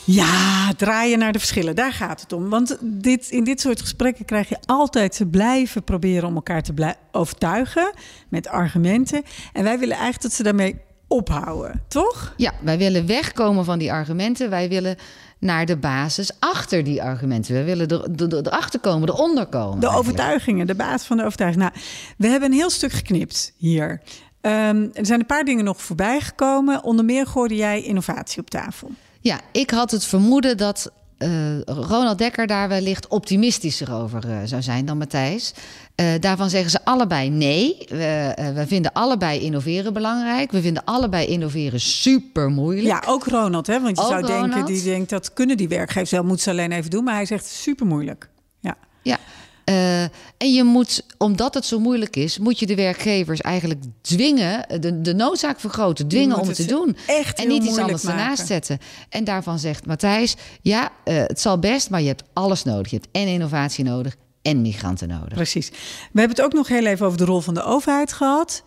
Ja, 0.06 0.72
draaien 0.76 1.18
naar 1.18 1.32
de 1.32 1.38
verschillen. 1.38 1.76
Daar 1.76 1.92
gaat 1.92 2.20
het 2.20 2.32
om. 2.32 2.48
Want 2.48 2.78
dit, 2.80 3.30
in 3.30 3.44
dit 3.44 3.60
soort 3.60 3.80
gesprekken 3.80 4.24
krijg 4.24 4.48
je 4.48 4.58
altijd 4.66 5.16
te 5.16 5.26
blijven 5.26 5.84
proberen 5.84 6.28
om 6.28 6.34
elkaar 6.34 6.62
te 6.62 6.94
overtuigen 7.12 7.92
met 8.28 8.48
argumenten. 8.48 9.22
En 9.52 9.64
wij 9.64 9.78
willen 9.78 9.94
eigenlijk 9.94 10.22
dat 10.22 10.32
ze 10.32 10.42
daarmee 10.42 10.76
ophouden, 11.08 11.82
toch? 11.88 12.34
Ja, 12.36 12.52
wij 12.60 12.78
willen 12.78 13.06
wegkomen 13.06 13.64
van 13.64 13.78
die 13.78 13.92
argumenten. 13.92 14.50
Wij 14.50 14.68
willen 14.68 14.96
naar 15.38 15.66
de 15.66 15.76
basis 15.76 16.30
achter 16.38 16.84
die 16.84 17.02
argumenten. 17.02 17.54
We 17.54 17.64
willen 17.64 17.88
er, 17.88 18.02
er, 18.02 18.36
er- 18.36 18.46
erachter 18.46 18.80
komen, 18.80 19.08
eronder 19.08 19.46
komen. 19.46 19.80
De 19.80 19.86
eigenlijk. 19.86 19.98
overtuigingen, 20.18 20.66
de 20.66 20.74
basis 20.74 21.06
van 21.06 21.16
de 21.16 21.24
overtuiging. 21.24 21.62
Nou, 21.62 21.74
we 22.18 22.26
hebben 22.26 22.50
een 22.50 22.56
heel 22.56 22.70
stuk 22.70 22.92
geknipt 22.92 23.52
hier. 23.56 24.02
Ehm, 24.40 24.86
er 24.92 25.06
zijn 25.06 25.20
een 25.20 25.26
paar 25.26 25.44
dingen 25.44 25.64
nog 25.64 25.82
voorbij 25.82 26.20
gekomen. 26.20 26.82
Onder 26.84 27.04
meer 27.04 27.26
gooide 27.26 27.56
jij 27.56 27.82
innovatie 27.82 28.40
op 28.40 28.50
tafel. 28.50 28.90
Ja, 29.26 29.40
ik 29.52 29.70
had 29.70 29.90
het 29.90 30.04
vermoeden 30.04 30.56
dat 30.56 30.92
eh, 31.18 31.60
Ronald 31.64 32.18
Dekker 32.18 32.46
daar 32.46 32.68
wellicht 32.68 33.08
optimistischer 33.08 33.92
over 33.94 34.30
eh, 34.30 34.38
zou 34.44 34.62
zijn 34.62 34.84
dan 34.84 34.98
Matthijs. 34.98 35.54
Eh, 35.94 36.06
daarvan 36.20 36.50
zeggen 36.50 36.70
ze 36.70 36.84
allebei 36.84 37.30
nee. 37.30 37.76
We, 37.88 38.34
we 38.54 38.64
vinden 38.66 38.92
allebei 38.92 39.40
innoveren 39.40 39.92
belangrijk. 39.92 40.50
We 40.50 40.60
vinden 40.60 40.84
allebei 40.84 41.26
innoveren 41.26 41.80
super 41.80 42.50
moeilijk. 42.50 42.86
Ja, 42.86 43.02
ook 43.06 43.24
Ronald, 43.24 43.66
hè? 43.66 43.80
Want 43.80 43.96
je 43.96 44.02
Ook 44.02 44.10
zou 44.10 44.26
denken, 44.26 44.50
Ronald. 44.50 44.66
die 44.66 44.82
denkt 44.82 45.10
dat 45.10 45.32
kunnen 45.32 45.56
die 45.56 45.68
werkgevers 45.68 46.10
wel, 46.10 46.22
moeten 46.22 46.42
ze 46.42 46.50
alleen 46.50 46.72
even 46.72 46.90
doen. 46.90 47.04
Maar 47.04 47.14
hij 47.14 47.26
zegt 47.26 47.46
super 47.46 47.86
moeilijk. 47.86 48.28
Ja. 48.60 48.76
Ja. 49.02 49.18
Eh, 49.66 50.02
en 50.36 50.52
je 50.52 50.64
moet, 50.64 51.04
omdat 51.18 51.54
het 51.54 51.64
zo 51.64 51.78
moeilijk 51.78 52.16
is, 52.16 52.38
moet 52.38 52.58
je 52.58 52.66
de 52.66 52.74
werkgevers 52.74 53.40
eigenlijk 53.40 53.82
dwingen, 54.00 54.80
de, 54.80 55.00
de 55.00 55.14
noodzaak 55.14 55.60
vergroten, 55.60 56.08
dwingen 56.08 56.38
om 56.38 56.46
het 56.46 56.56
te 56.56 56.64
doen. 56.64 56.96
echt 57.06 57.38
en 57.38 57.48
niet 57.48 57.64
iets 57.64 57.78
anders 57.78 58.04
ernaast 58.04 58.28
maken. 58.28 58.46
zetten. 58.46 58.78
En 59.08 59.24
daarvan 59.24 59.58
zegt 59.58 59.86
Matthijs, 59.86 60.36
ja, 60.62 60.90
eh, 61.04 61.16
het 61.16 61.40
zal 61.40 61.58
best, 61.58 61.90
maar 61.90 62.00
je 62.00 62.06
hebt 62.06 62.22
alles 62.32 62.64
nodig. 62.64 62.90
Je 62.90 62.96
hebt 62.96 63.08
en 63.12 63.26
innovatie 63.26 63.84
nodig 63.84 64.16
en 64.42 64.62
migranten 64.62 65.08
nodig. 65.08 65.34
Precies. 65.34 65.70
We 66.12 66.20
hebben 66.20 66.36
het 66.36 66.44
ook 66.44 66.52
nog 66.52 66.68
heel 66.68 66.86
even 66.86 67.06
over 67.06 67.18
de 67.18 67.24
rol 67.24 67.40
van 67.40 67.54
de 67.54 67.62
overheid 67.62 68.12
gehad. 68.12 68.62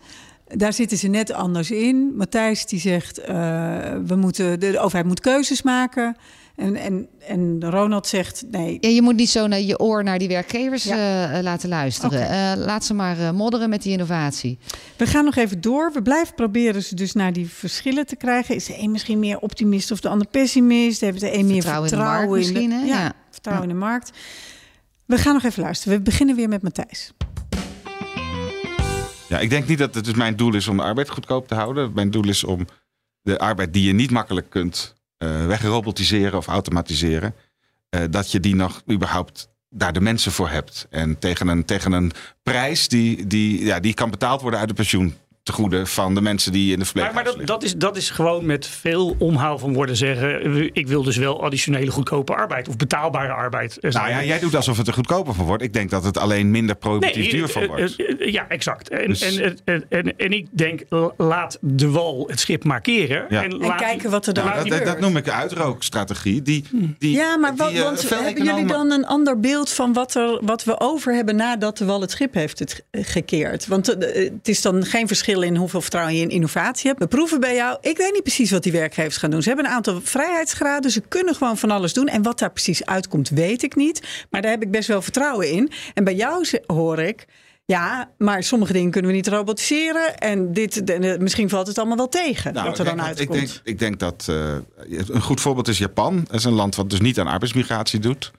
Daar 0.46 0.72
zitten 0.72 0.98
ze 0.98 1.08
net 1.08 1.32
anders 1.32 1.70
in. 1.70 2.12
Matthijs 2.16 2.66
die 2.66 2.80
zegt, 2.80 3.18
eh, 3.18 3.34
we 4.06 4.16
moeten, 4.16 4.60
de, 4.60 4.70
de 4.70 4.78
overheid 4.78 5.06
moet 5.06 5.20
keuzes 5.20 5.62
maken. 5.62 6.16
En, 6.60 6.76
en, 6.76 7.08
en 7.28 7.70
Ronald 7.70 8.06
zegt, 8.06 8.44
nee, 8.50 8.76
Ja, 8.80 8.88
je 8.88 9.02
moet 9.02 9.16
niet 9.16 9.30
zo 9.30 9.46
naar 9.46 9.60
je 9.60 9.78
oor 9.78 10.04
naar 10.04 10.18
die 10.18 10.28
werkgevers 10.28 10.84
Ja. 10.84 10.94
eh, 10.96 11.36
eh, 11.38 11.42
laten 11.44 11.68
luisteren. 11.68 12.28
Eh, 12.30 12.64
laat 12.64 12.84
ze 12.84 12.94
maar 12.94 13.18
eh, 13.18 13.30
modderen 13.30 13.68
met 13.70 13.82
die 13.82 13.92
innovatie. 13.92 14.58
we 14.96 15.06
gaan 15.06 15.24
nog 15.24 15.36
even 15.36 15.60
door. 15.60 15.90
We 15.92 16.02
blijven 16.02 16.34
proberen 16.34 16.82
ze 16.82 16.94
dus 16.94 17.12
naar 17.12 17.32
die 17.32 17.48
verschillen 17.48 18.06
te 18.06 18.16
krijgen. 18.16 18.54
Is 18.54 18.64
de 18.64 18.78
een 18.78 18.90
misschien 18.90 19.18
meer 19.18 19.38
optimist 19.38 19.90
of 19.90 20.00
de 20.00 20.08
ander 20.08 20.26
pessimist? 20.26 21.00
Heeft 21.00 21.20
de 21.20 21.34
een 21.34 21.46
meer 21.46 21.62
Vertrouwen 21.62 21.90
in 21.90 21.96
de 21.96 22.02
vertrouwen 22.02 22.28
markt 22.38 22.52
misschien, 22.52 22.70
hè? 22.72 22.78
Ja, 22.84 23.00
Ja. 23.02 23.12
vertrouwen 23.30 23.68
in 23.68 23.74
de 23.74 23.80
markt. 23.80 24.10
We 25.06 25.16
gaan 25.18 25.34
nog 25.34 25.42
even 25.44 25.62
luisteren. 25.62 25.96
We 25.98 26.02
beginnen 26.04 26.36
weer 26.36 26.48
met 26.48 26.62
Matthijs. 26.62 27.12
Ja, 29.28 29.38
ik 29.38 29.50
denk 29.50 29.66
niet 29.68 29.78
dat 29.78 29.94
het 29.94 30.04
dus 30.04 30.14
mijn 30.14 30.36
doel 30.36 30.54
is 30.54 30.68
om 30.68 30.76
de 30.76 30.82
arbeid 30.82 31.08
goedkoop 31.10 31.48
te 31.48 31.54
houden. 31.54 31.92
Mijn 31.94 32.10
doel 32.10 32.28
is 32.28 32.44
om 32.44 32.66
de 33.22 33.38
arbeid 33.38 33.72
die 33.72 33.86
je 33.86 33.92
niet 33.92 34.10
makkelijk 34.10 34.50
kunt 34.50 34.94
eh 35.20 35.46
wegrobotiseren 35.46 36.38
of 36.38 36.46
automatiseren, 36.46 37.34
eh, 37.88 38.00
dat 38.10 38.32
je 38.32 38.40
die 38.40 38.54
nog 38.54 38.82
überhaupt 38.90 39.48
daar 39.68 39.92
de 39.92 40.00
mensen 40.00 40.32
voor 40.32 40.48
hebt. 40.48 40.86
En 40.90 41.18
tegen 41.18 41.48
een, 41.48 41.64
tegen 41.64 41.92
een 41.92 42.12
prijs 42.42 42.88
die, 42.88 43.26
die, 43.26 43.64
ja, 43.64 43.80
die 43.80 43.94
kan 43.94 44.10
betaald 44.10 44.40
worden 44.40 44.60
uit 44.60 44.68
de 44.68 44.74
pensioen 44.74 45.14
tegoede 45.42 45.86
van 45.86 46.14
de 46.14 46.20
mensen 46.20 46.52
die 46.52 46.62
in 46.64 46.68
de 46.70 46.76
Maar, 46.76 46.84
verpleeghuis 46.86 47.14
maar 47.14 47.24
dat, 47.24 47.36
liggen. 47.36 47.54
dat, 47.54 47.62
is, 47.64 47.74
dat 47.76 47.96
is 47.96 48.10
gewoon 48.10 48.46
met 48.46 48.66
veel 48.66 49.16
omhaal 49.18 49.58
van 49.58 49.72
woorden 49.74 49.96
zeggen. 49.96 50.70
Ik 50.72 50.86
wil 50.88 51.02
dus 51.02 51.16
wel 51.16 51.42
additionele 51.44 51.90
goedkope 51.90 52.34
arbeid 52.34 52.68
of 52.68 52.76
betaalbare 52.76 53.32
arbeid. 53.32 53.78
eh, 53.78 53.90
Nou 53.92 54.06
zijn. 54.06 54.18
ja, 54.20 54.24
jij 54.24 54.38
doet 54.38 54.54
alsof 54.56 54.76
het 54.76 54.86
er 54.86 54.92
goedkoper 54.92 55.34
van 55.34 55.44
wordt. 55.46 55.62
Ik 55.62 55.72
denk 55.72 55.90
dat 55.90 56.04
het 56.04 56.18
alleen 56.18 56.50
minder 56.50 56.76
productief 56.76 57.22
Nee, 57.22 57.30
duur 57.30 57.48
van 57.48 57.62
eh, 57.62 57.68
wordt. 57.68 57.96
eh, 57.96 58.20
eh, 58.26 58.32
ja, 58.32 58.48
exact. 58.48 58.88
En, 58.88 59.08
Dus- 59.08 59.36
en, 59.38 59.58
en, 59.64 59.84
en, 59.88 60.16
en 60.16 60.32
ik 60.32 60.46
denk, 60.50 60.82
laat 61.16 61.58
de 61.60 61.90
wal 61.90 62.24
het 62.28 62.40
schip 62.40 62.64
maar 62.64 62.80
keren. 62.80 63.26
Ja. 63.28 63.42
En, 63.42 63.50
En 63.50 63.56
laat 63.58 63.80
kijken 63.80 64.10
wat 64.10 64.26
er 64.26 64.34
dan 64.34 64.44
Nou, 64.44 64.56
dat, 64.56 64.66
dat, 64.68 64.78
gebeurt. 64.78 64.94
dat 64.96 65.06
noem 65.08 65.16
ik 65.16 65.24
de 65.24 65.32
uitrookstrategie. 65.32 66.42
Die, 66.42 66.64
die, 66.98 67.10
Ja, 67.16 67.36
maar 67.36 67.56
wat, 67.56 67.70
die, 67.70 67.80
want 67.82 68.08
hebben 68.08 68.44
jullie 68.44 68.66
dan 68.66 68.90
een 68.90 69.06
ander 69.06 69.40
beeld 69.40 69.70
van 69.70 69.92
wat, 69.92 70.14
er, 70.14 70.38
wat 70.44 70.64
we 70.64 70.80
over 70.80 71.14
hebben 71.14 71.36
nadat 71.36 71.78
de 71.78 71.84
wal 71.84 72.00
het 72.00 72.10
schip 72.10 72.34
heeft 72.34 72.58
het 72.58 72.84
gekeerd? 72.92 73.66
Want 73.66 73.86
het 73.86 74.48
is 74.48 74.62
dan 74.62 74.84
geen 74.84 75.06
verschil 75.06 75.39
in 75.42 75.56
hoeveel 75.56 75.80
vertrouwen 75.80 76.14
je 76.14 76.22
in 76.22 76.30
innovatie 76.30 76.88
hebt. 76.88 77.00
We 77.00 77.06
proeven 77.06 77.40
bij 77.40 77.54
jou. 77.54 77.78
Ik 77.80 77.96
weet 77.96 78.12
niet 78.12 78.22
precies 78.22 78.50
wat 78.50 78.62
die 78.62 78.72
werkgevers 78.72 79.16
gaan 79.16 79.30
doen. 79.30 79.42
Ze 79.42 79.48
hebben 79.48 79.66
een 79.66 79.72
aantal 79.72 80.00
vrijheidsgraden. 80.02 80.90
Ze 80.90 81.00
kunnen 81.00 81.34
gewoon 81.34 81.58
van 81.58 81.70
alles 81.70 81.92
doen. 81.92 82.08
En 82.08 82.22
wat 82.22 82.38
daar 82.38 82.52
precies 82.52 82.86
uitkomt, 82.86 83.28
weet 83.28 83.62
ik 83.62 83.76
niet. 83.76 84.26
Maar 84.30 84.42
daar 84.42 84.50
heb 84.50 84.62
ik 84.62 84.70
best 84.70 84.88
wel 84.88 85.02
vertrouwen 85.02 85.50
in. 85.50 85.70
En 85.94 86.04
bij 86.04 86.14
jou 86.14 86.46
hoor 86.66 86.98
ik. 86.98 87.26
Ja, 87.64 88.10
maar 88.18 88.42
sommige 88.42 88.72
dingen 88.72 88.90
kunnen 88.90 89.10
we 89.10 89.16
niet 89.16 89.28
robotiseren. 89.28 90.16
En 90.18 90.52
dit, 90.52 90.98
misschien 91.20 91.48
valt 91.48 91.66
het 91.66 91.78
allemaal 91.78 91.96
wel 91.96 92.08
tegen 92.08 92.52
Nou, 92.52 92.68
wat 92.68 92.78
er 92.78 92.84
dan 92.84 93.02
uitkomt. 93.02 93.40
Ik 93.40 93.46
denk, 93.46 93.60
ik 93.64 93.78
denk 93.78 93.98
dat 93.98 94.26
eh, 94.28 94.56
een 95.08 95.22
goed 95.22 95.40
voorbeeld 95.40 95.68
is 95.68 95.78
Japan. 95.78 96.24
Dat 96.26 96.34
is 96.34 96.44
een 96.44 96.52
land 96.52 96.74
wat 96.74 96.90
dus 96.90 97.00
niet 97.00 97.18
aan 97.18 97.26
arbeidsmigratie 97.26 98.00
doet. 98.00 98.32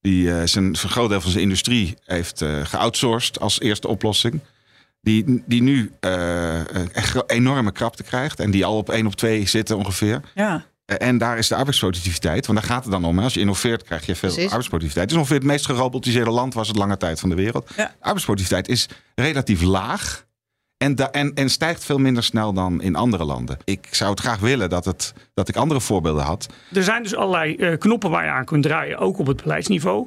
Die 0.00 0.32
eh, 0.32 0.46
zijn, 0.46 0.64
een 0.64 0.76
groot 0.76 1.08
deel 1.08 1.20
van 1.20 1.30
zijn 1.30 1.42
industrie 1.42 1.94
heeft 2.04 2.42
eh 2.42 2.64
geoutsourced 2.64 3.40
als 3.40 3.60
eerste 3.60 3.88
oplossing. 3.88 4.40
Die, 5.02 5.42
die 5.46 5.62
nu 5.62 5.92
eh, 6.00 6.94
echt 6.96 7.30
enorme 7.30 7.72
krapte 7.72 8.02
krijgt. 8.02 8.40
En 8.40 8.50
die 8.50 8.64
al 8.64 8.76
op 8.76 8.90
1 8.90 9.06
op 9.06 9.14
2 9.14 9.46
zitten 9.46 9.76
ongeveer. 9.76 10.20
Ja. 10.34 10.64
Eh, 10.84 11.08
En 11.08 11.18
daar 11.18 11.38
is 11.38 11.48
de 11.48 11.54
arbeidsproductiviteit, 11.54 12.46
want 12.46 12.58
daar 12.58 12.68
gaat 12.68 12.82
het 12.82 12.92
dan 12.92 13.04
om. 13.04 13.18
hè. 13.18 13.24
Als 13.24 13.34
je 13.34 13.40
innoveert, 13.40 13.82
krijg 13.82 14.06
je 14.06 14.14
veel 14.14 14.28
Precies. 14.28 14.44
arbeidsproductiviteit. 14.44 15.04
Het 15.04 15.14
is 15.14 15.16
ongeveer 15.22 15.36
het 15.42 15.52
meest 15.52 15.66
gerobotiseerde 15.66 16.30
land 16.30 16.54
was 16.54 16.68
het 16.68 16.76
lange 16.76 16.96
tijd 16.96 17.20
van 17.20 17.28
de 17.28 17.34
wereld. 17.34 17.70
Ja. 17.76 17.94
Arbeidsproductiviteit 18.00 18.68
is 18.68 18.88
relatief 19.14 19.62
laag. 19.62 20.24
En, 20.76 20.94
da- 20.94 21.10
en, 21.10 21.34
en 21.34 21.48
stijgt 21.50 21.84
veel 21.84 21.98
minder 21.98 22.22
snel 22.24 22.52
dan 22.52 22.82
in 22.82 22.94
andere 22.96 23.24
landen. 23.24 23.56
Ik 23.64 23.88
zou 23.90 24.10
het 24.10 24.20
graag 24.20 24.38
willen 24.38 24.70
dat, 24.70 24.84
het, 24.84 25.12
dat 25.34 25.48
ik 25.48 25.56
andere 25.56 25.80
voorbeelden 25.80 26.24
had. 26.24 26.46
Er 26.72 26.82
zijn 26.84 27.02
dus 27.02 27.14
allerlei 27.14 27.54
eh, 27.56 27.78
knoppen 27.78 28.10
waar 28.10 28.24
je 28.24 28.30
aan 28.30 28.44
kunt 28.44 28.62
draaien, 28.62 28.98
ook 28.98 29.18
op 29.18 29.26
het 29.26 29.42
beleidsniveau. 29.42 30.06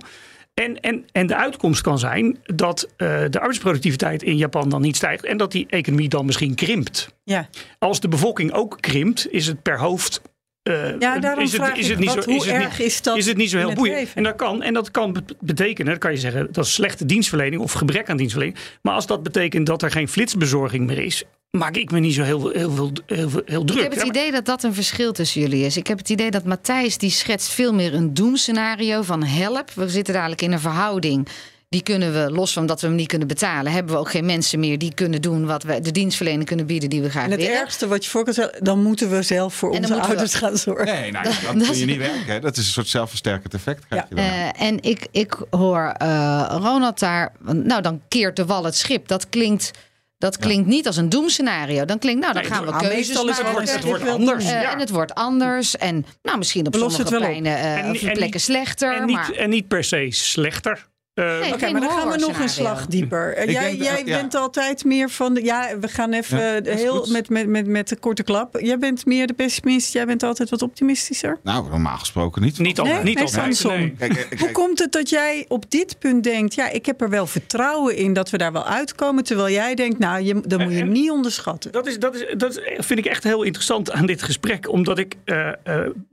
En, 0.62 0.80
en, 0.80 1.06
en 1.12 1.28
de 1.28 1.36
uitkomst 1.36 1.82
kan 1.82 2.00
zijn 2.00 2.38
dat 2.44 2.88
eh, 2.98 3.08
de 3.30 3.39
arbeidsproductiviteit 3.39 4.24
in 4.24 4.38
Japan 4.38 4.70
dan 4.70 4.82
niet 4.82 4.96
stijgt 4.96 5.26
en 5.26 5.38
dat 5.38 5.52
die 5.52 5.65
economie 5.70 6.10
dan 6.10 6.26
misschien 6.26 6.56
krimpt. 6.56 7.08
Ja. 7.24 7.50
Als 7.80 8.00
de 8.00 8.08
bevolking 8.08 8.52
ook 8.54 8.78
krimpt, 8.80 9.28
is 9.32 9.48
het 9.48 9.62
per 9.62 9.80
hoofd. 9.80 10.22
eh, 10.63 11.00
Ja, 11.00 11.20
daarom 11.20 11.44
is 11.44 11.52
het, 11.52 11.62
vraag 11.62 11.76
is 11.78 11.84
ik, 11.86 11.89
het 11.91 12.00
niet 12.00 12.13
wat- 12.15 12.24
zo, 12.24 12.30
hoe 12.30 12.39
is 12.39 12.46
het 12.46 12.54
erg 12.62 12.78
niet, 12.78 12.88
is 12.88 13.02
dat 13.02 13.18
is 13.18 13.26
het 13.26 13.38
niet 13.38 13.50
zo 13.50 13.58
heel 13.58 13.74
boeiend. 13.74 14.12
En 14.15 14.24
dat 14.24 14.36
kan, 14.36 14.63
en 14.63 14.74
dat 14.74 14.91
kan 14.91 15.13
bet- 15.13 15.36
betekenen, 15.39 15.91
dat 15.91 16.02
kan 16.02 16.12
je 16.12 16.18
zeggen, 16.18 16.48
dat 16.52 16.65
is 16.65 16.74
slechte 16.74 17.06
dienstverlening 17.06 17.62
of 17.62 17.72
gebrek 17.72 18.10
aan 18.10 18.18
dienstverlening. 18.18 18.60
Maar 18.82 18.94
als 18.94 19.08
dat 19.08 19.24
betekent 19.24 19.65
dat 19.65 19.82
er 19.82 19.91
geen 19.91 20.08
flitsbezorging 20.08 20.86
meer 20.86 21.00
is, 21.00 21.24
maak 21.58 21.76
ik 21.76 21.91
me 21.91 22.00
niet 22.00 22.13
zo 22.13 22.24
heel, 22.24 22.50
heel, 22.50 22.91
heel, 23.08 23.32
heel, 23.46 23.63
druk. 23.63 23.78
Ik 23.78 23.84
heb 23.84 23.91
het 23.91 24.02
Ja, 24.02 24.08
idee 24.08 24.32
dat 24.32 24.46
dat 24.46 24.63
een 24.63 24.74
verschil 24.74 25.12
tussen 25.12 25.41
jullie 25.41 25.65
is. 25.65 25.78
Ik 25.78 25.88
heb 25.88 25.98
het 25.98 26.10
idee 26.10 26.32
dat 26.32 26.44
Matthijs 26.44 26.98
die 26.98 27.10
schetst 27.10 27.50
veel 27.52 27.74
meer 27.74 27.94
een 27.94 28.13
doemscenario 28.13 29.02
van 29.02 29.24
help. 29.24 29.72
We 29.74 29.89
zitten 29.89 30.13
dadelijk 30.13 30.41
in 30.41 30.52
een 30.52 30.60
verhouding. 30.60 31.28
Die 31.70 31.84
kunnen 31.84 32.13
we, 32.13 32.32
los 32.32 32.54
van 32.54 32.65
dat 32.65 32.82
we 32.82 32.88
hem 32.88 32.96
niet 32.96 33.08
kunnen 33.08 33.28
betalen, 33.28 33.72
hebben 33.72 33.94
we 33.94 34.00
ook 34.00 34.10
geen 34.10 34.26
mensen 34.26 34.60
meer 34.60 34.78
die 34.78 34.94
kunnen 34.94 35.22
doen 35.22 35.46
wat 35.46 35.63
we 35.63 35.80
de 35.82 35.91
dienstverlening 35.91 36.46
kunnen 36.46 36.65
bieden 36.65 36.89
die 36.89 37.02
we 37.02 37.10
graag 37.10 37.24
En 37.24 37.32
het 37.32 37.39
willen. 37.39 37.56
ergste 37.56 37.88
wat 37.88 38.04
je 38.04 38.10
voor 38.10 38.24
kan 38.24 38.34
stellen, 38.34 38.63
dan 38.63 38.82
moeten 38.84 39.10
we 39.10 39.22
zelf 39.22 39.54
voor 39.54 39.70
onze 39.70 39.96
we- 39.96 40.02
ouders 40.02 40.34
gaan 40.34 40.58
zorgen. 40.58 40.86
Nee, 40.86 41.12
nou, 41.12 41.26
dan 41.46 41.58
dat 41.60 41.68
kun 41.68 41.78
je 41.78 41.86
niet 41.86 41.98
werken. 41.98 42.26
Hè. 42.34 42.39
Dat 42.39 42.58
is 42.58 42.65
een 42.65 42.72
soort 42.74 42.88
zelfversterkend 42.88 43.54
effect. 43.54 43.86
Krijg 43.88 44.06
je 44.10 44.15
dan. 44.15 44.24
Eh, 44.24 44.62
en 44.62 44.82
ik, 44.82 45.08
ik 45.12 45.38
hoor 45.50 45.94
eh, 45.98 46.56
Ronald 46.62 47.00
daar. 47.00 47.32
Nou, 47.52 47.82
dan 47.82 48.02
keert 48.08 48.36
de 48.36 48.46
wal 48.46 48.63
het 48.63 48.76
schip. 48.76 49.08
Dat 49.08 49.30
klinkt, 49.30 49.72
dat 50.17 50.38
klinkt 50.38 50.67
niet 50.67 50.88
als 50.88 50.97
een 50.97 51.10
doemscenario. 51.10 51.86
Dan 51.86 51.99
klinkt, 51.99 52.21
nou, 52.21 52.34
dan 52.34 52.41
Nee, 52.41 52.51
gaan 52.51 52.65
we 52.65 52.69
nou, 52.71 52.82
keuzes 52.84 53.10
is 53.10 53.15
het 53.17 53.25
maken. 53.25 53.51
wordt- 53.51 53.73
het 53.73 53.84
wordt 53.84 54.08
anders. 54.08 54.43
doen. 54.45 54.54
Eh, 54.54 54.62
ja. 54.62 54.71
En 54.71 54.80
het 54.80 54.89
wordt 54.89 55.13
anders. 55.13 55.78
En 55.78 56.06
nou, 56.21 56.38
misschien 56.38 56.67
op 56.67 56.75
sommige 56.75 57.04
pleinen, 57.04 57.56
eh, 57.58 57.73
En- 57.78 57.80
of 57.91 57.93
en 57.95 57.99
plekken 57.99 58.21
niet- 58.32 58.41
slechter. 58.41 58.95
en, 58.95 59.06
niet, 59.06 59.15
maar 59.15 59.32
en 59.32 59.49
niet 59.49 59.67
per 59.67 59.84
se 59.84 60.08
slechter. 60.10 60.86
Eh, 61.15 61.39
Nee, 61.39 61.54
Oké, 61.54 61.71
maar 61.71 61.82
dan 61.82 61.89
gaan 61.89 62.10
we 62.10 62.17
nog 62.17 62.39
een 62.39 62.49
slag 62.49 62.86
dieper. 62.86 63.34
Eh, 63.36 63.51
jij 63.51 63.75
jij 63.75 64.01
ja. 64.06 64.17
bent 64.17 64.36
altijd 64.36 64.84
meer 64.86 65.10
van 65.10 65.34
de. 65.34 65.43
Ja, 65.43 65.69
we 65.80 65.88
gaan 65.88 66.13
even 66.13 66.38
Ja, 66.39 66.62
eh, 66.62 66.75
heel 66.75 67.06
met, 67.10 67.30
met, 67.30 67.47
met, 67.47 67.67
met 67.67 67.88
de 67.89 67.95
korte 67.95 68.23
klap. 68.23 68.58
Jij 68.60 68.78
bent 68.78 69.06
meer 69.06 69.28
de 69.28 69.34
pessimist. 69.34 69.93
Jij 69.93 70.06
bent 70.06 70.23
altijd 70.23 70.49
wat 70.49 70.62
optimistischer. 70.62 71.38
Nou, 71.43 71.69
normaal 71.69 71.97
gesproken 71.97 72.41
niet. 72.41 72.60
niet 72.60 72.80
altijd. 72.80 73.04
Nee, 73.04 73.15
niet 73.15 73.21
altijd. 73.23 73.63
nee. 73.63 73.93
Kijk, 73.97 74.36
Hoe 74.39 74.51
komt 74.51 74.80
het 74.80 74.91
dat 74.91 75.10
jij 75.10 75.45
op 75.47 75.71
dit 75.71 75.99
punt 75.99 76.23
denkt: 76.23 76.56
ja, 76.56 76.69
ik 76.69 76.86
heb 76.86 77.01
er 77.01 77.10
wel 77.10 77.28
vertrouwen 77.28 77.95
in 77.95 78.13
dat 78.13 78.30
we 78.30 78.38
daar 78.38 78.51
wel 78.51 78.65
uitkomen. 78.65 79.23
Terwijl 79.23 79.54
jij 79.54 79.75
denkt: 79.75 79.99
nou, 79.99 80.23
je, 80.23 80.41
dat 80.47 80.60
moet 80.60 80.73
je 80.73 80.80
En- 80.80 80.91
niet 80.91 81.12
onderschatten. 81.12 81.71
Dat, 81.71 81.88
is, 81.88 81.99
dat, 81.99 82.15
is, 82.15 82.25
dat 82.38 82.62
vind 82.78 82.99
ik 82.99 83.06
echt 83.06 83.23
heel 83.23 83.43
interessant 83.43 83.91
aan 83.91 84.06
dit 84.06 84.23
gesprek. 84.23 84.69
Omdat 84.69 84.97
ik 84.97 85.15
eh, 85.25 85.47
eh, 85.47 85.56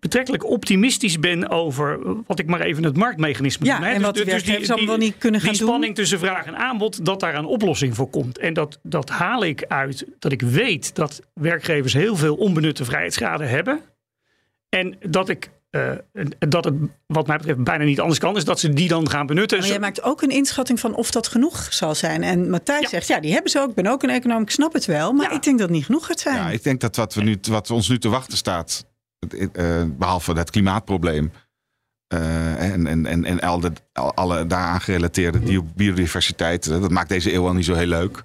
betrekkelijk 0.01 0.45
optimistisch 0.47 1.19
ben 1.19 1.49
over 1.49 1.99
wat 2.27 2.38
ik 2.38 2.47
maar 2.47 2.61
even 2.61 2.85
het 2.85 2.97
marktmechanisme 2.97 3.67
Ja, 3.67 3.79
noem. 3.79 3.88
en 3.88 4.03
wat 4.03 4.15
die 4.15 4.25
werkgevers 4.25 4.71
allemaal 4.71 4.91
wel 4.99 5.07
niet 5.07 5.19
kunnen 5.19 5.41
gaan 5.41 5.51
die 5.51 5.59
doen. 5.59 5.69
spanning 5.69 5.95
tussen 5.95 6.19
vraag 6.19 6.45
en 6.47 6.57
aanbod, 6.57 7.05
dat 7.05 7.21
daar 7.21 7.35
een 7.35 7.45
oplossing 7.45 7.95
voor 7.95 8.11
komt. 8.11 8.39
En 8.39 8.55
dat, 8.55 8.79
dat 8.83 9.09
haal 9.09 9.45
ik 9.45 9.65
uit 9.69 10.07
dat 10.19 10.33
ik 10.33 10.43
weet 10.43 10.95
dat 10.95 11.21
werkgevers 11.35 11.93
heel 11.93 12.17
veel 12.17 12.35
onbenutte 12.35 12.85
vrijheidsgraden 12.85 13.49
hebben. 13.49 13.81
En 14.69 14.97
dat 15.09 15.29
ik. 15.29 15.51
eh, 15.71 15.91
dat 16.39 16.65
het 16.65 16.75
wat 17.07 17.27
mij 17.27 17.37
betreft 17.37 17.65
bijna 17.65 17.85
niet 17.85 18.01
anders 18.01 18.19
kan, 18.19 18.37
is 18.37 18.45
dat 18.45 18.61
ze 18.61 18.73
die 18.73 18.89
dan 18.89 19.09
gaan 19.11 19.27
benutten. 19.27 19.59
Maar 19.59 19.69
jij 19.69 19.79
maakt 19.79 20.03
ook 20.03 20.23
een 20.23 20.31
inschatting 20.31 20.81
van 20.81 20.95
of 20.95 21.11
dat 21.11 21.29
genoeg 21.29 21.67
zal 21.73 21.95
zijn. 21.95 22.23
En 22.23 22.51
Matthijs 22.51 22.81
Ja. 22.83 22.89
zegt: 22.89 23.07
ja, 23.07 23.21
die 23.21 23.33
hebben 23.33 23.51
ze 23.51 23.61
ook. 23.61 23.69
Ik 23.69 23.75
ben 23.75 23.87
ook 23.87 24.03
een 24.03 24.11
econoom, 24.11 24.43
ik 24.43 24.51
snap 24.51 24.73
het 24.73 24.85
wel. 24.85 25.13
Maar 25.13 25.31
Ja. 25.31 25.37
ik 25.37 25.43
denk 25.43 25.59
dat 25.59 25.69
het 25.69 25.77
niet 25.77 25.87
genoeg 25.87 26.07
gaat 26.07 26.21
zijn. 26.21 26.35
Ja, 26.37 26.51
ik 26.51 26.63
denk 26.63 26.81
dat 26.81 26.97
wat, 26.97 27.15
we 27.15 27.23
nu, 27.23 27.39
wat 27.51 27.71
ons 27.71 27.89
nu 27.89 27.99
te 27.99 28.09
wachten 28.09 28.37
staat, 28.37 28.87
eh, 29.53 29.83
behalve 29.87 30.33
het 30.33 30.51
klimaatprobleem 30.51 31.33
en, 32.18 32.87
en, 32.87 33.07
en, 33.07 33.25
en 33.25 33.40
al 33.40 33.61
de, 33.61 33.72
al- 33.92 34.14
alle 34.14 34.46
daaraan 34.46 34.81
gerelateerde 34.81 35.38
bio- 35.38 35.66
biodiversiteit, 35.77 36.66
eh, 36.66 36.81
dat 36.81 36.90
maakt 36.90 37.09
deze 37.09 37.33
eeuw 37.35 37.46
al 37.46 37.53
niet 37.55 37.64
zo 37.64 37.75
heel 37.75 37.87
leuk. 37.87 38.22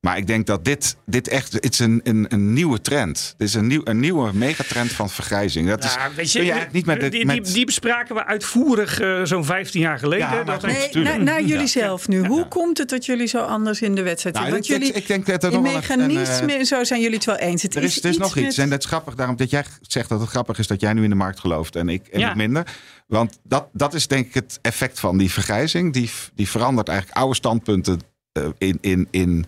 Maar 0.00 0.16
ik 0.16 0.26
denk 0.26 0.46
dat 0.46 0.64
dit, 0.64 0.96
dit 1.06 1.28
echt 1.28 1.52
het 1.52 1.72
is 1.72 1.78
een, 1.78 2.00
een, 2.04 2.26
een 2.28 2.52
nieuwe 2.52 2.80
trend. 2.80 3.34
Dit 3.36 3.48
is 3.48 3.54
een, 3.54 3.66
nieuw, 3.66 3.80
een 3.84 4.00
nieuwe 4.00 4.30
megatrend 4.34 4.92
van 4.92 5.10
vergrijzing. 5.10 5.68
Dat 5.68 5.84
is, 5.84 5.94
Ja, 5.94 6.10
weet 6.16 6.30
kun 6.32 6.44
je 6.44 6.50
eigenlijk 6.52 6.72
niet 6.72 6.86
met, 6.86 7.12
die, 7.12 7.26
met 7.26 7.44
die, 7.44 7.54
die 7.54 7.64
bespraken 7.66 8.14
we 8.14 8.24
uitvoerig 8.26 9.00
eh, 9.00 9.20
zo'n 9.24 9.44
15 9.44 9.80
jaar 9.80 9.98
geleden. 9.98 10.28
Ja, 10.28 10.44
dat 10.44 10.62
Nee, 10.62 10.88
tuurlijk. 10.88 11.14
naar, 11.16 11.24
naar 11.24 11.40
jullie 11.42 11.56
Ja. 11.58 11.66
zelf 11.66 12.08
nu. 12.08 12.26
Hoe 12.26 12.48
komt 12.48 12.78
het 12.78 12.88
dat 12.88 13.06
jullie 13.06 13.26
zo 13.26 13.38
anders 13.44 13.80
in 13.82 13.94
de 13.94 14.02
wedstrijd 14.02 14.34
Nou, 14.36 14.46
zitten? 14.50 14.64
ik, 14.64 14.70
Want 14.70 14.82
ik, 14.82 14.88
jullie 14.96 15.02
ik 15.02 15.24
denk 15.26 15.40
dat 15.40 15.44
er 15.52 15.58
in 15.58 15.64
een, 15.64 15.70
eh, 15.70 15.74
mechanisme 15.74 16.52
en 16.52 16.66
zo 16.66 16.84
zijn 16.84 17.00
jullie 17.00 17.16
het 17.16 17.24
wel 17.24 17.36
eens. 17.36 17.62
Het 17.62 17.76
Er 17.76 17.82
is, 17.82 18.02
er 18.04 18.10
is 18.10 18.18
nog 18.18 18.36
iets. 18.36 18.46
met- 18.56 18.58
En 18.58 18.70
dat 18.70 18.78
is 18.78 18.86
grappig 18.86 19.14
daarom 19.14 19.36
dat 19.36 19.50
jij 19.50 19.64
zegt 19.80 20.08
dat 20.08 20.20
het 20.20 20.28
grappig 20.28 20.58
is 20.58 20.66
dat 20.66 20.80
jij 20.80 20.92
nu 20.92 21.02
in 21.02 21.10
de 21.10 21.16
markt 21.16 21.40
gelooft 21.40 21.76
en 21.76 21.88
ik, 21.88 22.06
en 22.06 22.20
Ja. 22.20 22.30
ik 22.30 22.36
minder. 22.36 22.66
Want 23.06 23.38
dat, 23.42 23.68
dat 23.72 23.94
is 23.94 24.06
denk 24.06 24.26
ik 24.26 24.34
het 24.34 24.58
effect 24.62 25.00
van 25.00 25.18
die 25.18 25.30
vergrijzing. 25.32 25.92
Die, 25.92 26.10
die 26.34 26.48
verandert 26.48 26.88
eigenlijk 26.88 27.18
oude 27.18 27.34
standpunten 27.34 28.00
eh, 28.32 28.48
in. 28.58 28.78
in, 28.80 29.08
in 29.10 29.44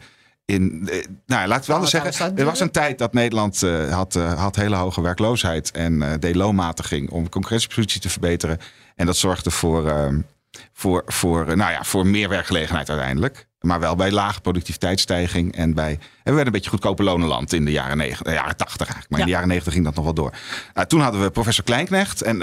in, 0.51 0.89
eh, 0.91 1.05
nou, 1.27 1.49
laten 1.49 1.67
we 1.67 1.73
anders 1.73 1.93
wat 1.93 2.03
zeggen. 2.03 2.13
staat 2.13 2.39
Er 2.39 2.45
was 2.45 2.61
een 2.61 2.71
tijd 2.71 2.99
dat 2.99 3.13
Nederland 3.13 3.63
eh, 3.63 3.93
had, 3.93 4.17
eh, 4.17 4.41
had 4.41 4.57
hele 4.57 4.77
hoge 4.77 5.01
werkloosheid 5.03 5.71
en 5.71 6.03
eh 6.03 6.13
deed 6.21 6.35
loonmatiging 6.35 7.11
om 7.11 7.29
concurrentiepositie 7.29 8.01
te 8.01 8.09
verbeteren. 8.09 8.59
En 8.97 9.07
dat 9.07 9.17
zorgde 9.17 9.51
voor, 9.51 9.89
ehm, 9.89 10.21
voor, 10.73 11.03
voor, 11.07 11.57
nou 11.57 11.73
ja, 11.73 11.85
voor 11.85 12.07
meer 12.07 12.29
werkgelegenheid 12.29 12.89
uiteindelijk. 12.89 13.49
Maar 13.61 13.81
wel 13.81 13.95
bij 13.97 14.11
lage 14.11 14.41
productiviteitsstijging 14.41 15.57
en 15.57 15.75
bij. 15.75 15.91
En 15.91 15.99
we 16.25 16.31
werden 16.31 16.47
een 16.47 16.53
beetje 16.53 16.71
goedkope 16.71 17.03
lonenland 17.03 17.53
in 17.53 17.65
de 17.65 17.71
jaren, 17.71 17.97
negen, 17.97 18.25
de 18.25 18.33
jaren 18.33 18.57
80 18.57 18.77
eigenlijk. 18.79 19.11
Maar 19.11 19.19
in 19.19 19.25
de 19.25 19.31
Ja. 19.31 19.37
jaren 19.37 19.49
90 19.49 19.73
ging 19.73 19.85
dat 19.85 19.95
nog 19.95 20.05
wel 20.05 20.15
door. 20.15 20.33
Nou, 20.75 20.87
toen 20.87 21.01
hadden 21.01 21.23
we 21.23 21.31
professor 21.31 21.65
Kleinknecht. 21.65 22.23
En, 22.23 22.39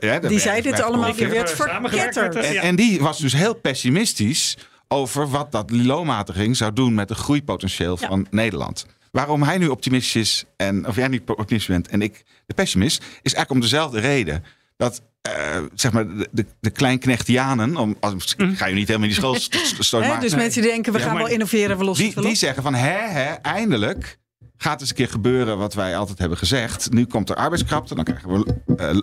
Ja. 0.00 0.18
Die 0.18 0.40
zei 0.40 0.62
dit 0.62 0.82
allemaal, 0.82 1.14
die 1.14 1.26
werd 1.26 1.50
verketterd. 1.50 2.36
en 2.36 2.76
die 2.76 3.00
was 3.00 3.18
dus 3.18 3.32
heel 3.32 3.54
pessimistisch 3.54 4.56
over 4.88 5.28
wat 5.28 5.52
dat 5.52 5.70
loonmatiging 5.70 6.56
zou 6.56 6.72
doen 6.72 6.94
met 6.94 7.08
het 7.08 7.18
groeipotentieel 7.18 7.96
van 7.96 8.26
Nederland. 8.30 8.86
Waarom 9.12 9.42
hij 9.42 9.58
nu 9.58 9.68
optimistisch 9.68 10.16
is 10.16 10.44
en 10.56 10.86
of 10.86 10.96
jij 10.96 11.08
nu 11.08 11.20
optimistisch 11.26 11.66
bent 11.66 11.88
en 11.88 12.02
ik 12.02 12.24
de 12.46 12.54
pessimist, 12.54 12.98
is 12.98 13.06
eigenlijk 13.34 13.50
om 13.50 13.60
dezelfde 13.60 14.00
reden. 14.00 14.44
Dat 14.76 15.02
eh, 15.22 15.32
zeg 15.74 15.92
maar 15.92 16.06
de, 16.16 16.28
de, 16.30 16.46
de 16.60 16.70
kleinknechtianen, 16.70 17.76
om, 17.76 17.96
als, 18.00 18.34
ik 18.36 18.56
ga 18.58 18.66
je 18.66 18.74
niet 18.74 18.86
helemaal 18.88 19.08
in 19.08 19.14
die 19.14 19.22
school 19.22 19.34
st- 19.40 19.54
st- 19.54 19.84
story 19.84 20.02
Hè, 20.02 20.08
maken. 20.08 20.24
dus 20.24 20.34
mensen 20.34 20.62
die 20.62 20.70
denken, 20.70 20.92
we 20.92 20.98
Ja, 20.98 21.04
gaan 21.04 21.16
wel 21.16 21.28
innoveren, 21.28 21.78
we 21.78 21.84
lossen 21.84 22.04
die, 22.04 22.12
het 22.14 22.22
wel 22.22 22.30
die 22.32 22.38
zeggen 22.40 22.62
van 22.62 22.74
hè, 22.74 23.08
hè, 23.08 23.32
eindelijk 23.32 24.18
gaat 24.58 24.80
eens 24.80 24.90
een 24.90 24.96
keer 24.96 25.08
gebeuren 25.08 25.58
wat 25.58 25.74
wij 25.74 25.96
altijd 25.96 26.18
hebben 26.18 26.38
gezegd. 26.38 26.92
Nu 26.92 27.04
komt 27.06 27.30
er 27.30 27.36
arbeidskrapte, 27.36 27.94
dan 27.94 28.04
krijgen 28.04 28.28
we 28.30 28.54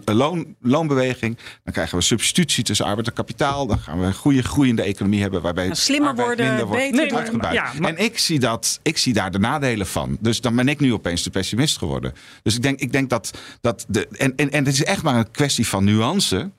een 0.06 0.16
loon, 0.16 0.56
loonbeweging, 0.62 1.38
dan 1.64 1.74
krijgen 1.74 1.98
we 1.98 2.04
substitutie 2.04 2.64
tussen 2.64 2.86
arbeid 2.86 3.08
en 3.08 3.14
kapitaal, 3.14 3.68
dan 3.68 3.80
gaan 3.80 4.00
we 4.00 4.06
een 4.06 4.14
goede 4.14 4.44
groeiende 4.44 4.82
economie 4.82 5.22
hebben 5.22 5.42
waarbij 5.42 5.64
Nou, 5.66 5.76
slimmer 5.76 6.16
worden, 6.16 6.46
minder 6.48 6.66
wordt 6.66 6.92
beter 6.92 7.18
uitgebuit. 7.18 7.54
ja, 7.54 7.72
maar- 7.80 7.90
En 7.90 7.98
ik 8.04 8.18
zie, 8.18 8.40
dat, 8.40 8.80
ik 8.82 8.98
zie 8.98 9.14
daar 9.14 9.32
de 9.32 9.40
nadelen 9.40 9.88
van. 9.88 10.18
Dus 10.20 10.42
dan 10.42 10.56
ben 10.56 10.68
ik 10.68 10.80
nu 10.80 10.94
opeens 10.94 11.24
de 11.24 11.30
pessimist 11.30 11.78
geworden. 11.78 12.14
Dus 12.44 12.56
ik 12.56 12.62
denk, 12.62 12.80
ik 12.80 12.92
denk 12.92 13.10
dat, 13.10 13.32
dat 13.62 13.86
de. 13.88 14.08
En, 14.08 14.36
en, 14.36 14.52
en 14.52 14.66
het 14.66 14.74
is 14.74 14.84
echt 14.84 15.04
maar 15.04 15.16
een 15.16 15.32
kwestie 15.32 15.68
van 15.68 15.84
nuance. 15.84 16.52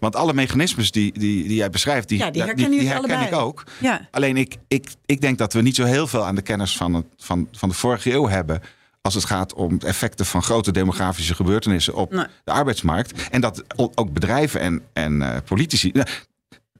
Want 0.00 0.16
alle 0.16 0.32
mechanismes 0.34 0.90
die, 0.90 1.12
die, 1.18 1.42
die 1.48 1.54
jij 1.56 1.70
beschrijft, 1.70 2.08
die, 2.08 2.18
Ja, 2.18 2.30
die 2.30 2.42
herken 2.42 2.96
allebei. 2.96 3.26
ik 3.26 3.34
ook. 3.34 3.64
Ja. 3.80 4.08
Alleen 4.10 4.36
ik, 4.36 4.56
ik, 4.68 4.88
ik 5.06 5.20
denk 5.20 5.38
dat 5.38 5.52
we 5.52 5.62
niet 5.62 5.74
zo 5.76 5.84
heel 5.84 6.06
veel 6.06 6.24
aan 6.24 6.34
de 6.34 6.42
kennis 6.42 6.76
van, 6.76 6.94
het, 6.94 7.04
van, 7.16 7.48
van 7.52 7.68
de 7.68 7.74
vorige 7.74 8.12
eeuw 8.12 8.28
hebben. 8.28 8.60
Als 9.02 9.14
het 9.14 9.24
gaat 9.24 9.54
om 9.54 9.78
de 9.78 9.86
effecten 9.86 10.26
van 10.26 10.42
grote 10.42 10.72
demografische 10.72 11.34
gebeurtenissen 11.34 11.94
op 11.94 12.12
Nee. 12.12 12.24
de 12.44 12.52
arbeidsmarkt. 12.52 13.28
En 13.30 13.40
dat 13.40 13.64
ook 13.76 14.12
bedrijven 14.12 14.60
en, 14.60 14.82
en 14.92 15.22
eh, 15.22 15.36
politici. 15.44 15.90
Nou, 15.92 16.06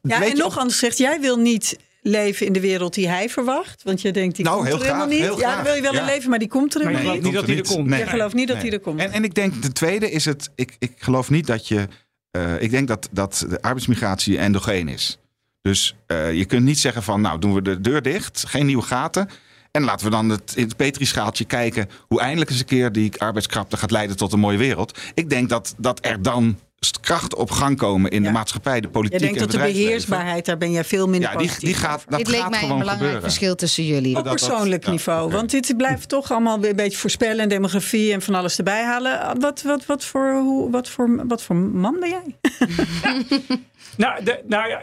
Ja, 0.03 0.19
weet 0.19 0.31
en 0.31 0.37
je, 0.37 0.43
nog 0.43 0.59
anders 0.59 0.79
zegt, 0.79 0.99
jij 0.99 1.21
wil 1.21 1.37
niet 1.37 1.79
leven 2.03 2.47
in 2.47 2.53
de 2.53 2.61
wereld 2.61 2.95
die 2.95 3.09
hij 3.09 3.29
verwacht. 3.29 3.83
Want 3.83 4.01
je 4.03 4.13
denkt, 4.13 4.37
die 4.37 4.45
Nou, 4.45 4.57
komt 4.57 4.69
heel 4.69 4.77
er 4.79 4.83
helemaal 4.85 5.07
graag, 5.07 5.19
niet. 5.19 5.29
heel 5.29 5.41
ja, 5.41 5.55
dan 5.55 5.65
wil 5.65 5.75
je 5.75 5.81
wel 5.83 5.93
ja. 5.95 6.01
een 6.01 6.07
leven, 6.07 6.31
maar 6.31 6.39
die 6.39 6.49
komt 6.49 6.75
er 6.75 6.81
helemaal 6.81 7.03
je 7.03 7.11
niet. 7.13 7.23
niet 7.23 7.33
dat 7.35 7.47
hij 7.47 7.57
er 7.57 7.67
komt. 7.67 7.95
Je 7.97 8.07
gelooft 8.07 8.35
niet 8.35 8.49
dat 8.49 8.57
hij 8.57 8.71
er 8.73 8.81
komt. 8.81 9.01
En, 9.01 9.11
en 9.13 9.25
ik 9.25 9.35
denk, 9.35 9.63
de 9.63 9.73
tweede 9.73 10.11
is 10.11 10.25
het, 10.25 10.51
ik, 10.55 10.77
ik 10.79 10.93
geloof 10.99 11.31
niet 11.31 11.47
dat 11.47 11.69
je, 11.69 11.89
eh, 12.31 12.63
ik 12.63 12.71
denk 12.71 12.89
dat, 12.89 13.09
dat 13.13 13.45
de 13.49 13.63
arbeidsmigratie 13.63 14.39
endogeen 14.39 14.89
is. 14.89 15.19
Dus 15.63 15.97
uh, 16.07 16.33
je 16.35 16.45
kunt 16.45 16.65
niet 16.65 16.79
zeggen 16.79 17.03
van, 17.03 17.21
nou 17.21 17.39
doen 17.39 17.55
we 17.55 17.63
de 17.63 17.81
deur 17.81 18.03
dicht, 18.03 18.45
geen 18.47 18.67
nieuwe 18.67 18.83
gaten. 18.83 19.29
En 19.71 19.83
laten 19.83 20.05
we 20.05 20.11
dan 20.13 20.29
het, 20.29 20.53
in 20.57 20.65
het 20.65 20.77
Petrischaaltje 20.77 21.45
kijken 21.45 21.89
hoe 22.09 22.21
eindelijk 22.21 22.51
eens 22.51 22.59
een 22.61 22.67
keer 22.67 22.93
die 22.93 23.21
arbeidskrapte 23.21 23.77
gaat 23.77 23.91
leiden 23.91 24.17
tot 24.17 24.33
een 24.33 24.41
mooie 24.41 24.59
wereld. 24.59 24.99
Ik 25.15 25.31
denk 25.31 25.49
dat, 25.49 25.75
dat 25.79 26.07
er 26.07 26.23
dan 26.23 26.59
kracht 27.01 27.35
op 27.35 27.51
gang 27.51 27.77
komen 27.77 28.11
in 28.11 28.23
de 28.23 28.31
maatschappij, 28.31 28.81
de 28.81 28.89
politiek. 28.89 29.19
Je 29.19 29.25
denkt 29.25 29.41
dat 29.41 29.51
de 29.51 29.59
beheersbaarheid, 29.59 30.45
daar 30.45 30.59
ben 30.59 30.71
jij 30.71 30.85
veel 30.85 31.09
minder 31.09 31.31
ja, 31.33 31.37
die, 31.37 31.51
die 31.59 31.75
gaat, 31.75 32.05
dat 32.09 32.19
dit 32.19 32.29
leek 32.29 32.49
mij 32.49 32.63
een 32.63 32.69
belangrijk 32.69 32.91
gebeuren. 32.91 33.23
verschil 33.23 33.55
tussen 33.55 33.85
jullie. 33.85 34.17
Op 34.17 34.25
persoonlijk 34.25 34.87
niveau. 34.87 35.31
Want 35.31 35.51
dit 35.51 35.77
blijft 35.77 36.09
toch 36.09 36.31
allemaal 36.31 36.65
een 36.65 36.77
beetje 36.77 36.99
voorspellen 36.99 37.39
en 37.39 37.49
demografie 37.49 38.13
en 38.13 38.23
van 38.23 38.35
alles 38.35 38.59
erbij 38.59 38.85
halen. 38.85 39.41
Wat, 39.41 39.63
wat, 39.63 39.87
wat, 39.87 40.05
voor, 40.05 40.33
hoe, 40.33 40.71
wat, 40.71 40.89
voor, 40.89 41.27
wat 41.27 41.43
voor 41.43 41.57
man 41.57 41.97
ben 42.01 42.09
jij? 42.09 42.37
Nou, 43.97 44.25
de, 44.25 44.43
nou 44.47 44.69
ja, 44.69 44.83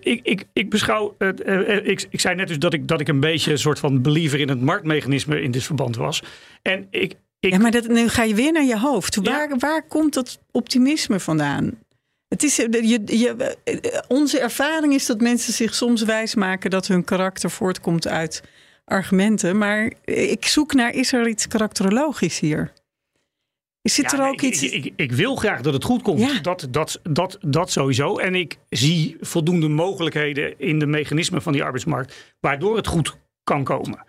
ik, 0.00 0.20
ik, 0.22 0.46
ik 0.52 0.70
beschouw. 0.70 1.14
Uh, 1.18 1.86
ik, 1.86 2.06
ik 2.10 2.20
zei 2.20 2.34
net 2.34 2.48
dus 2.48 2.58
dat 2.58 2.72
ik, 2.72 2.88
dat 2.88 3.00
ik 3.00 3.08
een 3.08 3.20
beetje 3.20 3.50
een 3.50 3.58
soort 3.58 3.78
van 3.78 4.02
believer 4.02 4.40
in 4.40 4.48
het 4.48 4.60
marktmechanisme 4.60 5.42
in 5.42 5.50
dit 5.50 5.62
verband 5.62 5.96
was. 5.96 6.22
En 6.62 6.86
ik, 6.90 7.14
ja, 7.50 7.58
maar 7.58 7.70
dat, 7.70 7.88
nu 7.88 8.08
ga 8.08 8.22
je 8.22 8.34
weer 8.34 8.52
naar 8.52 8.64
je 8.64 8.78
hoofd. 8.78 9.16
Waar, 9.16 9.58
waar 9.58 9.82
komt 9.82 10.14
dat 10.14 10.38
optimisme 10.50 11.20
vandaan? 11.20 11.78
Het 12.28 12.42
is, 12.42 12.56
je, 12.56 13.00
je, 13.04 13.56
onze 14.08 14.40
ervaring 14.40 14.94
is 14.94 15.06
dat 15.06 15.20
mensen 15.20 15.52
zich 15.52 15.74
soms 15.74 16.02
wijsmaken 16.02 16.70
dat 16.70 16.86
hun 16.86 17.04
karakter 17.04 17.50
voortkomt 17.50 18.06
uit 18.06 18.42
argumenten. 18.84 19.58
Maar 19.58 19.92
ik 20.04 20.46
zoek 20.46 20.74
naar, 20.74 20.94
is 20.94 21.12
er 21.12 21.28
iets 21.28 21.48
karakterologisch 21.48 22.38
hier? 22.38 22.72
Zit 23.82 24.12
er 24.12 24.26
ook 24.26 24.34
ik, 24.34 24.42
iets... 24.42 24.62
Ik, 24.62 24.92
ik, 24.96 25.12
wil 25.12 25.36
graag 25.36 25.60
dat 25.60 25.72
het 25.72 25.84
goed 25.84 26.02
komt. 26.02 26.44
Dat, 26.44 26.66
dat, 26.70 27.00
dat, 27.02 27.38
dat 27.40 27.70
sowieso. 27.70 28.16
En 28.16 28.34
ik 28.34 28.58
zie 28.68 29.16
voldoende 29.20 29.68
mogelijkheden 29.68 30.58
in 30.58 30.78
de 30.78 30.86
mechanismen 30.86 31.42
van 31.42 31.52
die 31.52 31.62
arbeidsmarkt... 31.62 32.34
waardoor 32.40 32.76
het 32.76 32.86
goed 32.86 33.16
kan 33.44 33.64
komen. 33.64 34.04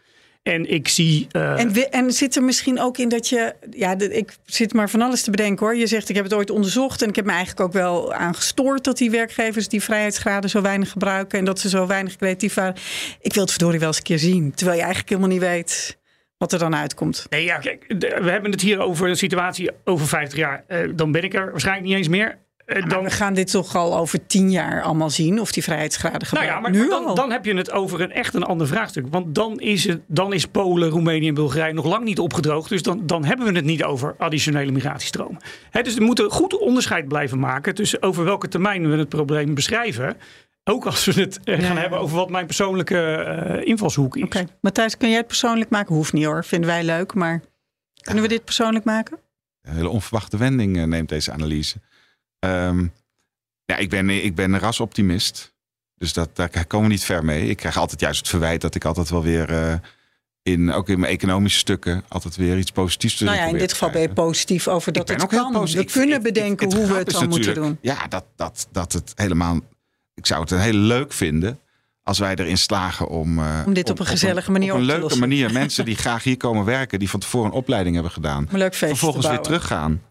En 0.47 0.69
ik 0.69 0.87
zie. 0.87 1.27
Uh... 1.31 1.59
En, 1.59 1.91
en 1.91 2.11
zit 2.11 2.35
er 2.35 2.43
misschien 2.43 2.79
ook 2.79 2.97
in 2.97 3.09
dat 3.09 3.29
je. 3.29 3.55
Ja, 3.71 3.95
de, 3.95 4.13
ik 4.13 4.35
zit 4.45 4.73
maar 4.73 4.89
van 4.89 5.01
alles 5.01 5.21
te 5.21 5.31
bedenken 5.31 5.65
hoor. 5.65 5.75
Je 5.75 5.87
zegt: 5.87 6.09
Ik 6.09 6.15
heb 6.15 6.23
het 6.23 6.33
ooit 6.33 6.49
onderzocht. 6.49 7.01
En 7.01 7.09
ik 7.09 7.15
heb 7.15 7.25
me 7.25 7.31
eigenlijk 7.31 7.59
ook 7.59 7.73
wel 7.73 8.13
aan 8.13 8.35
gestoord 8.35 8.83
dat 8.83 8.97
die 8.97 9.11
werkgevers 9.11 9.67
die 9.67 9.83
vrijheidsgraden 9.83 10.49
zo 10.49 10.61
weinig 10.61 10.91
gebruiken. 10.91 11.39
En 11.39 11.45
dat 11.45 11.59
ze 11.59 11.69
zo 11.69 11.87
weinig 11.87 12.15
creatief 12.15 12.53
waren. 12.53 12.75
Ik 13.21 13.33
wil 13.33 13.43
het 13.43 13.51
verdorie 13.51 13.79
wel 13.79 13.87
eens 13.87 13.97
een 13.97 14.03
keer 14.03 14.19
zien. 14.19 14.53
Terwijl 14.53 14.77
je 14.77 14.83
eigenlijk 14.83 15.09
helemaal 15.09 15.31
niet 15.31 15.47
weet 15.47 15.97
wat 16.37 16.53
er 16.53 16.59
dan 16.59 16.75
uitkomt. 16.75 17.25
Nee, 17.29 17.43
ja, 17.43 17.57
kijk, 17.57 17.85
we 17.97 18.29
hebben 18.29 18.51
het 18.51 18.61
hier 18.61 18.79
over 18.79 19.09
een 19.09 19.17
situatie 19.17 19.71
over 19.83 20.07
50 20.07 20.37
jaar. 20.37 20.63
Uh, 20.67 20.89
dan 20.95 21.11
ben 21.11 21.23
ik 21.23 21.33
er 21.33 21.51
waarschijnlijk 21.51 21.87
niet 21.87 21.97
eens 21.97 22.07
meer. 22.07 22.37
Uh, 22.67 22.87
dan... 22.87 23.03
we 23.03 23.09
gaan 23.09 23.33
dit 23.33 23.51
toch 23.51 23.75
al 23.75 23.97
over 23.97 24.25
tien 24.25 24.51
jaar 24.51 24.81
allemaal 24.81 25.09
zien 25.09 25.39
of 25.39 25.51
die 25.51 25.63
vrijheidsgraden 25.63 26.27
gebruiken. 26.27 26.61
Nou 26.61 26.65
ja, 26.65 26.71
maar, 26.71 26.81
nu 26.81 26.89
maar 26.89 27.05
dan, 27.05 27.15
dan, 27.15 27.31
heb 27.31 27.45
je 27.45 27.55
het 27.55 27.71
over 27.71 28.01
een 28.01 28.11
echt 28.11 28.33
een 28.33 28.43
ander 28.43 28.67
vraagstuk. 28.67 29.05
Want 29.09 29.35
dan 29.35 29.59
is, 29.59 29.83
het, 29.83 30.01
dan 30.07 30.33
is 30.33 30.45
Polen, 30.45 30.89
Roemenië 30.89 31.27
en 31.27 31.33
Bulgarije 31.33 31.73
nog 31.73 31.85
lang 31.85 32.03
niet 32.03 32.19
opgedroogd. 32.19 32.69
Dus 32.69 32.81
dan, 32.81 33.05
dan 33.05 33.25
hebben 33.25 33.47
we 33.47 33.51
het 33.51 33.65
niet 33.65 33.83
over 33.83 34.15
additionele 34.17 34.71
migratiestromen. 34.71 35.41
He, 35.69 35.81
dus 35.81 35.93
we 35.93 36.03
moeten 36.03 36.31
goed 36.31 36.57
onderscheid 36.57 37.07
blijven 37.07 37.39
maken 37.39 37.75
tussen 37.75 38.01
over 38.01 38.23
welke 38.23 38.47
termijn 38.47 38.89
we 38.89 38.97
het 38.97 39.09
probleem 39.09 39.53
beschrijven. 39.53 40.17
Ook 40.63 40.85
als 40.85 41.05
we 41.05 41.21
het 41.21 41.39
eh, 41.43 41.59
gaan 41.59 41.77
hebben 41.77 41.99
over 41.99 42.15
wat 42.15 42.29
mijn 42.29 42.45
persoonlijke 42.45 43.25
uh, 43.57 43.67
invalshoek 43.67 44.15
is. 44.15 44.23
Oké, 44.23 44.37
okay. 44.37 44.49
Matthijs, 44.61 44.97
kun 44.97 45.09
jij 45.09 45.17
het 45.17 45.27
persoonlijk 45.27 45.69
maken? 45.69 45.95
Hoeft 45.95 46.13
niet 46.13 46.25
hoor, 46.25 46.43
vinden 46.43 46.69
wij 46.69 46.83
leuk. 46.83 47.13
Maar 47.13 47.41
kunnen 48.01 48.23
we 48.23 48.29
dit 48.29 48.43
persoonlijk 48.43 48.85
maken? 48.85 49.19
Een 49.61 49.75
hele 49.75 49.89
onverwachte 49.89 50.37
wending 50.37 50.85
neemt 50.85 51.09
deze 51.09 51.31
analyse. 51.31 51.77
Um, 52.47 52.93
ja, 53.65 53.75
ik 53.75 53.89
ben, 53.89 54.09
ik 54.09 54.35
ben 54.35 54.53
een 54.53 54.59
rasoptimist. 54.59 55.55
Dus 55.95 56.13
dat, 56.13 56.35
daar 56.35 56.65
komen 56.67 56.87
we 56.87 56.93
niet 56.93 57.03
ver 57.03 57.25
mee. 57.25 57.49
Ik 57.49 57.57
krijg 57.57 57.77
altijd 57.77 57.99
juist 57.99 58.19
het 58.19 58.29
verwijt 58.29 58.61
dat 58.61 58.75
ik 58.75 58.85
altijd 58.85 59.09
wel 59.09 59.23
weer... 59.23 59.51
Uh, 59.51 59.73
in, 60.41 60.71
ook 60.71 60.89
in 60.89 60.99
mijn 60.99 61.11
economische 61.11 61.59
stukken 61.59 62.03
altijd 62.07 62.35
weer 62.35 62.57
iets 62.57 62.71
positiefs 62.71 63.15
te 63.15 63.23
Nou 63.23 63.37
ja, 63.37 63.45
in 63.45 63.57
dit 63.57 63.71
geval 63.71 63.89
ben 63.89 64.01
je 64.01 64.09
positief 64.09 64.67
over 64.67 64.91
dat 64.91 65.07
het 65.07 65.25
kan. 65.25 65.65
We 65.65 65.83
kunnen 65.83 66.21
bedenken 66.21 66.75
hoe 66.75 66.87
we 66.87 66.93
het 66.93 67.11
dan 67.11 67.27
moeten 67.27 67.53
doen. 67.53 67.77
Ja, 67.81 68.07
dat, 68.07 68.25
dat, 68.35 68.67
dat 68.71 68.93
het 68.93 69.11
helemaal... 69.15 69.59
Ik 70.13 70.25
zou 70.25 70.41
het 70.41 70.49
heel 70.49 70.73
leuk 70.73 71.13
vinden 71.13 71.59
als 72.03 72.19
wij 72.19 72.35
erin 72.35 72.57
slagen 72.57 73.07
om... 73.07 73.39
Uh, 73.39 73.63
om 73.65 73.73
dit 73.73 73.89
op, 73.89 73.99
een 73.99 74.05
gezellige 74.05 74.51
manier 74.51 74.73
op 74.73 74.79
een 74.79 74.85
leuke 74.85 75.17
manier. 75.17 75.51
Mensen 75.63 75.85
die 75.85 75.95
graag 75.95 76.23
hier 76.23 76.37
komen 76.37 76.65
werken, 76.65 76.99
die 76.99 77.09
van 77.09 77.19
tevoren 77.19 77.47
een 77.47 77.57
opleiding 77.57 77.93
hebben 77.93 78.13
gedaan. 78.13 78.47
Een 78.51 78.57
leuk 78.57 78.73
vervolgens 78.73 79.27
weer 79.27 79.39
teruggaan 79.39 80.01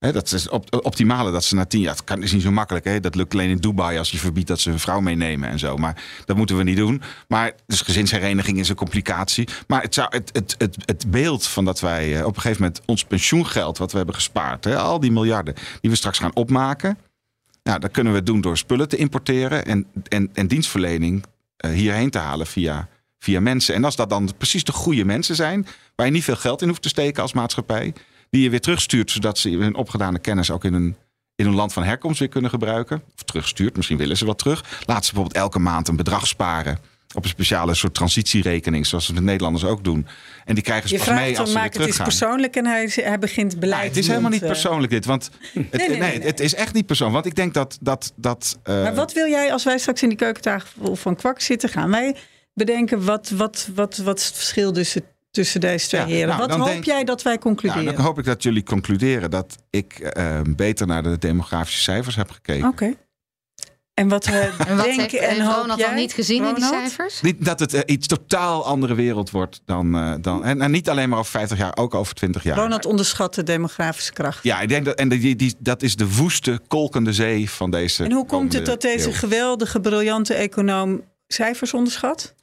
dat 0.00 0.32
is 0.32 0.48
op, 0.48 0.84
optimale 0.84 1.30
dat 1.30 1.44
ze 1.44 1.54
na 1.54 1.64
tien 1.64 1.80
jaar. 1.80 1.94
Het 1.94 2.04
kan, 2.04 2.22
is 2.22 2.32
niet 2.32 2.42
zo 2.42 2.50
makkelijk. 2.50 3.02
Dat 3.02 3.14
lukt 3.14 3.32
alleen 3.32 3.50
in 3.50 3.56
Dubai 3.56 3.98
als 3.98 4.10
je 4.10 4.18
verbiedt 4.18 4.48
dat 4.48 4.60
ze 4.60 4.70
een 4.70 4.78
vrouw 4.78 5.00
meenemen 5.00 5.48
en 5.48 5.58
zo. 5.58 5.76
Maar 5.76 6.02
dat 6.24 6.36
moeten 6.36 6.56
we 6.56 6.62
niet 6.62 6.76
doen. 6.76 7.02
Maar 7.28 7.52
dus 7.66 7.80
gezinshereniging 7.80 8.58
is 8.58 8.68
een 8.68 8.76
complicatie. 8.76 9.48
Maar 9.66 9.82
het, 9.82 9.94
zou, 9.94 10.08
het, 10.10 10.30
het, 10.32 10.54
het, 10.58 10.76
het 10.84 11.10
beeld 11.10 11.46
van 11.46 11.64
dat 11.64 11.80
wij 11.80 12.16
eh, 12.16 12.26
op 12.26 12.34
een 12.34 12.40
gegeven 12.40 12.62
moment 12.62 12.82
ons 12.86 13.04
pensioengeld, 13.04 13.78
wat 13.78 13.90
we 13.90 13.96
hebben 13.96 14.14
gespaard, 14.14 14.66
al 14.66 15.00
die 15.00 15.12
miljarden 15.12 15.54
die 15.80 15.90
we 15.90 15.96
straks 15.96 16.18
gaan 16.18 16.34
opmaken. 16.34 16.98
Nou, 17.62 17.78
dat 17.78 17.90
kunnen 17.90 18.12
we 18.12 18.22
doen 18.22 18.40
door 18.40 18.58
spullen 18.58 18.88
te 18.88 18.96
importeren 18.96 19.64
en, 19.64 19.86
en, 20.08 20.30
en 20.32 20.46
dienstverlening 20.46 21.24
uh, 21.64 21.70
hierheen 21.70 22.10
te 22.10 22.18
halen 22.18 22.46
via, 22.46 22.88
via 23.18 23.40
mensen. 23.40 23.74
En 23.74 23.84
als 23.84 23.96
dat 23.96 24.10
dan 24.10 24.30
precies 24.38 24.64
de 24.64 24.72
goede 24.72 25.04
mensen 25.04 25.34
zijn, 25.34 25.66
waar 25.94 26.06
je 26.06 26.12
niet 26.12 26.24
veel 26.24 26.36
geld 26.36 26.62
in 26.62 26.68
hoeft 26.68 26.82
te 26.82 26.88
steken 26.88 27.22
als 27.22 27.32
maatschappij 27.32 27.92
die 28.30 28.42
je 28.42 28.50
weer 28.50 28.60
terugstuurt, 28.60 29.10
zodat 29.10 29.38
ze 29.38 29.50
hun 29.50 29.74
opgedane 29.74 30.18
kennis 30.18 30.50
ook 30.50 30.64
in 30.64 30.74
een, 30.74 30.96
in 31.34 31.46
een 31.46 31.54
land 31.54 31.72
van 31.72 31.82
herkomst 31.82 32.18
weer 32.18 32.28
kunnen 32.28 32.50
gebruiken. 32.50 33.02
Of 33.14 33.22
terugstuurt, 33.22 33.76
misschien 33.76 33.98
willen 33.98 34.16
ze 34.16 34.24
wat 34.24 34.38
terug. 34.38 34.64
Laat 34.86 35.04
ze 35.04 35.12
bijvoorbeeld 35.12 35.42
elke 35.42 35.58
maand 35.58 35.88
een 35.88 35.96
bedrag 35.96 36.26
sparen 36.26 36.78
op 37.14 37.24
een 37.24 37.28
speciale 37.28 37.74
soort 37.74 37.94
transitierekening, 37.94 38.86
zoals 38.86 39.06
de 39.06 39.20
Nederlanders 39.20 39.64
ook 39.64 39.84
doen. 39.84 40.06
En 40.44 40.54
die 40.54 40.64
krijgen 40.64 40.88
ze 40.88 40.96
pas 40.96 41.06
mee 41.08 41.38
als 41.38 41.52
ze 41.52 41.58
weer 41.58 41.70
teruggaan. 41.70 42.04
Het 42.04 42.12
is 42.12 42.18
persoonlijk 42.18 42.56
en 42.56 42.66
hij, 42.66 42.90
hij 42.94 43.18
begint 43.18 43.60
beleid. 43.60 43.88
het 43.88 43.96
is 43.96 44.06
helemaal 44.06 44.30
niet 44.30 44.40
persoonlijk 44.40 44.92
dit, 44.92 45.04
want 45.04 45.30
het, 45.52 45.72
nee, 45.72 45.88
nee, 45.88 45.98
nee, 45.98 46.20
het 46.20 46.40
is 46.40 46.54
echt 46.54 46.74
niet 46.74 46.86
persoonlijk. 46.86 47.22
Want 47.22 47.36
ik 47.36 47.42
denk 47.42 47.54
dat 47.54 47.78
dat. 47.80 48.12
dat 48.16 48.58
uh... 48.64 48.82
Maar 48.82 48.94
wat 48.94 49.12
wil 49.12 49.26
jij 49.26 49.52
als 49.52 49.64
wij 49.64 49.78
straks 49.78 50.02
in 50.02 50.08
die 50.08 50.18
keukentafel 50.18 50.96
van 50.96 51.16
kwak 51.16 51.40
zitten? 51.40 51.68
Gaan 51.68 51.90
wij 51.90 52.16
bedenken 52.54 53.04
wat, 53.04 53.30
wat, 53.30 53.68
wat, 53.74 53.96
wat 53.96 54.24
het 54.24 54.32
verschil 54.34 54.72
tussen 54.72 55.02
tussen 55.30 55.60
deze 55.60 55.88
twee 55.88 56.04
heren. 56.04 56.36
Nou, 56.36 56.48
Wat 56.48 56.68
hoop 56.68 56.84
jij 56.84 57.04
dat 57.04 57.22
wij 57.22 57.38
concluderen? 57.38 57.84
Nou, 57.84 57.96
dan 57.96 58.04
hoop 58.04 58.18
ik 58.18 58.24
dat 58.24 58.42
jullie 58.42 58.62
concluderen 58.62 59.30
dat 59.30 59.56
ik 59.70 60.12
uh, 60.16 60.40
beter 60.48 60.86
naar 60.86 61.02
de 61.02 61.18
demografische 61.18 61.80
cijfers 61.80 62.16
heb 62.16 62.30
gekeken. 62.30 62.68
Oké. 62.68 62.94
En 63.94 64.08
wat, 64.08 64.26
uh, 64.26 64.34
en 64.68 64.76
wat 64.76 64.86
heeft 64.86 65.14
en 65.14 65.36
Ronald 65.36 65.80
dan 65.80 65.94
niet 65.94 66.12
gezien 66.12 66.44
in 66.44 66.54
die 66.54 66.64
cijfers? 66.64 67.20
Niet 67.20 67.44
dat 67.44 67.60
het 67.60 67.74
uh, 67.74 67.80
iets 67.86 68.06
totaal 68.06 68.64
andere 68.64 68.94
wereld 68.94 69.30
wordt 69.30 69.62
dan... 69.64 69.96
Uh, 69.96 70.14
dan 70.20 70.44
en, 70.44 70.62
en, 70.62 70.70
niet 70.70 70.88
alleen 70.88 71.08
maar 71.08 71.18
over 71.18 71.30
50 71.30 71.58
jaar, 71.58 71.76
ook 71.76 71.94
over 71.94 72.14
20 72.14 72.42
jaar. 72.42 72.56
Ronald 72.56 72.86
onderschat 72.86 73.34
de 73.34 73.42
demografische 73.42 74.12
kracht. 74.12 74.42
Ja, 74.42 74.60
ik 74.60 74.68
denk 74.68 74.84
dat, 74.84 74.94
en 74.94 75.08
die, 75.08 75.36
die, 75.36 75.54
dat 75.58 75.82
is 75.82 75.96
de 75.96 76.14
woeste, 76.14 76.60
kolkende 76.68 77.12
zee 77.12 77.50
van 77.50 77.70
deze... 77.70 78.04
En 78.04 78.12
hoe 78.12 78.26
komt 78.26 78.52
het 78.52 78.66
dat 78.66 78.80
deze 78.80 79.12
geweldige, 79.12 79.80
briljante 79.80 80.34
econoom 80.34 81.04
cijfers 81.26 81.74
onderschat? 81.74 82.34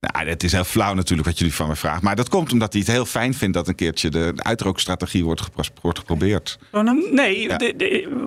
Nou, 0.00 0.28
het 0.28 0.42
is 0.42 0.52
heel 0.52 0.64
flauw 0.64 0.94
natuurlijk 0.94 1.28
wat 1.28 1.38
jullie 1.38 1.54
van 1.54 1.68
me 1.68 1.76
vragen. 1.76 2.04
Maar 2.04 2.16
dat 2.16 2.28
komt 2.28 2.52
omdat 2.52 2.72
hij 2.72 2.82
het 2.82 2.90
heel 2.90 3.04
fijn 3.04 3.34
vindt 3.34 3.54
dat 3.54 3.68
een 3.68 3.74
keertje 3.74 4.10
de 4.10 4.32
uitrookstrategie 4.36 5.24
wordt, 5.24 5.48
wordt 5.80 5.98
geprobeerd. 5.98 6.58
Nee, 7.12 7.48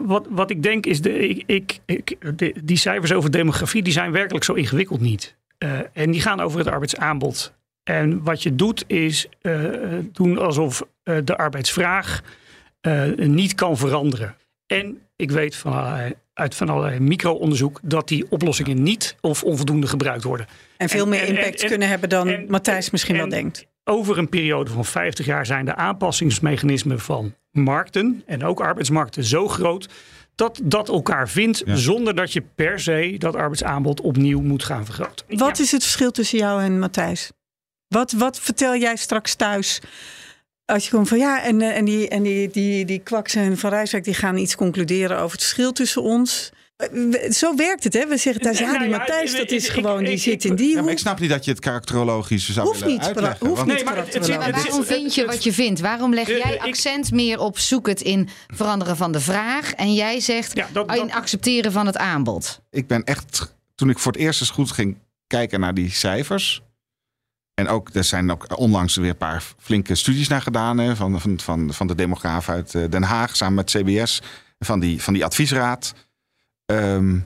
wat, 0.05 0.27
wat 0.29 0.49
ik 0.49 0.63
denk 0.63 0.85
is, 0.85 1.01
de, 1.01 1.27
ik, 1.27 1.79
ik, 1.85 2.17
de, 2.35 2.55
die 2.63 2.77
cijfers 2.77 3.13
over 3.13 3.31
demografie 3.31 3.83
die 3.83 3.93
zijn 3.93 4.11
werkelijk 4.11 4.45
zo 4.45 4.53
ingewikkeld 4.53 5.01
niet. 5.01 5.35
Uh, 5.59 5.79
en 5.93 6.11
die 6.11 6.21
gaan 6.21 6.39
over 6.39 6.59
het 6.59 6.67
arbeidsaanbod. 6.67 7.53
En 7.83 8.23
wat 8.23 8.43
je 8.43 8.55
doet 8.55 8.83
is 8.87 9.27
uh, 9.41 9.69
doen 10.11 10.37
alsof 10.37 10.83
uh, 11.03 11.17
de 11.23 11.37
arbeidsvraag 11.37 12.21
niet 13.15 13.55
kan 13.55 13.77
veranderen. 13.77 14.35
En 14.67 15.01
ik 15.15 15.31
weet 15.31 15.55
van 15.55 15.73
allerlei, 15.73 16.13
uit 16.33 16.55
van 16.55 16.69
allerlei 16.69 16.99
micro-onderzoek 16.99 17.79
dat 17.83 18.07
die 18.07 18.25
oplossingen 18.29 18.83
niet 18.83 19.15
of 19.21 19.43
onvoldoende 19.43 19.87
gebruikt 19.87 20.23
worden. 20.23 20.47
En 20.77 20.89
veel 20.89 21.07
meer 21.07 21.23
impact 21.23 21.63
kunnen 21.63 21.87
hebben 21.87 22.09
dan 22.09 22.45
Matthijs 22.47 22.89
misschien 22.89 23.17
wel 23.17 23.29
denkt. 23.29 23.65
Over 23.83 24.17
een 24.17 24.29
periode 24.29 24.71
van 24.71 24.85
50 24.85 25.25
jaar 25.25 25.45
zijn 25.45 25.65
de 25.65 25.75
aanpassingsmechanismen 25.75 26.99
van 26.99 27.35
markten 27.51 28.23
en 28.25 28.43
ook 28.43 28.61
arbeidsmarkten 28.61 29.23
zo 29.23 29.47
groot 29.47 29.89
dat 30.35 30.59
dat 30.63 30.89
elkaar 30.89 31.29
vindt 31.29 31.63
zonder 31.65 32.15
dat 32.15 32.33
je 32.33 32.43
per 32.55 32.79
se 32.79 33.15
dat 33.17 33.35
arbeidsaanbod 33.35 34.01
opnieuw 34.01 34.41
moet 34.41 34.63
gaan 34.63 34.85
vergroten. 34.85 35.25
Wat 35.29 35.59
is 35.59 35.71
het 35.71 35.81
verschil 35.81 36.11
tussen 36.11 36.37
jou 36.37 36.61
en 36.61 36.79
Matthijs? 36.79 37.31
Wat, 37.87 38.11
wat 38.11 38.39
vertel 38.39 38.75
jij 38.75 38.95
straks 38.95 39.35
thuis 39.35 39.81
als 40.65 40.83
je 40.83 40.91
komt 40.91 41.07
van 41.07 41.17
ja, 41.17 41.43
en, 41.43 41.61
eh, 41.61 41.77
en, 41.77 41.85
die, 41.85 42.09
en 42.09 42.23
die, 42.23 42.49
die, 42.49 42.85
die 42.85 42.99
kwaks 42.99 43.35
en 43.35 43.57
Van 43.57 43.69
Rijswijk 43.69 44.03
die 44.03 44.13
gaan 44.13 44.37
iets 44.37 44.55
concluderen 44.55 45.17
over 45.17 45.31
het 45.31 45.41
verschil 45.41 45.71
tussen 45.71 46.01
ons. 46.01 46.51
Eh, 46.75 47.31
zo 47.31 47.55
werkt 47.55 47.83
het, 47.83 47.93
hè? 47.93 48.07
We 48.07 48.17
zeggen 48.17 48.41
thuis, 48.41 48.59
ja, 48.59 48.71
die 48.71 48.77
nou 48.79 48.89
Matthijs, 48.89 49.35
dat 49.35 49.51
is 49.51 49.69
gewoon, 49.69 50.03
die 50.03 50.17
zit 50.17 50.45
in 50.45 50.55
die 50.55 50.75
ja, 50.75 50.81
maar 50.81 50.91
ik 50.91 50.99
snap 50.99 51.19
niet 51.19 51.29
dat 51.29 51.45
je 51.45 51.51
het 51.51 51.59
karakterologisch 51.59 52.49
zou 52.49 52.67
hoeft 52.67 52.79
willen 52.79 52.93
niet, 52.93 53.05
uitleggen. 53.05 53.47
Hoeft 53.47 53.65
niet 53.65 53.83
maar, 53.83 53.97
het, 53.97 54.27
waarom 54.27 54.83
vind 54.83 55.15
je 55.15 55.25
wat 55.25 55.43
je 55.43 55.53
vindt? 55.53 55.79
Waarom 55.79 56.13
leg 56.13 56.27
jij 56.27 56.59
accent 56.59 57.11
meer 57.11 57.39
op 57.39 57.59
zoek 57.59 57.87
het 57.87 58.01
in 58.01 58.29
veranderen 58.47 58.97
van 58.97 59.11
de 59.11 59.19
vraag... 59.19 59.73
en 59.73 59.93
jij 59.93 60.19
zegt 60.19 60.55
ja, 60.55 60.67
dat, 60.71 60.87
dat, 60.87 60.97
in 60.97 61.13
accepteren 61.13 61.71
van 61.71 61.85
het 61.85 61.97
aanbod? 61.97 62.61
Ik 62.69 62.87
ben 62.87 63.03
echt 63.03 63.55
toen 63.75 63.89
ik 63.89 63.99
voor 63.99 64.11
het 64.11 64.21
eerst 64.21 64.41
eens 64.41 64.49
goed 64.49 64.71
ging 64.71 64.97
kijken 65.27 65.59
naar 65.59 65.73
die 65.73 65.91
cijfers. 65.91 66.61
En 67.53 67.67
ook, 67.67 67.89
er 67.93 68.03
zijn 68.03 68.31
ook 68.31 68.57
onlangs 68.57 68.95
weer 68.95 69.09
een 69.09 69.17
paar 69.17 69.43
flinke 69.57 69.95
studies 69.95 70.27
naar 70.27 70.41
gedaan. 70.41 70.77
Hè, 70.77 70.95
van, 70.95 71.21
van, 71.21 71.39
van, 71.39 71.73
van 71.73 71.87
de 71.87 71.95
demograaf 71.95 72.49
uit 72.49 72.75
eh, 72.75 72.89
Den 72.89 73.03
Haag 73.03 73.35
samen 73.35 73.53
met 73.55 73.69
CBS. 73.71 74.21
Van 74.59 74.79
die, 74.79 75.01
van 75.01 75.13
die 75.13 75.25
adviesraad. 75.25 75.93
Ehm, 76.65 77.19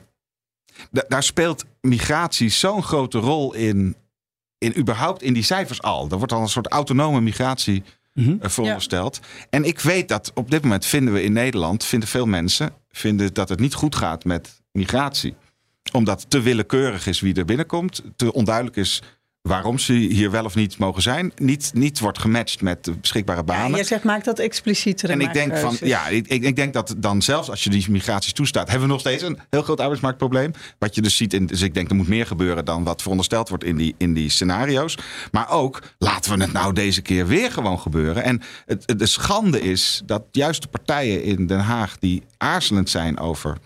da- 0.90 1.04
daar 1.08 1.22
speelt 1.22 1.64
migratie 1.80 2.48
zo'n 2.48 2.82
grote 2.82 3.18
rol 3.18 3.54
in, 3.54 3.96
in. 4.58 4.78
überhaupt 4.78 5.22
in 5.22 5.32
die 5.32 5.42
cijfers 5.42 5.82
al. 5.82 6.08
Er 6.10 6.16
wordt 6.16 6.32
al 6.32 6.40
een 6.40 6.48
soort 6.48 6.66
autonome 6.66 7.20
migratie 7.20 7.82
Mhm. 8.14 8.36
eh, 8.40 8.48
verondersteld. 8.50 9.20
En 9.50 9.64
ik 9.64 9.80
weet 9.80 10.08
dat 10.08 10.30
op 10.34 10.50
dit 10.50 10.62
moment 10.62 10.86
vinden 10.86 11.14
we 11.14 11.22
in 11.22 11.32
Nederland, 11.32 11.84
vinden 11.84 12.08
veel 12.08 12.26
mensen, 12.26 12.72
vinden 12.90 13.34
dat 13.34 13.48
het 13.48 13.60
niet 13.60 13.74
goed 13.74 13.96
gaat 13.96 14.24
met 14.24 14.60
migratie. 14.72 15.34
Omdat 15.92 16.20
het 16.20 16.30
te 16.30 16.40
willekeurig 16.40 17.06
is 17.06 17.20
wie 17.20 17.34
er 17.34 17.44
binnenkomt. 17.44 18.02
Te 18.16 18.32
onduidelijk 18.32 18.76
is 18.76 19.02
waarom 19.42 19.78
ze 19.78 19.92
hier 19.92 20.30
wel 20.30 20.44
of 20.44 20.54
niet 20.54 20.78
mogen 20.78 21.02
zijn. 21.02 21.32
Niet, 21.36 21.70
niet 21.74 21.98
wordt 22.00 22.18
gematcht 22.18 22.60
met 22.62 22.84
de 22.84 22.92
beschikbare 22.92 23.38
Ja, 23.38 23.44
banen. 23.44 23.70
jij 23.76 23.84
zegt, 23.84 24.04
maak 24.04 24.24
dat 24.24 24.38
explicieter. 24.38 25.10
En 25.10 25.20
ik 25.20 25.32
denk 25.32 25.56
van, 25.56 25.76
ja, 25.80 26.06
ik, 26.08 26.26
ik 26.26 26.42
ik 26.42 26.56
denk 26.56 26.72
dat 26.72 26.94
dan 26.98 27.22
zelfs 27.22 27.50
als 27.50 27.64
je 27.64 27.70
die 27.70 27.90
migraties 27.90 28.32
toestaat, 28.32 28.68
hebben 28.68 28.86
we 28.86 28.92
nog 28.92 29.00
steeds 29.00 29.22
een 29.22 29.38
heel 29.50 29.62
groot 29.62 29.80
arbeidsmarktprobleem. 29.80 30.52
Wat 30.78 30.94
je 30.94 31.02
dus 31.02 31.16
ziet 31.16 31.32
in, 31.34 31.46
dus 31.46 31.60
ik 31.62 31.74
denk 31.74 31.90
er 31.90 31.96
moet 31.96 32.08
meer 32.08 32.26
gebeuren 32.26 32.64
dan 32.64 32.84
wat 32.84 33.00
verondersteld 33.02 33.48
wordt 33.48 33.64
in 33.64 33.76
die, 33.76 33.94
in 33.98 34.14
die 34.14 34.30
scenario's. 34.30 34.98
Maar 35.32 35.50
ook, 35.50 35.82
laten 35.98 36.36
we 36.38 36.42
het 36.44 36.52
nou 36.52 36.72
deze 36.72 37.02
keer 37.02 37.26
weer 37.26 37.52
gewoon 37.52 37.78
gebeuren. 37.80 38.22
En 38.22 38.42
het, 38.66 38.82
het- 38.86 38.98
de 38.98 39.06
schande 39.06 39.60
is 39.60 40.02
dat 40.06 40.22
juist 40.30 40.62
de 40.62 40.68
partijen 40.68 41.22
in 41.22 41.46
Den 41.46 41.60
Haag 41.60 41.98
die 41.98 42.22
aarzelend 42.36 42.90
zijn 42.90 43.18
over 43.18 43.56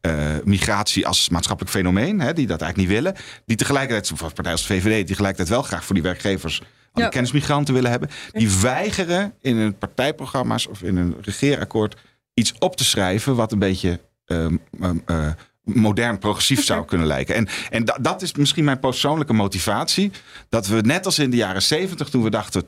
eh, 0.00 0.12
migratie 0.44 1.06
als 1.06 1.28
maatschappelijk 1.28 1.74
fenomeen, 1.74 2.20
hè, 2.20 2.32
die 2.32 2.46
dat 2.46 2.60
eigenlijk 2.60 2.90
niet 2.90 3.02
willen, 3.02 3.16
die 3.46 3.56
tegelijkertijd, 3.56 4.06
zoals 4.06 4.32
partij 4.32 4.52
als 4.52 4.66
de 4.66 4.74
VVD, 4.74 4.94
die 4.96 5.04
tegelijkertijd 5.04 5.48
wel 5.48 5.62
graag 5.62 5.84
voor 5.84 5.94
die 5.94 6.04
werkgevers 6.04 6.62
Ja. 6.94 7.08
kennismigranten 7.08 7.74
willen 7.74 7.90
hebben, 7.90 8.08
die 8.32 8.50
weigeren 8.50 9.34
in 9.40 9.56
hun 9.56 9.78
partijprogramma's 9.78 10.66
of 10.66 10.82
in 10.82 10.96
een 10.96 11.16
regeerakkoord 11.20 11.96
iets 12.34 12.54
op 12.58 12.76
te 12.76 12.84
schrijven 12.84 13.34
wat 13.36 13.52
een 13.52 13.58
beetje 13.58 14.00
ehm, 14.24 14.56
ehm, 14.80 14.96
eh, 15.06 15.26
modern 15.74 16.18
progressief 16.18 16.64
zou 16.64 16.84
kunnen 16.84 17.06
lijken. 17.06 17.34
En, 17.34 17.48
en 17.70 17.84
da- 17.84 17.98
dat 18.00 18.22
is 18.22 18.32
misschien 18.34 18.64
mijn 18.64 18.80
persoonlijke 18.80 19.32
motivatie. 19.32 20.10
Dat 20.48 20.66
we 20.66 20.80
net 20.80 21.06
als 21.06 21.18
in 21.18 21.30
de 21.30 21.36
jaren 21.36 21.62
70, 21.62 22.08
toen 22.08 22.22
we 22.22 22.30
dachten 22.30 22.64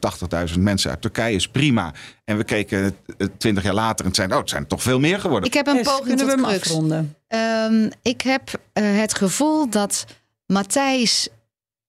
80.000 0.55 0.59
mensen 0.59 0.91
uit 0.91 1.01
Turkije 1.01 1.35
is 1.35 1.49
prima. 1.49 1.93
En 2.25 2.37
we 2.37 2.45
keken 2.45 2.97
eh, 3.19 3.27
20 3.39 3.63
jaar 3.65 3.75
later 3.75 3.99
en 4.01 4.07
het 4.07 4.17
zijn, 4.17 4.33
oh, 4.33 4.39
het 4.39 4.49
zijn 4.51 4.63
er 4.63 4.69
toch 4.69 4.83
veel 4.83 5.01
meer 5.01 5.21
geworden. 5.21 5.49
Ik 5.49 5.55
heb 5.55 5.67
een 5.67 5.75
Yes, 5.77 5.85
poging 5.87 6.07
kunnen 6.07 6.27
we 6.27 6.33
tot 6.33 6.41
hem 6.41 6.51
crux. 6.51 6.67
afronden? 6.71 7.17
Ehm, 7.29 7.91
ik 8.03 8.21
heb 8.21 8.51
eh, 8.73 8.85
het 8.99 9.15
gevoel 9.15 9.71
dat 9.71 10.05
Matthijs 10.47 11.29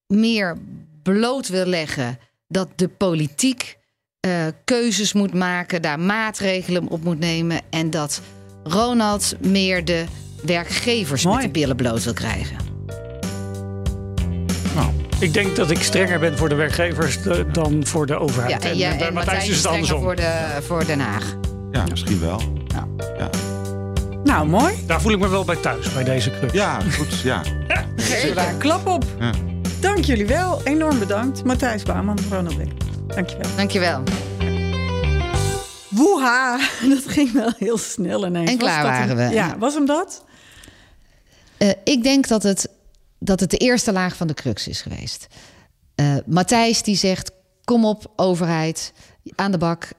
meer 0.07 0.57
bloot 1.03 1.47
wil 1.47 1.65
leggen 1.65 2.19
dat 2.47 2.67
de 2.75 2.87
politiek 2.87 3.77
eh, 4.19 4.31
keuzes 4.65 5.13
moet 5.13 5.33
maken, 5.33 5.81
daar 5.81 5.99
maatregelen 5.99 6.87
op 6.87 7.03
moet 7.03 7.19
nemen 7.19 7.61
en 7.69 7.89
dat 7.89 8.21
Ronald 8.63 9.33
meer 9.39 9.85
de 9.85 10.05
werkgevers 10.41 11.23
Mooi. 11.23 11.35
met 11.37 11.45
de 11.45 11.51
billen 11.51 11.75
bloot 11.75 12.03
wil 12.03 12.13
krijgen. 12.13 12.69
Ik 15.19 15.33
denk 15.33 15.55
dat 15.55 15.71
ik 15.71 15.83
strenger 15.83 16.19
ben 16.19 16.37
voor 16.37 16.49
de 16.49 16.55
werkgevers 16.55 17.21
de- 17.21 17.45
dan 17.51 17.85
voor 17.85 18.05
de 18.05 18.15
overheid. 18.19 18.75
Ja, 18.77 18.91
en, 18.91 18.99
en 18.99 19.13
Matthijs 19.13 19.47
is 19.49 19.57
het 19.57 19.65
andersom. 19.65 20.01
voor, 20.01 20.15
de, 20.15 20.31
voor 20.61 20.85
Den 20.85 20.99
Haag. 20.99 21.35
Ja, 21.71 21.83
misschien 21.89 22.19
wel. 22.19 22.41
Nou, 24.23 24.47
mooi. 24.47 24.73
Daar 24.85 25.01
voel 25.01 25.11
ik 25.11 25.19
me 25.19 25.27
wel 25.27 25.45
bij 25.45 25.55
thuis, 25.55 25.93
bij 25.93 26.03
deze 26.03 26.31
club. 26.31 26.53
Ja, 26.53 26.79
goed. 26.97 27.19
Ja. 27.19 27.41
Geef 27.95 28.23
we 28.29 28.33
daar 28.35 28.49
een 28.49 28.57
klap 28.57 28.87
op. 28.87 29.03
Ja. 29.19 29.31
Dank 29.79 30.03
jullie 30.03 30.25
wel. 30.25 30.61
Enorm 30.63 30.99
bedankt. 30.99 31.43
Matthijs 31.43 31.83
Bouwman, 31.83 32.17
Ronald 32.31 32.57
Beck. 32.57 32.69
Dank 33.07 33.29
je 33.29 33.37
wel. 33.37 33.49
Dankjewel. 33.55 34.03
Woeha, 35.87 36.57
dat 36.95 37.03
ging 37.07 37.31
wel 37.31 37.51
heel 37.57 37.77
snel 37.77 38.25
ineens. 38.25 38.49
En 38.51 38.57
Was 38.57 38.67
klaar 38.67 38.83
dat 38.83 38.91
waren 38.91 39.29
we. 39.29 39.35
Ja, 39.35 39.55
was 39.59 39.73
hem 39.73 39.85
dat? 39.85 40.23
Eh, 41.61 41.69
ik 41.83 42.03
denk 42.03 42.27
dat 42.27 42.43
het, 42.43 42.69
dat 43.19 43.39
het 43.39 43.49
de 43.49 43.57
eerste 43.57 43.91
laag 43.91 44.15
van 44.15 44.27
de 44.27 44.33
crux 44.33 44.67
is 44.67 44.81
geweest. 44.81 45.27
Eh 45.95 46.15
Matthijs 46.25 46.83
die 46.83 46.95
zegt, 46.95 47.31
kom 47.63 47.85
op 47.85 48.11
overheid, 48.15 48.93
aan 49.35 49.51
de 49.51 49.57
bak. 49.57 49.89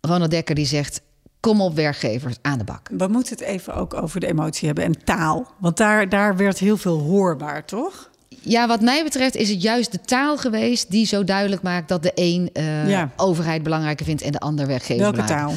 Ronald 0.00 0.30
Dekker 0.30 0.54
die 0.54 0.66
zegt, 0.66 1.00
kom 1.40 1.60
op 1.60 1.74
werkgevers, 1.74 2.36
aan 2.42 2.58
de 2.58 2.64
bak. 2.64 2.88
We 2.96 3.06
moeten 3.08 3.32
het 3.36 3.44
even 3.44 3.74
ook 3.74 3.94
over 3.94 4.20
de 4.20 4.26
emotie 4.26 4.66
hebben 4.66 4.84
en 4.84 5.04
taal. 5.04 5.46
Want 5.60 5.76
daar, 5.76 6.08
daar 6.08 6.36
werd 6.36 6.58
heel 6.58 6.76
veel 6.76 6.98
hoorbaar, 6.98 7.64
toch? 7.64 8.10
Ja, 8.28 8.66
wat 8.66 8.80
mij 8.80 9.02
betreft 9.04 9.34
is 9.34 9.48
het 9.48 9.62
juist 9.62 9.92
de 9.92 10.00
taal 10.00 10.36
geweest... 10.36 10.90
die 10.90 11.06
zo 11.06 11.24
duidelijk 11.24 11.62
maakt 11.62 11.88
dat 11.88 12.02
de 12.02 12.12
een 12.14 12.50
eh, 12.52 12.88
Ja. 12.88 13.10
overheid 13.16 13.62
belangrijker 13.62 14.06
vindt... 14.06 14.22
en 14.22 14.32
de 14.32 14.40
ander 14.40 14.66
werkgever 14.66 15.02
Welke 15.02 15.24
taal? 15.24 15.54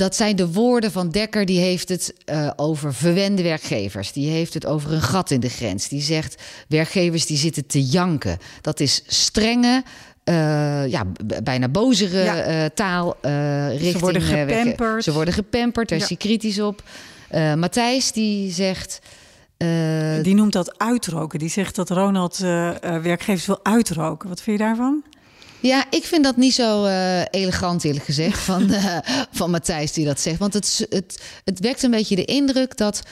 Dat 0.00 0.16
zijn 0.16 0.36
de 0.36 0.52
woorden 0.52 0.92
van 0.92 1.10
Dekker. 1.10 1.44
Die 1.46 1.58
heeft 1.60 1.88
het 1.88 2.14
eh, 2.24 2.50
over 2.56 2.94
verwende 2.94 3.42
werkgevers. 3.42 4.12
Die 4.12 4.30
heeft 4.30 4.54
het 4.54 4.66
over 4.66 4.92
een 4.92 5.02
gat 5.02 5.30
in 5.30 5.40
de 5.40 5.48
grens. 5.48 5.88
Die 5.88 6.00
zegt 6.02 6.42
werkgevers 6.68 7.26
die 7.26 7.36
zitten 7.36 7.66
te 7.66 7.84
janken. 7.84 8.38
Dat 8.60 8.80
is 8.80 9.02
strenge, 9.06 9.82
eh, 10.24 10.86
ja, 10.86 11.04
bijna 11.42 11.68
bozere 11.68 12.22
Ja. 12.22 12.36
eh, 12.42 12.64
taal 12.74 13.16
eh, 13.20 13.68
richting... 13.78 13.98
worden 14.00 14.22
eh, 14.22 14.28
werkge- 14.28 14.54
gepamperd. 14.54 15.04
Ze 15.04 15.12
worden 15.12 15.34
gepamperd, 15.34 15.88
daar 15.88 15.98
is 15.98 16.08
Ja. 16.08 16.14
hij 16.18 16.26
kritisch 16.26 16.60
op. 16.60 16.82
Eh, 17.28 17.54
Matthijs 17.54 18.12
die 18.12 18.52
zegt... 18.52 18.98
eh, 19.56 19.68
Die 20.22 20.34
noemt 20.34 20.52
dat 20.52 20.78
uitroken. 20.78 21.38
Die 21.38 21.48
zegt 21.50 21.74
dat 21.76 21.90
Ronald 21.90 22.38
werkgevers 22.38 23.46
wil 23.46 23.60
uitroken. 23.62 24.28
Wat 24.28 24.42
vind 24.42 24.58
je 24.58 24.64
daarvan? 24.64 25.02
Ja, 25.60 25.84
ik 25.90 26.04
vind 26.04 26.24
dat 26.24 26.36
niet 26.36 26.54
zo 26.54 26.84
eh, 26.84 27.20
elegant, 27.30 27.84
eerlijk 27.84 28.04
gezegd, 28.04 28.38
van, 28.50 28.70
eh, 28.70 28.98
van 29.30 29.50
Matthijs 29.50 29.92
die 29.92 30.04
dat 30.04 30.20
zegt. 30.20 30.38
Want 30.38 30.54
het, 30.54 30.86
het, 30.88 31.22
het 31.44 31.60
wekt 31.60 31.82
een 31.82 31.90
beetje 31.90 32.16
de 32.16 32.24
indruk 32.24 32.76
dat, 32.76 33.02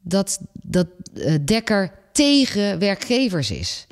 dat, 0.00 0.38
dat 0.52 0.86
eh, 1.14 1.34
Dekker 1.44 1.92
tegen 2.12 2.78
werkgevers 2.78 3.50
is. 3.50 3.86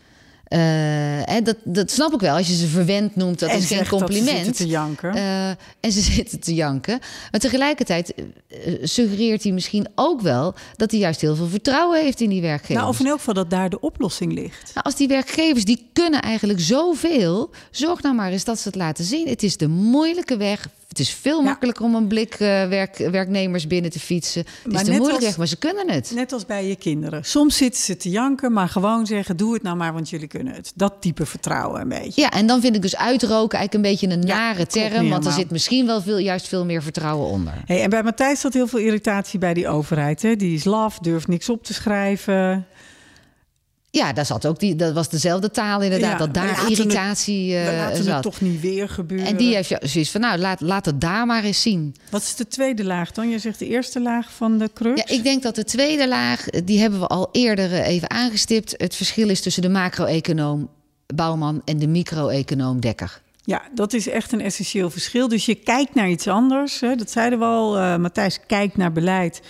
Eh, 0.55 1.44
dat, 1.44 1.57
dat 1.64 1.90
snap 1.90 2.12
ik 2.14 2.20
wel. 2.20 2.36
Als 2.36 2.46
je 2.46 2.55
ze 2.55 2.66
verwend 2.66 3.16
noemt, 3.16 3.38
dat 3.38 3.48
En 3.50 3.59
is 3.59 3.66
geen 3.66 3.84
ze 3.84 3.90
compliment. 3.90 4.28
zitten 4.28 4.55
te 4.55 4.66
janken. 4.66 5.14
Eh, 5.14 5.48
en 5.80 5.92
ze 5.92 6.00
zitten 6.12 6.40
te 6.40 6.55
janken. 6.55 6.98
Maar 7.30 7.40
tegelijkertijd 7.40 8.14
eh, 8.14 8.74
suggereert 8.82 9.42
hij 9.42 9.52
misschien 9.52 9.86
ook 9.94 10.20
wel... 10.20 10.55
dat 10.76 10.90
hij 10.90 11.00
juist 11.00 11.20
heel 11.20 11.36
veel 11.36 11.48
vertrouwen 11.48 12.00
heeft 12.00 12.20
in 12.20 12.28
die 12.28 12.40
werkgevers. 12.40 12.78
nou, 12.78 12.88
of 12.88 13.00
in 13.00 13.07
elk 13.07 13.18
geval 13.18 13.34
dat 13.34 13.50
daar 13.50 13.70
de 13.70 13.80
oplossing 13.80 14.32
ligt. 14.32 14.70
Nou, 14.74 14.86
als 14.86 14.96
die 14.96 15.09
werkgevers, 15.09 15.64
die 15.64 15.88
kunnen 15.92 16.22
eigenlijk 16.22 16.61
zoveel. 16.61 17.50
Zorg 17.70 18.02
nou 18.02 18.14
maar 18.14 18.30
eens 18.30 18.44
dat 18.44 18.59
ze 18.59 18.68
het 18.68 18.76
laten 18.76 19.05
zien. 19.05 19.28
Het 19.28 19.42
is 19.42 19.57
de 19.57 19.68
moeilijke 19.68 20.36
weg. 20.36 20.68
Het 20.95 21.03
is 21.03 21.11
veel 21.11 21.38
Ja. 21.38 21.45
makkelijker 21.45 21.84
om 21.84 21.95
een 21.95 22.07
blik 22.07 22.32
eh, 22.34 22.38
werk, 22.68 22.97
werknemers 22.97 23.66
binnen 23.66 23.90
te 23.90 24.01
fietsen. 24.01 24.45
Het 24.62 24.72
Maar 24.72 24.80
is 24.80 24.86
de 24.86 25.01
als- 25.12 25.18
weg, 25.24 25.36
maar 25.36 25.47
ze 25.47 25.57
kunnen 25.57 25.90
het. 25.90 26.12
Net 26.14 26.32
als 26.32 26.47
bij 26.47 26.66
je 26.68 26.76
kinderen. 26.76 27.24
Soms 27.24 27.57
zitten 27.57 27.82
ze 27.82 27.97
te 27.97 28.11
janken, 28.11 28.53
maar 28.53 28.68
gewoon 28.68 29.07
zeggen: 29.07 29.36
doe 29.36 29.53
het 29.55 29.62
nou 29.62 29.76
maar, 29.76 29.92
want 29.92 30.11
jullie 30.11 30.26
kunnen 30.26 30.55
het. 30.55 30.72
Dat 30.74 30.95
type 31.01 31.26
vertrouwen 31.26 31.80
een 31.80 31.88
beetje. 31.88 32.20
Ja, 32.20 32.30
en 32.30 32.47
dan 32.47 32.61
vind 32.61 32.76
ik 32.76 32.82
dus 32.82 32.97
uitroken 32.97 33.59
eigenlijk 33.59 33.74
een 33.74 33.90
beetje 33.92 34.16
een 34.16 34.26
Ja, 34.26 34.36
nare 34.36 34.66
term. 34.66 35.09
Want 35.09 35.26
er 35.26 35.32
zit 35.32 35.51
misschien 35.51 35.86
wel 35.86 36.03
veel, 36.03 36.18
juist 36.18 36.49
veel 36.49 36.64
meer 36.64 36.82
vertrouwen 36.82 37.28
onder. 37.28 37.53
Hey, 37.64 37.82
en 37.82 37.90
bij 37.90 38.03
Matthijs 38.03 38.40
zat 38.40 38.53
heel 38.53 38.66
veel 38.66 38.78
irritatie 38.78 39.38
bij 39.38 39.55
die 39.55 39.68
overheid. 39.68 40.22
Hè? 40.22 40.36
Die 40.36 40.55
is 40.55 40.64
laf, 40.64 40.99
durft 40.99 41.28
niks 41.28 41.49
op 41.49 41.64
te 41.64 41.74
schrijven. 41.74 42.66
Ja, 43.95 44.12
daar 44.12 44.26
zat 44.26 44.47
ook 44.47 44.59
die, 44.59 44.76
dat 44.76 44.92
was 44.92 45.09
dezelfde 45.09 45.51
taal 45.51 45.80
inderdaad. 45.82 46.11
Ja, 46.12 46.16
dat 46.18 46.26
we 46.26 46.32
daar 46.32 46.47
laten 46.47 46.62
het- 46.68 46.78
irritatie 46.78 47.57
eh, 47.57 47.64
We 47.70 47.76
laten 47.76 48.05
zat. 48.05 48.12
het 48.14 48.22
toch 48.22 48.40
niet 48.40 48.61
weer 48.61 48.88
gebeuren. 48.88 49.26
En 49.26 49.36
die 49.36 49.55
heeft 49.55 49.68
ja, 49.68 49.78
zoiets 49.82 50.11
van, 50.11 50.20
nou, 50.20 50.38
laat, 50.38 50.61
laat 50.61 50.84
het 50.86 51.01
daar 51.01 51.26
maar 51.26 51.45
eens 51.45 51.62
zien. 51.62 51.95
Wat 52.11 52.22
is 52.22 52.34
de 52.34 52.49
tweede 52.49 52.84
laag 52.84 53.12
dan? 53.12 53.28
Je 53.28 53.38
zegt 53.38 53.59
de 53.59 53.66
eerste 53.66 54.01
laag 54.01 54.32
van 54.32 54.59
de 54.59 54.70
crux. 54.74 55.03
Ja, 55.09 55.16
ik 55.16 55.22
denk 55.22 55.42
dat 55.42 55.55
de 55.55 55.64
tweede 55.64 56.09
laag, 56.09 56.45
die 56.64 56.80
hebben 56.80 57.01
we 57.01 57.07
al 57.07 57.28
eerder 57.32 57.72
eh, 57.72 57.86
even 57.88 58.11
aangestipt. 58.11 58.74
Het 58.76 58.95
verschil 58.95 59.28
is 59.28 59.40
tussen 59.40 59.62
de 59.62 59.68
macro-econoom 59.68 60.68
Bouwman 61.14 61.62
en 61.64 61.78
de 61.78 61.86
micro-econoom 61.88 62.80
Dekker. 62.80 63.22
Ja, 63.47 63.62
dat 63.74 63.92
is 63.92 64.09
echt 64.09 64.32
een 64.32 64.40
essentieel 64.40 64.90
verschil. 64.90 65.28
Dus 65.28 65.47
je 65.47 65.55
kijkt 65.55 65.95
naar 65.95 66.09
iets 66.11 66.28
anders. 66.28 66.80
Hè? 66.80 66.95
Dat 66.95 67.11
zeiden 67.11 67.38
we 67.38 67.45
al. 67.45 67.78
Eh, 67.78 67.97
Matthijs 67.97 68.38
kijkt 68.47 68.76
naar 68.76 68.92
beleid. 68.92 69.40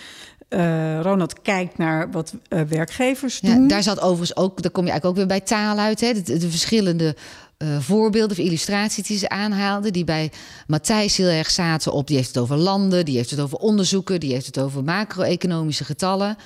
Eh, 0.47 1.01
Ronald 1.01 1.41
kijkt 1.41 1.77
naar 1.77 2.11
wat 2.11 2.33
eh, 2.49 2.61
werkgevers 2.61 3.39
Ja, 3.41 3.53
doen. 3.55 3.67
daar 3.67 3.83
zat 3.83 3.99
overigens 3.99 4.35
ook, 4.37 4.61
daar 4.61 4.71
kom 4.71 4.85
je 4.85 4.91
eigenlijk 4.91 5.05
ook 5.19 5.27
weer 5.27 5.37
bij 5.37 5.47
taal 5.47 5.77
uit. 5.77 6.01
Hè? 6.01 6.13
De, 6.13 6.37
de 6.37 6.49
verschillende 6.49 7.15
eh, 7.57 7.79
voorbeelden 7.79 8.37
of 8.37 8.43
illustraties 8.43 9.07
die 9.07 9.17
ze 9.17 9.29
aanhaalden, 9.29 9.93
die 9.93 10.03
bij 10.03 10.31
Matthijs 10.67 11.17
heel 11.17 11.27
erg 11.27 11.51
zaten 11.51 11.91
op. 11.91 12.07
Die 12.07 12.15
heeft 12.15 12.27
het 12.27 12.37
over 12.37 12.57
landen, 12.57 13.05
die 13.05 13.17
heeft 13.17 13.29
het 13.29 13.39
over 13.39 13.57
onderzoeken, 13.57 14.19
die 14.19 14.33
heeft 14.33 14.45
het 14.45 14.59
over 14.59 14.83
macro-economische 14.83 15.83
getallen. 15.83 16.37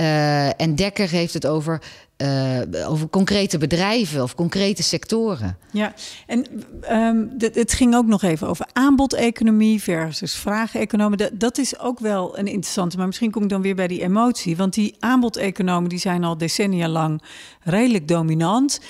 Eh, 0.00 0.60
en 0.60 0.74
Dekker 0.74 1.08
heeft 1.10 1.34
het 1.34 1.46
over, 1.46 1.82
eh, 2.16 2.60
over 2.86 3.08
concrete 3.08 3.58
bedrijven 3.58 4.22
of 4.22 4.34
concrete 4.34 4.82
sectoren. 4.82 5.56
Ja, 5.72 5.94
en 6.26 6.46
ehm, 6.82 7.24
het 7.38 7.72
ging 7.72 7.94
ook 7.94 8.06
nog 8.06 8.22
even 8.22 8.48
over 8.48 8.66
aanbodeconomie 8.72 9.82
versus 9.82 10.34
vraageconomie. 10.34 11.16
Dat, 11.16 11.30
dat 11.40 11.58
is 11.58 11.78
ook 11.78 11.98
wel 11.98 12.38
een 12.38 12.46
interessante, 12.46 12.96
maar 12.96 13.06
misschien 13.06 13.30
kom 13.30 13.42
ik 13.42 13.48
dan 13.48 13.62
weer 13.62 13.74
bij 13.74 13.86
die 13.88 14.02
emotie. 14.02 14.56
Want 14.56 14.74
die 14.74 14.96
aanbodeconomen 14.98 15.88
die 15.88 15.98
zijn 15.98 16.24
al 16.24 16.38
decennia 16.38 16.88
lang 16.88 17.22
redelijk 17.62 18.08
dominant. 18.08 18.80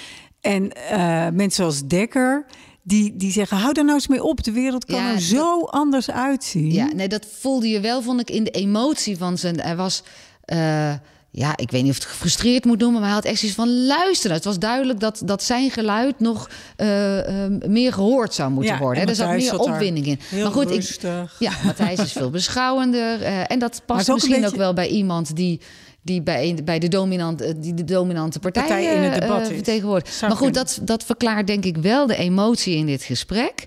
En 0.40 0.72
eh, 0.72 0.98
mensen 1.32 1.50
zoals 1.52 1.86
Dekker, 1.86 2.46
die, 2.82 3.16
die 3.16 3.32
zeggen, 3.32 3.56
hou 3.56 3.72
daar 3.72 3.84
nou 3.84 3.96
eens 3.96 4.08
mee 4.08 4.22
op. 4.24 4.44
De 4.44 4.52
wereld 4.52 4.84
kan 4.84 4.96
Ja, 4.96 5.08
er 5.08 5.14
dat- 5.14 5.22
zo 5.22 5.62
anders 5.64 6.10
uitzien. 6.10 6.72
Ja, 6.72 6.86
nee, 6.94 7.08
dat 7.08 7.26
voelde 7.40 7.68
je 7.68 7.80
wel, 7.80 8.02
vond 8.02 8.20
ik, 8.20 8.30
in 8.30 8.44
de 8.44 8.50
emotie 8.50 9.16
van 9.16 9.38
zijn. 9.38 9.60
Hij 9.60 9.76
was. 9.76 10.02
Eh, 10.50 10.92
ja, 11.32 11.56
ik 11.56 11.70
weet 11.70 11.82
niet 11.82 11.90
of 11.90 11.96
het 11.96 12.06
gefrustreerd 12.06 12.64
moet 12.64 12.78
noemen, 12.78 13.00
maar 13.00 13.08
hij 13.08 13.18
had 13.18 13.26
echt 13.28 13.38
zoiets 13.38 13.56
van 13.58 13.84
luisteren. 13.86 14.36
Het 14.36 14.44
was 14.44 14.58
duidelijk 14.58 15.00
dat, 15.00 15.22
dat 15.24 15.42
zijn 15.42 15.70
geluid 15.70 16.20
nog 16.20 16.50
eh, 16.76 17.44
eh, 17.44 17.52
meer 17.66 17.92
gehoord 17.92 18.34
zou 18.34 18.50
moeten 18.50 18.72
Ja, 18.72 18.78
worden. 18.78 19.02
hè. 19.02 19.08
Er 19.08 19.14
zat 19.14 19.36
meer 19.36 19.58
opwinding 19.58 20.06
in. 20.06 20.18
Maar 20.42 20.52
goed, 20.52 20.70
ik, 20.70 20.98
ja, 21.38 21.52
Matthijs 21.64 21.98
is 21.98 22.12
veel 22.12 22.30
beschouwender. 22.40 23.22
eh, 23.22 23.50
en 23.50 23.58
dat 23.58 23.82
past 23.86 24.10
ook 24.10 24.14
misschien 24.16 24.46
ook 24.46 24.54
wel 24.56 24.72
bij 24.72 24.88
iemand 24.88 25.36
die, 25.36 25.60
die, 26.02 26.22
bij, 26.22 26.58
bij 26.64 26.78
de, 26.78 26.88
dominant, 26.88 27.62
die 27.62 27.74
de 27.74 27.84
dominante 27.84 28.38
partij, 28.38 28.62
Partij 28.62 28.94
in 28.94 29.02
het 29.02 29.20
debat 29.20 29.46
vertegenwoordigt. 29.46 30.20
Maar 30.20 30.30
goed, 30.36 30.54
dat, 30.54 30.78
dat 30.82 31.04
verklaart 31.04 31.46
denk 31.46 31.64
ik 31.64 31.76
wel 31.76 32.06
de 32.06 32.16
emotie 32.16 32.76
in 32.76 32.86
dit 32.86 33.02
gesprek. 33.02 33.66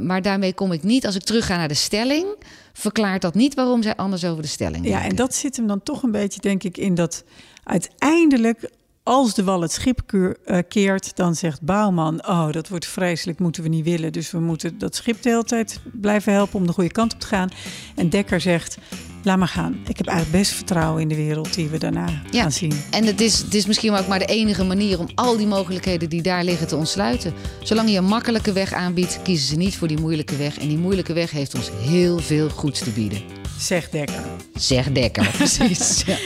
Maar 0.00 0.22
daarmee 0.22 0.52
kom 0.52 0.72
ik 0.72 0.82
niet, 0.82 1.06
als 1.06 1.14
ik 1.14 1.22
terug 1.22 1.46
ga 1.46 1.56
naar 1.56 1.68
de 1.68 1.74
stelling, 1.74 2.26
verklaart 2.72 3.22
dat 3.22 3.34
niet 3.34 3.54
waarom 3.54 3.82
zij 3.82 3.96
anders 3.96 4.24
over 4.24 4.42
de 4.42 4.48
stelling 4.48 4.84
Ja, 4.84 4.90
denken. 4.90 5.10
en 5.10 5.16
dat 5.16 5.34
zit 5.34 5.56
hem 5.56 5.66
dan 5.66 5.82
toch 5.82 6.02
een 6.02 6.10
beetje, 6.10 6.40
denk 6.40 6.62
ik, 6.62 6.76
in 6.76 6.94
dat 6.94 7.24
uiteindelijk, 7.64 8.70
als 9.02 9.34
de 9.34 9.44
wal 9.44 9.60
het 9.60 9.72
schip 9.72 10.12
eh, 10.12 10.58
keert, 10.68 11.16
dan 11.16 11.34
zegt 11.34 11.62
Bouwman: 11.62 12.26
Oh, 12.26 12.50
dat 12.52 12.68
wordt 12.68 12.86
vreselijk, 12.86 13.38
moeten 13.38 13.62
we 13.62 13.68
niet 13.68 13.84
willen. 13.84 14.12
Dus 14.12 14.30
we 14.30 14.38
moeten 14.40 14.78
dat 14.78 14.94
schip 14.94 15.22
de 15.22 15.28
hele 15.28 15.44
tijd 15.44 15.80
blijven 15.92 16.32
helpen 16.32 16.58
om 16.58 16.66
de 16.66 16.72
goede 16.72 16.92
kant 16.92 17.12
op 17.14 17.20
te 17.20 17.26
gaan. 17.26 17.48
En 17.94 18.08
Dekker 18.08 18.40
zegt: 18.40 18.78
Laat 19.24 19.38
maar 19.38 19.48
gaan. 19.48 19.76
Ik 19.88 19.96
heb 19.96 20.06
eigenlijk 20.06 20.38
best 20.38 20.52
vertrouwen 20.52 21.02
in 21.02 21.08
de 21.08 21.14
wereld 21.14 21.54
die 21.54 21.68
we 21.68 21.78
daarna 21.78 22.08
Ja. 22.30 22.42
gaan 22.42 22.52
zien. 22.52 22.72
En 22.90 23.04
het 23.06 23.20
is, 23.20 23.38
het 23.38 23.54
is 23.54 23.66
misschien 23.66 23.92
ook 23.94 24.06
maar 24.06 24.18
de 24.18 24.24
enige 24.24 24.64
manier 24.64 24.98
om 24.98 25.08
al 25.14 25.36
die 25.36 25.46
mogelijkheden 25.46 26.08
die 26.08 26.22
daar 26.22 26.44
liggen 26.44 26.66
te 26.66 26.76
ontsluiten. 26.76 27.34
Zolang 27.62 27.90
je 27.90 27.96
een 27.96 28.04
makkelijke 28.04 28.52
weg 28.52 28.72
aanbiedt, 28.72 29.18
kiezen 29.22 29.48
ze 29.48 29.56
niet 29.56 29.76
voor 29.76 29.88
die 29.88 30.00
moeilijke 30.00 30.36
weg. 30.36 30.58
En 30.58 30.68
die 30.68 30.78
moeilijke 30.78 31.12
weg 31.12 31.30
heeft 31.30 31.54
ons 31.54 31.70
heel 31.82 32.18
veel 32.18 32.48
goeds 32.48 32.78
te 32.78 32.90
bieden. 32.90 33.20
Zegt 33.58 33.92
Dekker. 33.92 34.22
Zeg 34.54 34.92
Dekker, 34.92 35.28
precies. 35.36 36.02
Ja. 36.06 36.16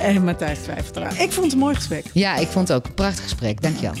En 0.00 0.24
Matthijs 0.24 0.58
twijfelt 0.58 0.96
eraan. 0.96 1.12
Ik 1.16 1.32
vond 1.32 1.44
het 1.44 1.52
een 1.52 1.58
mooi 1.58 1.74
gesprek. 1.74 2.04
ja, 2.12 2.36
ik 2.36 2.48
vond 2.48 2.68
het 2.68 2.76
ook 2.76 2.86
een 2.86 2.94
prachtig 2.94 3.22
gesprek. 3.22 3.62
Dankjewel. 3.62 3.94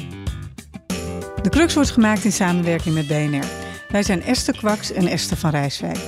De 1.42 1.48
Crux 1.48 1.74
wordt 1.74 1.90
gemaakt 1.90 2.24
in 2.24 2.32
samenwerking 2.32 2.94
met 2.94 3.06
BNR. 3.06 3.44
Wij 3.88 4.02
zijn 4.02 4.22
Esther 4.22 4.56
Kwaks 4.56 4.92
en 4.92 5.06
Esther 5.06 5.36
van 5.36 5.50
Rijswijk. 5.50 5.98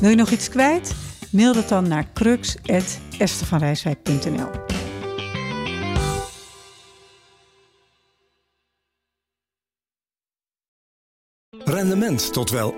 Wil 0.00 0.10
je 0.10 0.16
nog 0.16 0.30
iets 0.30 0.48
kwijt? 0.48 0.92
Mail 1.32 1.52
dat 1.52 1.68
dan 1.68 1.88
naar 1.88 2.06
crux.esthervanrijswijk.nl 2.12 4.48
Rendement 11.64 12.32
tot 12.32 12.50
wel 12.50 12.74
8%. 12.74 12.76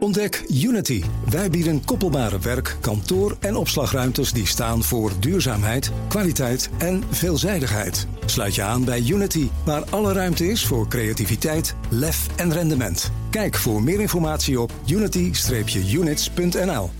Ontdek 0.00 0.44
Unity. 0.48 1.02
Wij 1.30 1.50
bieden 1.50 1.84
koppelbare 1.84 2.38
werk, 2.38 2.76
kantoor 2.80 3.36
en 3.40 3.56
opslagruimtes 3.56 4.32
die 4.32 4.46
staan 4.46 4.82
voor 4.82 5.12
duurzaamheid, 5.20 5.90
kwaliteit 6.08 6.70
en 6.78 7.04
veelzijdigheid. 7.10 8.06
Sluit 8.26 8.54
je 8.54 8.62
aan 8.62 8.84
bij 8.84 9.04
Unity, 9.08 9.48
waar 9.64 9.84
alle 9.90 10.12
ruimte 10.12 10.48
is 10.48 10.66
voor 10.66 10.88
creativiteit, 10.88 11.74
lef 11.88 12.26
en 12.36 12.52
rendement. 12.52 13.10
Kijk 13.30 13.56
voor 13.56 13.82
meer 13.82 14.00
informatie 14.00 14.60
op 14.60 14.72
unity-units.nl. 14.86 16.99